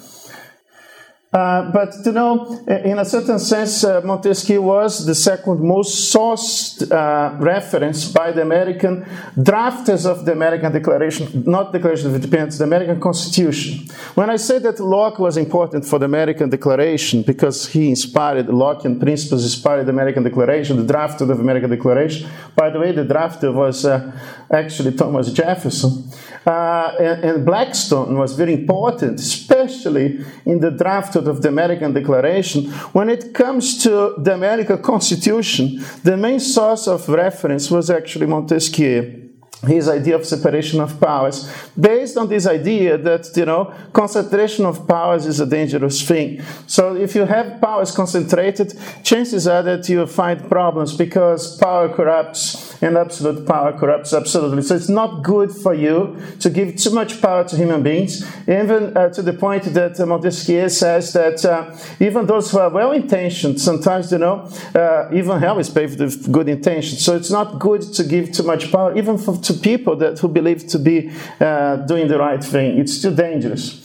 Uh, 1.34 1.70
but 1.74 1.94
you 2.06 2.14
know, 2.14 2.66
in 2.68 2.98
a 3.00 3.04
certain 3.04 3.38
sense, 3.38 3.84
uh, 3.84 4.00
Montesquieu 4.02 4.62
was 4.62 5.06
the 5.06 5.14
second 5.14 5.60
most 5.60 6.14
sourced 6.14 6.90
uh, 6.90 7.36
reference 7.38 8.10
by 8.10 8.32
the 8.32 8.42
American 8.42 9.04
drafters 9.36 10.06
of 10.06 10.24
the 10.24 10.32
American 10.32 10.72
Declaration, 10.72 11.44
not 11.46 11.74
Declaration 11.74 12.08
of 12.08 12.16
Independence, 12.16 12.58
the 12.58 12.64
American 12.64 13.02
Constitution. 13.02 13.86
When 14.16 14.30
I 14.30 14.38
say 14.38 14.60
that 14.60 14.80
Locke 14.80 15.20
was 15.20 15.36
important 15.36 15.84
for 15.86 16.00
the 16.00 16.06
American 16.06 16.50
Declaration 16.50 17.24
because 17.24 17.68
he 17.68 17.90
inspired 17.90 18.48
Lockean 18.48 18.98
principles, 18.98 19.44
inspired 19.44 19.84
the 19.84 19.92
American 19.92 20.24
Declaration, 20.24 20.88
the 20.88 20.94
drafter 20.94 21.22
of 21.22 21.28
the 21.28 21.44
American 21.44 21.70
Declaration. 21.70 22.30
By 22.56 22.70
the 22.70 22.80
way, 22.80 22.94
the 22.94 23.04
drafter 23.04 23.54
was 23.54 23.84
uh, 23.84 24.14
actually 24.50 24.94
Thomas 24.94 25.34
Jefferson. 25.34 26.10
Uh, 26.48 26.96
and, 26.98 27.24
and, 27.26 27.46
Blackstone 27.46 28.18
was 28.18 28.34
very 28.34 28.54
important, 28.54 29.20
especially 29.20 30.24
in 30.46 30.62
the 30.62 30.72
draft 30.72 31.18
of 31.18 31.42
the 31.42 31.50
American 31.50 31.92
Declaration. 31.92 32.72
When 32.94 33.10
it 33.10 33.34
comes 33.34 33.84
to 33.84 34.14
the 34.18 34.34
American 34.34 34.82
Constitution, 34.82 35.84
the 36.04 36.16
main 36.16 36.40
source 36.40 36.88
of 36.88 37.10
reference 37.10 37.70
was 37.70 37.90
actually 37.90 38.28
Montesquieu 38.28 39.27
his 39.66 39.90
idea 39.90 40.16
of 40.16 40.26
separation 40.26 40.80
of 40.80 41.00
powers 41.00 41.52
based 41.80 42.16
on 42.18 42.28
this 42.30 42.46
idea 42.46 42.98
that 42.98 43.30
you 43.36 43.46
know 43.46 43.74
concentration 43.92 44.66
of 44.66 44.88
powers 44.88 45.26
is 45.26 45.40
a 45.40 45.46
dangerous 45.46 46.02
thing 46.08 46.42
so 46.68 46.96
if 46.96 47.16
you 47.16 47.26
have 47.26 47.60
powers 47.60 47.92
concentrated 47.92 48.78
chances 49.04 49.48
are 49.48 49.64
that 49.64 49.88
you 49.90 50.06
find 50.06 50.48
problems 50.50 50.96
because 50.96 51.58
power 51.58 51.90
corrupts 51.90 52.68
and 52.82 52.98
absolute 52.98 53.46
power 53.46 53.74
corrupts 53.74 54.14
absolutely. 54.14 54.62
So 54.62 54.76
it's 54.76 54.90
not 54.90 55.24
good 55.24 55.52
for 55.52 55.74
you 55.74 56.18
to 56.40 56.50
give 56.50 56.76
too 56.76 56.92
much 56.92 57.22
power 57.22 57.44
to 57.44 57.56
human 57.56 57.84
beings, 57.84 58.24
even 58.48 58.96
uh, 58.96 59.10
to 59.10 59.22
the 59.22 59.34
point 59.34 59.64
that 59.74 60.00
uh, 60.00 60.06
Montesquieu 60.06 60.70
says 60.70 61.14
that 61.14 61.44
uh, 61.46 61.76
even 62.00 62.26
those 62.26 62.52
who 62.52 62.60
are 62.60 62.70
well 62.70 62.92
intentioned, 62.92 63.60
sometimes, 63.60 64.12
you 64.12 64.18
know, 64.18 64.50
uh, 64.76 65.10
even 65.14 65.40
hell 65.40 65.60
is 65.60 65.70
paved 65.70 66.00
with 66.00 66.32
good 66.32 66.50
intentions. 66.50 67.04
So 67.04 67.16
it's 67.16 67.32
not 67.32 67.60
good 67.60 67.82
to 67.94 68.04
give 68.04 68.32
too 68.32 68.44
much 68.44 68.72
power, 68.72 68.96
even 68.98 69.18
for, 69.18 69.36
to 69.48 69.54
people 69.54 69.96
that 69.98 70.20
who 70.20 70.28
believe 70.28 70.68
to 70.68 70.80
be 70.80 71.12
uh, 71.40 71.78
doing 71.88 72.08
the 72.08 72.18
right 72.18 72.44
thing. 72.44 72.78
It's 72.78 73.02
too 73.02 73.16
dangerous. 73.16 73.84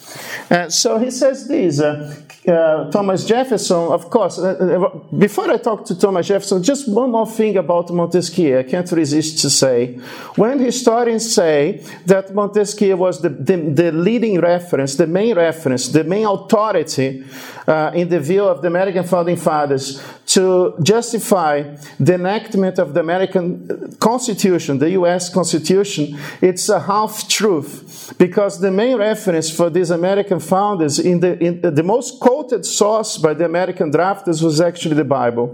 Uh, 0.51 0.69
so 0.69 0.99
he 0.99 1.11
says 1.11 1.49
this 1.49 1.81
uh, 1.81 2.15
uh, 2.47 2.91
Thomas 2.91 3.25
Jefferson, 3.25 3.93
of 3.93 4.11
course, 4.11 4.39
uh, 4.39 4.49
uh, 4.51 5.17
before 5.17 5.49
I 5.49 5.59
talk 5.59 5.85
to 5.87 5.99
Thomas 5.99 6.27
Jefferson, 6.27 6.61
just 6.63 6.89
one 6.89 7.13
more 7.13 7.27
thing 7.27 7.57
about 7.57 7.91
Montesquieu. 7.91 8.59
I 8.59 8.65
can't 8.65 8.91
resist 8.91 9.39
to 9.43 9.51
say. 9.51 9.95
When 10.35 10.59
historians 10.59 11.33
say 11.33 11.85
that 12.07 12.35
Montesquieu 12.35 12.97
was 12.97 13.23
the, 13.23 13.29
the, 13.29 13.57
the 13.57 13.93
leading 13.93 14.41
reference, 14.41 14.97
the 14.97 15.07
main 15.07 15.37
reference, 15.37 15.89
the 15.89 16.03
main 16.03 16.27
authority 16.27 17.25
uh, 17.73 17.91
in 17.95 18.09
the 18.09 18.21
view 18.21 18.45
of 18.45 18.61
the 18.63 18.69
American 18.69 19.05
founding 19.05 19.37
fathers 19.37 20.03
to 20.27 20.75
justify 20.83 21.63
the 21.99 22.15
enactment 22.15 22.79
of 22.79 22.95
the 22.95 23.01
American 23.01 23.97
Constitution, 23.99 24.79
the 24.79 24.91
US 24.91 25.33
Constitution, 25.33 26.19
it's 26.41 26.69
a 26.69 26.81
half 26.81 27.29
truth 27.29 28.15
because 28.19 28.61
the 28.61 28.71
main 28.71 28.97
reference 28.99 29.51
for 29.51 29.71
these 29.71 29.91
American 29.91 30.39
founders 30.39 30.99
in 30.99 31.21
the, 31.21 31.39
in 31.43 31.61
the 31.61 31.83
most 31.83 32.21
quoted 32.21 32.65
source 32.67 33.17
by 33.19 33.33
the 33.35 33.45
American 33.45 33.91
drafters 33.91 34.43
was 34.43 34.61
actually 34.61 34.97
the 34.97 35.05
Bible. 35.05 35.47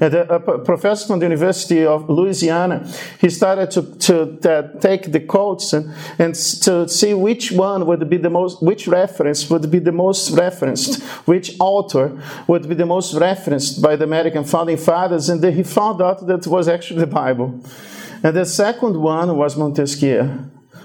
And 0.00 0.14
a, 0.14 0.38
professor 0.58 1.06
from 1.06 1.18
the 1.20 1.26
University 1.26 1.84
of 1.84 2.08
Louisiana, 2.08 2.86
he 3.20 3.30
started 3.30 3.70
to, 3.72 3.82
to 4.06 4.50
uh, 4.50 4.80
take 4.80 5.12
the 5.12 5.20
quotes 5.20 5.72
and, 5.72 5.94
and 6.18 6.34
to 6.34 6.88
see 6.88 7.14
which 7.14 7.52
one 7.52 7.86
would 7.86 8.08
be 8.08 8.16
the 8.16 8.30
most, 8.30 8.62
which 8.62 8.86
reference 8.86 9.48
would 9.50 9.70
be 9.70 9.78
the 9.78 9.92
most 9.92 10.30
referenced, 10.30 11.02
which 11.26 11.56
author 11.58 12.20
would 12.46 12.68
be 12.68 12.74
the 12.74 12.86
most 12.86 13.14
referenced 13.14 13.82
by 13.82 13.96
the 13.96 14.04
American 14.04 14.44
founding 14.44 14.76
fathers, 14.76 15.28
and 15.28 15.42
he 15.44 15.62
found 15.62 16.02
out 16.02 16.26
that 16.26 16.46
it 16.46 16.50
was 16.50 16.68
actually 16.68 17.00
the 17.00 17.06
Bible. 17.06 17.60
And 18.22 18.36
the 18.36 18.46
second 18.46 19.00
one 19.00 19.36
was 19.36 19.56
Montesquieu, 19.56 20.28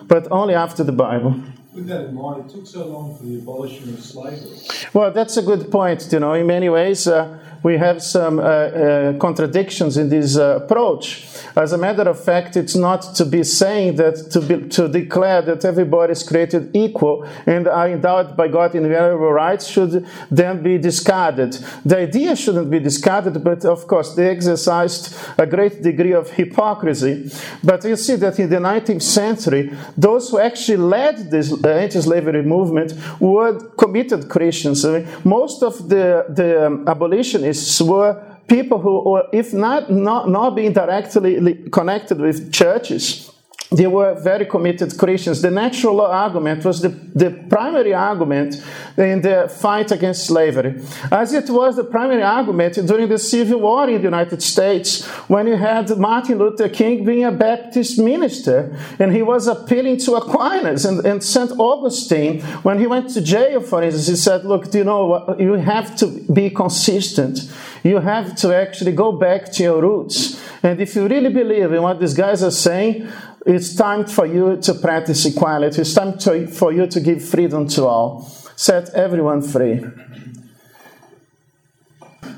but 0.08 0.28
only 0.32 0.54
after 0.54 0.84
the 0.84 0.92
Bible. 0.92 1.42
With 1.74 1.88
that 1.88 2.06
in 2.06 2.16
mind, 2.16 2.50
it 2.50 2.54
took 2.54 2.68
so 2.68 2.86
long 2.86 3.18
for 3.18 3.24
the 3.24 3.38
abolition 3.38 3.94
of 3.94 4.00
slavery. 4.02 4.58
Well, 4.94 5.12
that's 5.12 5.38
a 5.38 5.42
good 5.42 5.72
point. 5.72 6.06
You 6.12 6.20
know, 6.20 6.34
in 6.34 6.46
many 6.46 6.68
ways, 6.68 7.08
uh, 7.08 7.40
we 7.64 7.78
have 7.78 8.02
some 8.02 8.40
uh, 8.40 8.42
uh, 8.42 9.14
contradictions 9.20 9.98
in 9.98 10.10
this 10.10 10.38
uh, 10.38 10.60
approach. 10.64 11.28
As 11.56 11.74
a 11.74 11.78
matter 11.78 12.04
of 12.04 12.24
fact, 12.24 12.58
it's 12.58 12.76
not 12.76 13.14
to 13.16 13.26
be 13.26 13.44
saying 13.44 13.98
that 13.98 14.32
to, 14.32 14.42
be, 14.42 14.68
to 14.70 14.88
declare 14.88 15.42
that 15.44 15.64
everybody 15.66 16.14
is 16.14 16.24
created 16.24 16.72
equal 16.74 17.28
and 17.46 17.68
are 17.68 17.90
endowed 17.90 18.36
by 18.36 18.48
God 18.48 18.74
in 18.74 18.86
inalienable 18.86 19.32
rights 19.32 19.68
should 19.68 20.08
then 20.32 20.64
be 20.64 20.78
discarded. 20.78 21.54
The 21.86 22.00
idea 22.00 22.36
shouldn't 22.36 22.72
be 22.72 22.80
discarded, 22.80 23.44
but 23.44 23.66
of 23.66 23.86
course 23.86 24.16
they 24.16 24.30
exercised 24.30 25.16
a 25.38 25.46
great 25.46 25.84
degree 25.84 26.14
of 26.14 26.32
hypocrisy. 26.32 27.30
But 27.64 27.84
you 27.84 27.96
see 27.96 28.16
that 28.16 28.40
in 28.40 28.50
the 28.50 28.58
19th 28.58 29.04
century, 29.04 29.72
those 29.98 30.30
who 30.30 30.40
actually 30.40 30.78
led 30.78 31.30
this 31.30 31.52
anti-slavery 31.64 32.44
movement 32.44 32.94
were 33.20 33.60
committed 33.72 34.30
Christians. 34.30 34.84
I 34.86 35.00
mean, 35.00 35.08
most 35.24 35.64
of 35.64 35.90
the, 35.90 36.26
the 36.30 36.68
um, 36.68 36.88
abolitionists 36.88 37.51
were 37.82 38.22
people 38.48 38.80
who, 38.80 39.22
if 39.32 39.54
not, 39.54 39.90
not, 39.90 40.30
not 40.30 40.56
being 40.56 40.74
directly 40.74 41.56
connected 41.72 42.20
with 42.20 42.52
churches, 42.52 43.32
they 43.72 43.88
were 43.88 44.16
very 44.16 44.46
committed 44.46 44.98
Christians. 44.98 45.42
The 45.42 45.50
natural 45.50 45.96
law 45.96 46.12
argument 46.12 46.66
was 46.66 46.82
the, 46.82 46.90
the 46.90 47.32
primary 47.50 47.94
argument 47.94 48.62
in 48.98 49.22
the 49.22 49.48
fight 49.50 49.92
against 49.94 50.26
slavery, 50.26 50.82
as 51.10 51.32
it 51.34 51.50
was 51.50 51.78
the 51.78 51.86
primary 51.86 52.22
argument 52.22 52.76
during 52.86 53.08
the 53.08 53.18
Civil 53.18 53.62
War 53.62 53.90
in 53.90 53.96
the 53.96 54.04
United 54.04 54.44
States 54.44 55.06
when 55.30 55.48
you 55.48 55.56
had 55.56 55.90
Martin 55.98 56.38
Luther 56.38 56.68
King 56.68 57.06
being 57.06 57.24
a 57.24 57.32
Baptist 57.32 57.98
minister 57.98 58.78
and 59.00 59.14
he 59.14 59.22
was 59.22 59.48
appealing 59.48 59.98
to 60.00 60.16
Aquinas 60.16 60.84
and, 60.84 61.06
and 61.06 61.24
St. 61.24 61.52
Augustine. 61.58 62.42
When 62.64 62.78
he 62.78 62.88
went 62.88 63.10
to 63.12 63.22
jail, 63.22 63.62
for 63.62 63.82
instance, 63.82 64.08
he 64.08 64.16
said, 64.18 64.44
Look, 64.44 64.74
you 64.74 64.84
know, 64.84 65.38
you 65.40 65.54
have 65.54 65.96
to 65.98 66.08
be 66.34 66.50
consistent. 66.50 67.50
You 67.84 68.00
have 68.00 68.36
to 68.38 68.54
actually 68.54 68.92
go 68.92 69.14
back 69.14 69.50
to 69.54 69.64
your 69.64 69.82
roots. 69.82 70.42
And 70.62 70.80
if 70.80 70.96
you 70.96 71.08
really 71.08 71.34
believe 71.34 71.72
in 71.72 71.82
what 71.82 72.00
these 72.00 72.14
guys 72.14 72.44
are 72.44 72.52
saying, 72.52 73.08
it's 73.46 73.76
time 73.76 74.06
for 74.06 74.26
you 74.26 74.58
to 74.58 74.74
practice 74.76 75.26
equality. 75.26 75.82
It's 75.82 75.94
time 75.94 76.18
to, 76.20 76.48
for 76.48 76.72
you 76.72 76.88
to 76.88 77.00
give 77.00 77.24
freedom 77.24 77.68
to 77.70 77.86
all. 77.86 78.22
Set 78.56 78.90
everyone 78.94 79.42
free. 79.42 79.84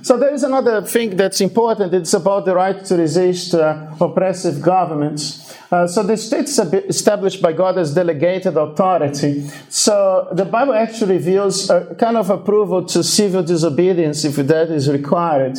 So 0.01 0.17
there 0.17 0.33
is 0.33 0.43
another 0.43 0.81
thing 0.81 1.15
that's 1.15 1.39
important. 1.39 1.93
It's 1.93 2.13
about 2.13 2.45
the 2.45 2.55
right 2.55 2.83
to 2.85 2.95
resist 2.95 3.53
uh, 3.53 3.87
oppressive 4.01 4.61
governments. 4.61 5.57
Uh, 5.71 5.87
so 5.87 6.03
the 6.03 6.17
state 6.17 6.45
is 6.45 6.59
established 6.59 7.41
by 7.41 7.53
God 7.53 7.77
as 7.77 7.93
delegated 7.93 8.57
authority. 8.57 9.49
So 9.69 10.27
the 10.31 10.45
Bible 10.45 10.73
actually 10.73 11.15
reveals 11.15 11.69
a 11.69 11.95
kind 11.95 12.17
of 12.17 12.29
approval 12.29 12.85
to 12.87 13.03
civil 13.03 13.43
disobedience 13.43 14.25
if 14.25 14.35
that 14.35 14.69
is 14.69 14.89
required. 14.89 15.57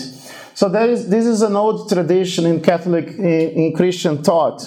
So 0.54 0.68
this 0.68 1.26
is 1.26 1.42
an 1.42 1.56
old 1.56 1.88
tradition 1.88 2.46
in 2.46 2.60
Catholic, 2.60 3.08
in, 3.08 3.50
in 3.50 3.72
Christian 3.74 4.22
thought. 4.22 4.62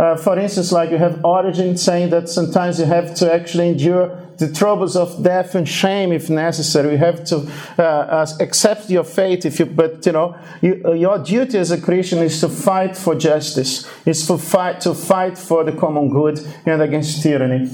Uh, 0.00 0.16
for 0.16 0.38
instance, 0.38 0.72
like 0.72 0.90
you 0.90 0.96
have 0.96 1.22
Origen 1.22 1.76
saying 1.76 2.08
that 2.08 2.26
sometimes 2.26 2.78
you 2.78 2.86
have 2.86 3.14
to 3.14 3.30
actually 3.30 3.68
endure 3.68 4.18
the 4.38 4.50
troubles 4.50 4.96
of 4.96 5.22
death 5.22 5.54
and 5.54 5.68
shame 5.68 6.10
if 6.10 6.30
necessary. 6.30 6.92
You 6.92 6.98
have 6.98 7.22
to 7.26 7.36
uh, 7.76 8.26
accept 8.40 8.88
your 8.88 9.04
fate 9.04 9.44
if 9.44 9.58
you, 9.58 9.66
but 9.66 10.06
you 10.06 10.12
know, 10.12 10.38
you, 10.62 10.80
uh, 10.86 10.92
your 10.92 11.18
duty 11.18 11.58
as 11.58 11.70
a 11.70 11.78
Christian 11.78 12.20
is 12.20 12.40
to 12.40 12.48
fight 12.48 12.96
for 12.96 13.14
justice, 13.14 13.86
is 14.06 14.26
to 14.28 14.38
fight 14.38 14.80
to 14.80 14.94
fight 14.94 15.36
for 15.36 15.64
the 15.64 15.72
common 15.72 16.08
good 16.08 16.40
and 16.64 16.80
against 16.80 17.22
tyranny. 17.22 17.68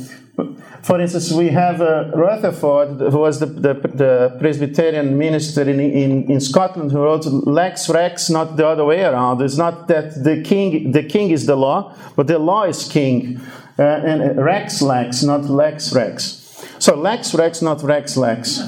For 0.82 1.00
instance, 1.00 1.32
we 1.32 1.48
have 1.48 1.80
uh, 1.80 2.10
Rutherford, 2.14 3.00
who 3.12 3.18
was 3.18 3.40
the, 3.40 3.46
the, 3.46 3.74
the 3.74 4.36
Presbyterian 4.38 5.18
minister 5.18 5.62
in, 5.62 5.80
in, 5.80 6.30
in, 6.30 6.40
Scotland, 6.40 6.92
who 6.92 7.02
wrote 7.02 7.26
"Lex 7.26 7.88
Rex," 7.88 8.30
not 8.30 8.56
the 8.56 8.66
other 8.66 8.84
way 8.84 9.02
around. 9.02 9.42
It's 9.42 9.56
not 9.56 9.88
that 9.88 10.22
the 10.22 10.42
king 10.42 10.92
the 10.92 11.02
king 11.02 11.30
is 11.30 11.46
the 11.46 11.56
law, 11.56 11.94
but 12.14 12.26
the 12.26 12.38
law 12.38 12.64
is 12.64 12.88
king, 12.88 13.40
uh, 13.78 13.82
and 13.82 14.36
Rex 14.42 14.80
Lex, 14.82 15.22
not 15.22 15.44
Lex 15.44 15.92
Rex. 15.92 16.45
So 16.78 16.94
Lex 16.94 17.34
Rex, 17.34 17.62
not 17.62 17.82
Rex 17.82 18.16
Lex. 18.16 18.60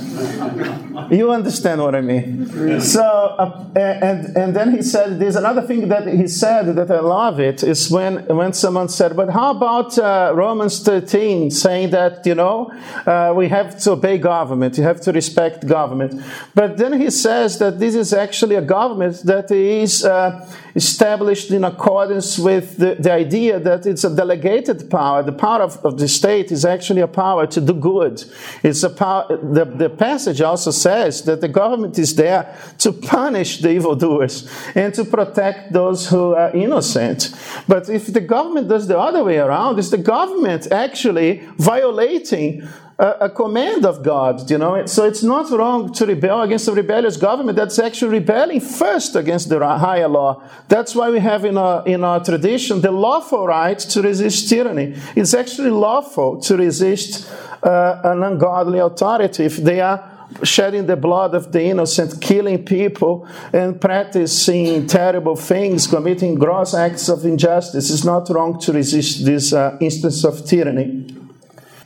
you 1.10 1.30
understand 1.30 1.80
what 1.80 1.94
I 1.94 2.00
mean? 2.00 2.80
So, 2.80 3.02
uh, 3.02 3.66
and, 3.76 4.36
and 4.36 4.56
then 4.56 4.74
he 4.74 4.82
said, 4.82 5.18
there's 5.18 5.36
another 5.36 5.62
thing 5.62 5.88
that 5.88 6.06
he 6.06 6.26
said 6.26 6.74
that 6.76 6.90
I 6.90 7.00
love 7.00 7.40
it 7.40 7.62
is 7.62 7.90
when, 7.90 8.24
when 8.26 8.52
someone 8.52 8.88
said, 8.88 9.16
but 9.16 9.30
how 9.30 9.50
about 9.52 9.98
uh, 9.98 10.32
Romans 10.34 10.82
13 10.82 11.50
saying 11.50 11.90
that, 11.90 12.26
you 12.26 12.34
know, 12.34 12.70
uh, 13.06 13.32
we 13.34 13.48
have 13.48 13.78
to 13.80 13.92
obey 13.92 14.18
government, 14.18 14.76
you 14.76 14.84
have 14.84 15.00
to 15.02 15.12
respect 15.12 15.66
government. 15.66 16.22
But 16.54 16.76
then 16.76 17.00
he 17.00 17.10
says 17.10 17.58
that 17.58 17.78
this 17.78 17.94
is 17.94 18.12
actually 18.12 18.56
a 18.56 18.62
government 18.62 19.22
that 19.24 19.50
is 19.50 20.04
uh, 20.04 20.46
established 20.74 21.50
in 21.50 21.64
accordance 21.64 22.38
with 22.38 22.76
the, 22.76 22.96
the 22.96 23.12
idea 23.12 23.58
that 23.58 23.86
it's 23.86 24.04
a 24.04 24.14
delegated 24.14 24.90
power. 24.90 25.22
The 25.22 25.32
power 25.32 25.62
of, 25.62 25.84
of 25.84 25.98
the 25.98 26.08
state 26.08 26.52
is 26.52 26.64
actually 26.64 27.00
a 27.00 27.08
power 27.08 27.46
to 27.46 27.60
do 27.60 27.74
good. 27.74 28.24
It's 28.62 28.82
a 28.82 28.90
power, 28.90 29.26
the, 29.28 29.64
the 29.64 29.90
passage 29.90 30.40
also 30.40 30.70
says 30.70 31.22
that 31.24 31.40
the 31.40 31.48
government 31.48 31.98
is 31.98 32.14
there 32.14 32.54
to 32.78 32.92
punish 32.92 33.60
the 33.60 33.70
evildoers 33.70 34.50
and 34.74 34.92
to 34.94 35.04
protect 35.04 35.72
those 35.72 36.08
who 36.08 36.34
are 36.34 36.54
innocent. 36.54 37.34
But 37.66 37.88
if 37.88 38.12
the 38.12 38.20
government 38.20 38.68
does 38.68 38.86
the 38.86 38.98
other 38.98 39.24
way 39.24 39.38
around, 39.38 39.78
is 39.78 39.90
the 39.90 39.98
government 39.98 40.70
actually 40.70 41.42
violating 41.58 42.66
a, 42.98 43.30
command 43.30 43.86
of 43.86 44.02
God, 44.02 44.50
you 44.50 44.58
know. 44.58 44.84
So 44.86 45.04
it's 45.04 45.22
not 45.22 45.50
wrong 45.50 45.92
to 45.94 46.06
rebel 46.06 46.42
against 46.42 46.66
a 46.66 46.72
rebellious 46.72 47.16
government. 47.16 47.56
That's 47.56 47.78
actually 47.78 48.18
rebelling 48.18 48.60
first 48.60 49.14
against 49.14 49.48
the 49.48 49.60
higher 49.60 50.08
law. 50.08 50.42
That's 50.68 50.94
why 50.94 51.10
we 51.10 51.20
have 51.20 51.44
in 51.44 51.56
our, 51.56 51.86
in 51.86 52.02
our 52.02 52.24
tradition 52.24 52.80
the 52.80 52.90
lawful 52.90 53.46
right 53.46 53.78
to 53.78 54.02
resist 54.02 54.48
tyranny. 54.48 54.96
It's 55.14 55.32
actually 55.32 55.70
lawful 55.70 56.40
to 56.40 56.56
resist 56.56 57.30
uh, 57.62 58.00
an 58.02 58.22
ungodly 58.22 58.80
authority 58.80 59.44
if 59.44 59.58
they 59.58 59.80
are 59.80 60.18
shedding 60.42 60.86
the 60.86 60.96
blood 60.96 61.34
of 61.34 61.52
the 61.52 61.62
innocent, 61.62 62.20
killing 62.20 62.64
people, 62.64 63.26
and 63.52 63.80
practicing 63.80 64.86
terrible 64.86 65.36
things, 65.36 65.86
committing 65.86 66.34
gross 66.34 66.74
acts 66.74 67.08
of 67.08 67.24
injustice. 67.24 67.90
It's 67.90 68.04
not 68.04 68.28
wrong 68.28 68.58
to 68.60 68.72
resist 68.72 69.24
this 69.24 69.52
uh, 69.52 69.78
instance 69.80 70.24
of 70.24 70.44
tyranny. 70.44 70.97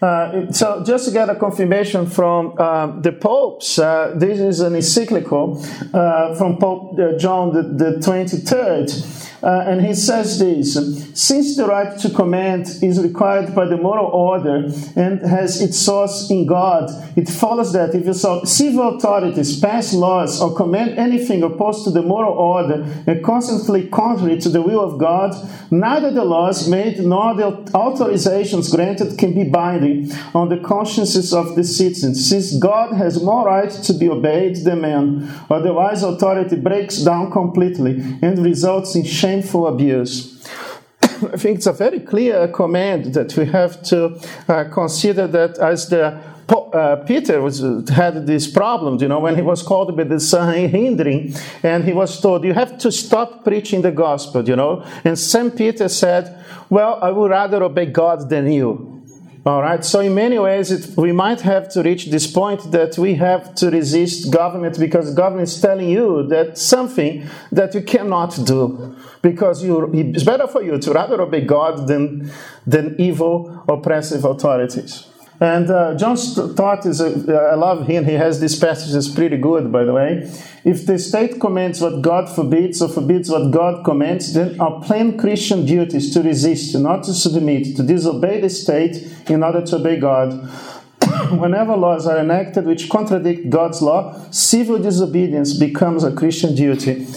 Uh, 0.02 0.50
so 0.50 0.82
just 0.84 1.04
to 1.04 1.12
get 1.12 1.30
a 1.30 1.36
confirmation 1.36 2.06
from 2.06 2.54
uh, 2.58 2.88
the 3.00 3.12
popes, 3.12 3.78
uh, 3.78 4.12
this 4.16 4.40
is 4.40 4.58
an 4.58 4.74
encyclical 4.74 5.64
uh, 5.94 6.34
from 6.34 6.58
Pope 6.58 6.98
John 7.18 7.52
the, 7.52 7.62
the 7.62 7.98
23rd. 8.00 9.21
Uh, 9.42 9.64
and 9.66 9.84
he 9.84 9.92
says 9.92 10.38
this 10.38 10.74
Since 11.14 11.56
the 11.56 11.66
right 11.66 11.98
to 11.98 12.10
command 12.10 12.68
is 12.80 13.00
required 13.02 13.54
by 13.54 13.66
the 13.66 13.76
moral 13.76 14.06
order 14.06 14.68
and 14.94 15.20
has 15.22 15.60
its 15.60 15.78
source 15.78 16.30
in 16.30 16.46
God, 16.46 16.90
it 17.16 17.28
follows 17.28 17.72
that 17.72 17.92
if 17.94 18.06
civil 18.48 18.96
authorities 18.96 19.58
pass 19.58 19.92
laws 19.92 20.40
or 20.40 20.54
command 20.54 20.96
anything 20.96 21.42
opposed 21.42 21.82
to 21.84 21.90
the 21.90 22.02
moral 22.02 22.34
order 22.34 22.86
and 23.06 23.24
constantly 23.24 23.88
contrary 23.88 24.38
to 24.38 24.48
the 24.48 24.62
will 24.62 24.80
of 24.80 25.00
God, 25.00 25.34
neither 25.72 26.12
the 26.12 26.24
laws 26.24 26.68
made 26.68 27.00
nor 27.00 27.34
the 27.34 27.50
authorizations 27.72 28.72
granted 28.72 29.18
can 29.18 29.34
be 29.34 29.44
binding 29.44 30.12
on 30.34 30.50
the 30.50 30.58
consciences 30.58 31.34
of 31.34 31.56
the 31.56 31.64
citizens, 31.64 32.28
since 32.28 32.56
God 32.58 32.94
has 32.94 33.22
more 33.22 33.46
right 33.46 33.70
to 33.70 33.92
be 33.92 34.08
obeyed 34.08 34.56
than 34.56 34.82
man. 34.82 35.28
Otherwise, 35.50 36.04
authority 36.04 36.56
breaks 36.56 36.98
down 36.98 37.32
completely 37.32 38.00
and 38.22 38.38
results 38.44 38.94
in 38.94 39.04
shame 39.04 39.31
shameful 39.32 39.66
abuse. 39.66 40.46
I 41.02 41.36
think 41.36 41.58
it's 41.58 41.66
a 41.66 41.72
very 41.72 42.00
clear 42.00 42.48
command 42.48 43.14
that 43.14 43.36
we 43.36 43.46
have 43.46 43.82
to 43.84 44.20
uh, 44.48 44.64
consider 44.64 45.26
that 45.28 45.58
as 45.58 45.88
the 45.88 46.20
uh, 46.48 46.96
Peter 47.06 47.40
was, 47.40 47.60
had 47.88 48.26
this 48.26 48.46
problem, 48.50 48.98
you 49.00 49.08
know, 49.08 49.20
when 49.20 49.36
he 49.36 49.42
was 49.42 49.62
called 49.62 49.96
by 49.96 50.04
the 50.04 50.20
Sanhedrin, 50.20 51.34
and 51.62 51.84
he 51.84 51.94
was 51.94 52.20
told, 52.20 52.44
You 52.44 52.52
have 52.52 52.76
to 52.78 52.92
stop 52.92 53.44
preaching 53.44 53.80
the 53.80 53.90
gospel, 53.90 54.46
you 54.46 54.56
know. 54.56 54.84
And 55.04 55.18
St. 55.18 55.56
Peter 55.56 55.88
said, 55.88 56.44
Well, 56.68 56.98
I 57.00 57.10
would 57.10 57.30
rather 57.30 57.62
obey 57.62 57.86
God 57.86 58.28
than 58.28 58.52
you. 58.52 59.01
All 59.44 59.60
right, 59.60 59.84
so 59.84 59.98
in 59.98 60.14
many 60.14 60.38
ways, 60.38 60.70
it, 60.70 60.96
we 60.96 61.10
might 61.10 61.40
have 61.40 61.68
to 61.70 61.82
reach 61.82 62.06
this 62.06 62.30
point 62.30 62.70
that 62.70 62.96
we 62.96 63.16
have 63.16 63.56
to 63.56 63.70
resist 63.70 64.30
government 64.30 64.78
because 64.78 65.12
government 65.14 65.48
is 65.48 65.60
telling 65.60 65.88
you 65.88 66.28
that 66.28 66.56
something 66.56 67.26
that 67.50 67.74
you 67.74 67.82
cannot 67.82 68.38
do 68.44 68.94
because 69.20 69.64
you, 69.64 69.90
it's 69.92 70.22
better 70.22 70.46
for 70.46 70.62
you 70.62 70.78
to 70.78 70.92
rather 70.92 71.20
obey 71.20 71.40
God 71.40 71.88
than, 71.88 72.30
than 72.68 72.94
evil, 73.00 73.64
oppressive 73.68 74.24
authorities. 74.24 75.08
And 75.42 75.68
uh, 75.72 75.96
John 75.96 76.16
Stott 76.16 76.86
is, 76.86 77.00
I 77.00 77.56
love 77.56 77.88
him, 77.88 78.04
he 78.04 78.12
has 78.12 78.38
this 78.38 78.56
passage 78.56 78.92
that's 78.92 79.08
pretty 79.08 79.38
good, 79.38 79.72
by 79.72 79.82
the 79.82 79.92
way. 79.92 80.30
If 80.64 80.86
the 80.86 81.00
state 81.00 81.40
commands 81.40 81.80
what 81.80 82.00
God 82.00 82.28
forbids 82.28 82.80
or 82.80 82.88
forbids 82.88 83.28
what 83.28 83.50
God 83.50 83.84
commands, 83.84 84.34
then 84.34 84.60
our 84.60 84.80
plain 84.80 85.18
Christian 85.18 85.66
duty 85.66 85.96
is 85.96 86.14
to 86.14 86.22
resist, 86.22 86.76
not 86.76 87.02
to 87.06 87.12
submit, 87.12 87.74
to 87.74 87.82
disobey 87.82 88.40
the 88.40 88.48
state 88.48 89.04
in 89.28 89.42
order 89.42 89.66
to 89.66 89.76
obey 89.78 89.98
God. 89.98 90.32
Whenever 91.32 91.76
laws 91.76 92.06
are 92.06 92.18
enacted 92.18 92.64
which 92.64 92.88
contradict 92.88 93.50
God's 93.50 93.82
law, 93.82 94.16
civil 94.30 94.78
disobedience 94.78 95.58
becomes 95.58 96.04
a 96.04 96.14
Christian 96.14 96.54
duty. 96.54 97.08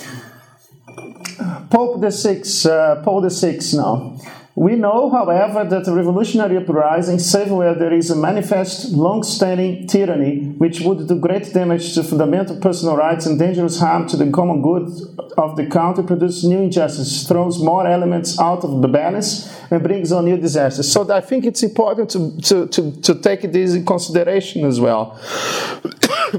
Pope 1.69 2.01
the 2.01 2.11
Sixth, 2.11 2.65
uh, 2.65 3.03
Paul 3.03 3.21
the 3.21 3.29
Sixth 3.29 3.75
now. 3.75 4.17
We 4.57 4.77
know, 4.77 5.09
however, 5.09 5.65
that 5.65 5.85
a 5.85 5.93
revolutionary 5.93 6.55
uprising, 6.55 7.19
save 7.19 7.51
where 7.51 7.75
there 7.75 7.91
is 7.91 8.09
a 8.09 8.15
manifest, 8.15 8.91
long-standing 8.91 9.87
tyranny 9.87 10.53
which 10.57 10.79
would 10.79 11.09
do 11.09 11.19
great 11.19 11.51
damage 11.53 11.93
to 11.95 12.03
fundamental 12.03 12.61
personal 12.61 12.95
rights 12.95 13.25
and 13.25 13.37
dangerous 13.37 13.77
harm 13.81 14.07
to 14.07 14.15
the 14.15 14.31
common 14.31 14.61
good 14.61 14.87
of 15.37 15.57
the 15.57 15.65
country, 15.65 16.05
produces 16.05 16.45
new 16.45 16.59
injustices, 16.59 17.27
throws 17.27 17.61
more 17.61 17.85
elements 17.85 18.39
out 18.39 18.63
of 18.63 18.81
the 18.81 18.87
balance, 18.87 19.53
and 19.69 19.83
brings 19.83 20.13
on 20.13 20.23
new 20.23 20.37
disasters. 20.37 20.89
So 20.89 21.11
I 21.11 21.19
think 21.19 21.43
it's 21.43 21.61
important 21.61 22.09
to, 22.11 22.37
to, 22.43 22.67
to, 22.67 23.01
to 23.01 23.15
take 23.15 23.51
this 23.51 23.73
in 23.73 23.85
consideration 23.85 24.63
as 24.63 24.79
well. 24.79 25.19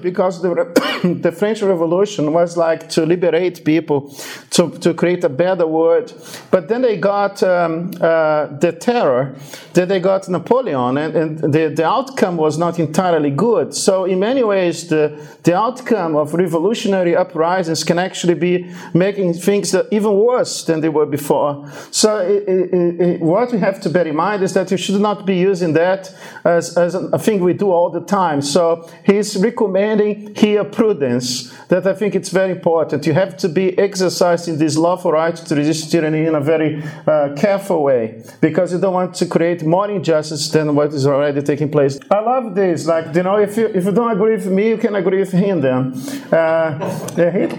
Because 0.00 0.42
the, 0.42 1.18
the 1.22 1.32
French 1.32 1.62
Revolution 1.62 2.32
was 2.32 2.56
like 2.56 2.88
to 2.90 3.06
liberate 3.06 3.64
people, 3.64 4.14
to, 4.50 4.70
to 4.78 4.94
create 4.94 5.24
a 5.24 5.28
better 5.28 5.66
world. 5.66 6.12
But 6.50 6.68
then 6.68 6.82
they 6.82 6.96
got 6.96 7.42
um, 7.42 7.92
uh, 8.00 8.46
the 8.46 8.72
terror, 8.78 9.36
then 9.74 9.88
they 9.88 10.00
got 10.00 10.28
Napoleon, 10.28 10.98
and, 10.98 11.16
and 11.16 11.52
the, 11.52 11.68
the 11.68 11.86
outcome 11.86 12.36
was 12.36 12.58
not 12.58 12.78
entirely 12.78 13.30
good. 13.30 13.74
So, 13.74 14.04
in 14.04 14.18
many 14.18 14.42
ways, 14.42 14.88
the, 14.88 15.20
the 15.42 15.56
outcome 15.56 16.16
of 16.16 16.34
revolutionary 16.34 17.14
uprisings 17.14 17.84
can 17.84 17.98
actually 17.98 18.34
be 18.34 18.70
making 18.94 19.34
things 19.34 19.74
even 19.90 20.14
worse 20.14 20.64
than 20.64 20.80
they 20.80 20.88
were 20.88 21.06
before. 21.06 21.70
So, 21.90 22.18
it, 22.18 22.48
it, 22.48 23.00
it, 23.00 23.20
what 23.20 23.52
we 23.52 23.58
have 23.58 23.80
to 23.82 23.90
bear 23.90 24.06
in 24.06 24.16
mind 24.16 24.42
is 24.42 24.54
that 24.54 24.70
we 24.70 24.76
should 24.76 25.00
not 25.00 25.26
be 25.26 25.36
using 25.36 25.74
that 25.74 26.14
as, 26.44 26.76
as 26.76 26.94
a 26.94 27.18
thing 27.18 27.40
we 27.40 27.52
do 27.52 27.70
all 27.70 27.90
the 27.90 28.00
time. 28.00 28.42
So, 28.42 28.88
he's 29.04 29.36
recommending 29.36 29.75
commanding 29.76 30.34
here 30.34 30.64
prudence 30.64 31.52
that 31.68 31.86
I 31.86 31.92
think 31.92 32.14
it's 32.14 32.30
very 32.30 32.52
important. 32.52 33.06
You 33.06 33.12
have 33.12 33.36
to 33.38 33.48
be 33.48 33.76
exercising 33.78 34.56
this 34.58 34.76
lawful 34.76 35.12
right 35.12 35.36
to 35.36 35.54
resist 35.54 35.90
tyranny 35.90 36.24
in 36.26 36.34
a 36.34 36.40
very 36.40 36.82
uh, 37.06 37.34
careful 37.36 37.82
way 37.82 38.22
because 38.40 38.72
you 38.72 38.78
don't 38.78 38.94
want 38.94 39.14
to 39.16 39.26
create 39.26 39.64
more 39.64 39.90
injustice 39.90 40.48
than 40.48 40.74
what 40.74 40.94
is 40.94 41.06
already 41.06 41.42
taking 41.42 41.70
place. 41.70 41.98
I 42.10 42.20
love 42.20 42.54
this. 42.54 42.86
Like, 42.86 43.14
you 43.14 43.22
know, 43.22 43.36
if 43.36 43.56
you, 43.56 43.66
if 43.66 43.84
you 43.84 43.92
don't 43.92 44.12
agree 44.12 44.36
with 44.36 44.46
me, 44.46 44.68
you 44.68 44.78
can 44.78 44.94
agree 44.94 45.18
with 45.18 45.32
him 45.32 45.60
then. 45.60 45.92
Uh, 46.32 46.78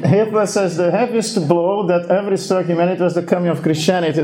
Hitler 0.07 0.47
says 0.47 0.77
the 0.77 0.89
heaviest 0.89 1.47
blow 1.47 1.85
that 1.87 2.09
ever 2.09 2.35
struck 2.37 2.65
humanity 2.65 3.03
was 3.03 3.13
the 3.13 3.23
coming 3.23 3.49
of 3.49 3.61
Christianity. 3.61 4.21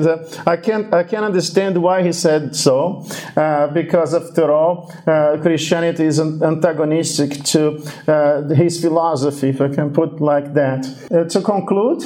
I 0.47 0.57
can't, 0.57 0.93
I 0.93 1.03
can't 1.03 1.25
understand 1.25 1.77
why 1.77 2.03
he 2.03 2.11
said 2.11 2.55
so 2.55 3.05
uh, 3.35 3.67
because, 3.67 4.13
after 4.13 4.51
all, 4.51 4.91
uh, 5.05 5.37
Christianity 5.41 6.05
is 6.05 6.19
antagonistic 6.19 7.43
to 7.43 7.82
his 8.55 8.79
philosophy, 8.81 9.49
if 9.49 9.61
I 9.61 9.69
can 9.69 9.93
put 9.93 10.21
like 10.21 10.53
that. 10.53 10.88
Uh, 11.11 11.23
to 11.25 11.41
conclude, 11.41 12.03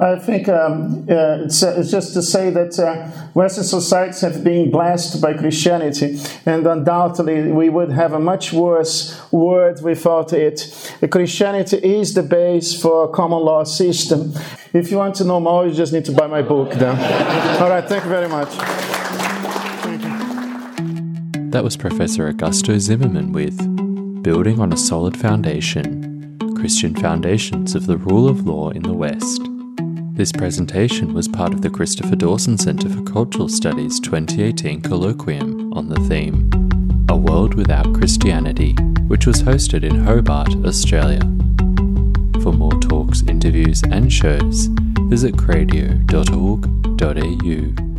I 0.00 0.18
think 0.18 0.48
um, 0.48 1.06
uh, 1.10 1.44
it's, 1.44 1.62
uh, 1.62 1.74
it's, 1.76 1.90
just 1.90 2.14
to 2.14 2.22
say 2.22 2.48
that 2.48 2.78
uh, 2.78 3.06
Western 3.34 3.64
societies 3.64 4.22
have 4.22 4.42
been 4.42 4.70
blessed 4.70 5.20
by 5.20 5.34
Christianity, 5.34 6.18
and 6.46 6.66
undoubtedly 6.66 7.52
we 7.52 7.68
would 7.68 7.90
have 7.90 8.14
a 8.14 8.18
much 8.18 8.50
worse 8.50 9.20
world 9.30 9.82
without 9.82 10.32
it. 10.32 10.96
Christianity 11.10 11.76
is 11.76 12.14
the 12.14 12.22
base 12.22 12.80
for 12.80 13.04
a 13.04 13.08
common 13.08 13.40
law 13.40 13.64
system. 13.64 14.32
If 14.72 14.90
you 14.90 14.96
want 14.96 15.16
to 15.16 15.24
know 15.24 15.38
more, 15.38 15.66
you 15.66 15.74
just 15.74 15.92
need 15.92 16.06
to 16.06 16.12
buy 16.12 16.28
my 16.28 16.40
book 16.40 16.72
then. 16.72 16.96
All 17.60 17.68
right, 17.68 17.86
thank 17.86 18.02
you 18.04 18.08
very 18.08 18.28
much. 18.28 18.48
That 21.50 21.62
was 21.62 21.76
Professor 21.76 22.32
Augusto 22.32 22.78
Zimmermann 22.78 23.32
with 23.32 23.89
Building 24.22 24.60
on 24.60 24.70
a 24.70 24.76
Solid 24.76 25.16
Foundation 25.16 26.36
Christian 26.54 26.94
Foundations 26.94 27.74
of 27.74 27.86
the 27.86 27.96
Rule 27.96 28.28
of 28.28 28.46
Law 28.46 28.68
in 28.68 28.82
the 28.82 28.92
West. 28.92 29.40
This 30.12 30.30
presentation 30.30 31.14
was 31.14 31.26
part 31.26 31.54
of 31.54 31.62
the 31.62 31.70
Christopher 31.70 32.16
Dawson 32.16 32.58
Centre 32.58 32.90
for 32.90 33.02
Cultural 33.02 33.48
Studies 33.48 33.98
2018 33.98 34.82
colloquium 34.82 35.74
on 35.74 35.88
the 35.88 35.98
theme 36.00 36.50
A 37.08 37.16
World 37.16 37.54
Without 37.54 37.94
Christianity, 37.94 38.74
which 39.06 39.26
was 39.26 39.42
hosted 39.42 39.84
in 39.84 40.04
Hobart, 40.04 40.54
Australia. 40.66 41.20
For 42.42 42.52
more 42.52 42.78
talks, 42.78 43.22
interviews, 43.22 43.82
and 43.84 44.12
shows, 44.12 44.66
visit 45.08 45.36
cradio.org.au. 45.36 47.89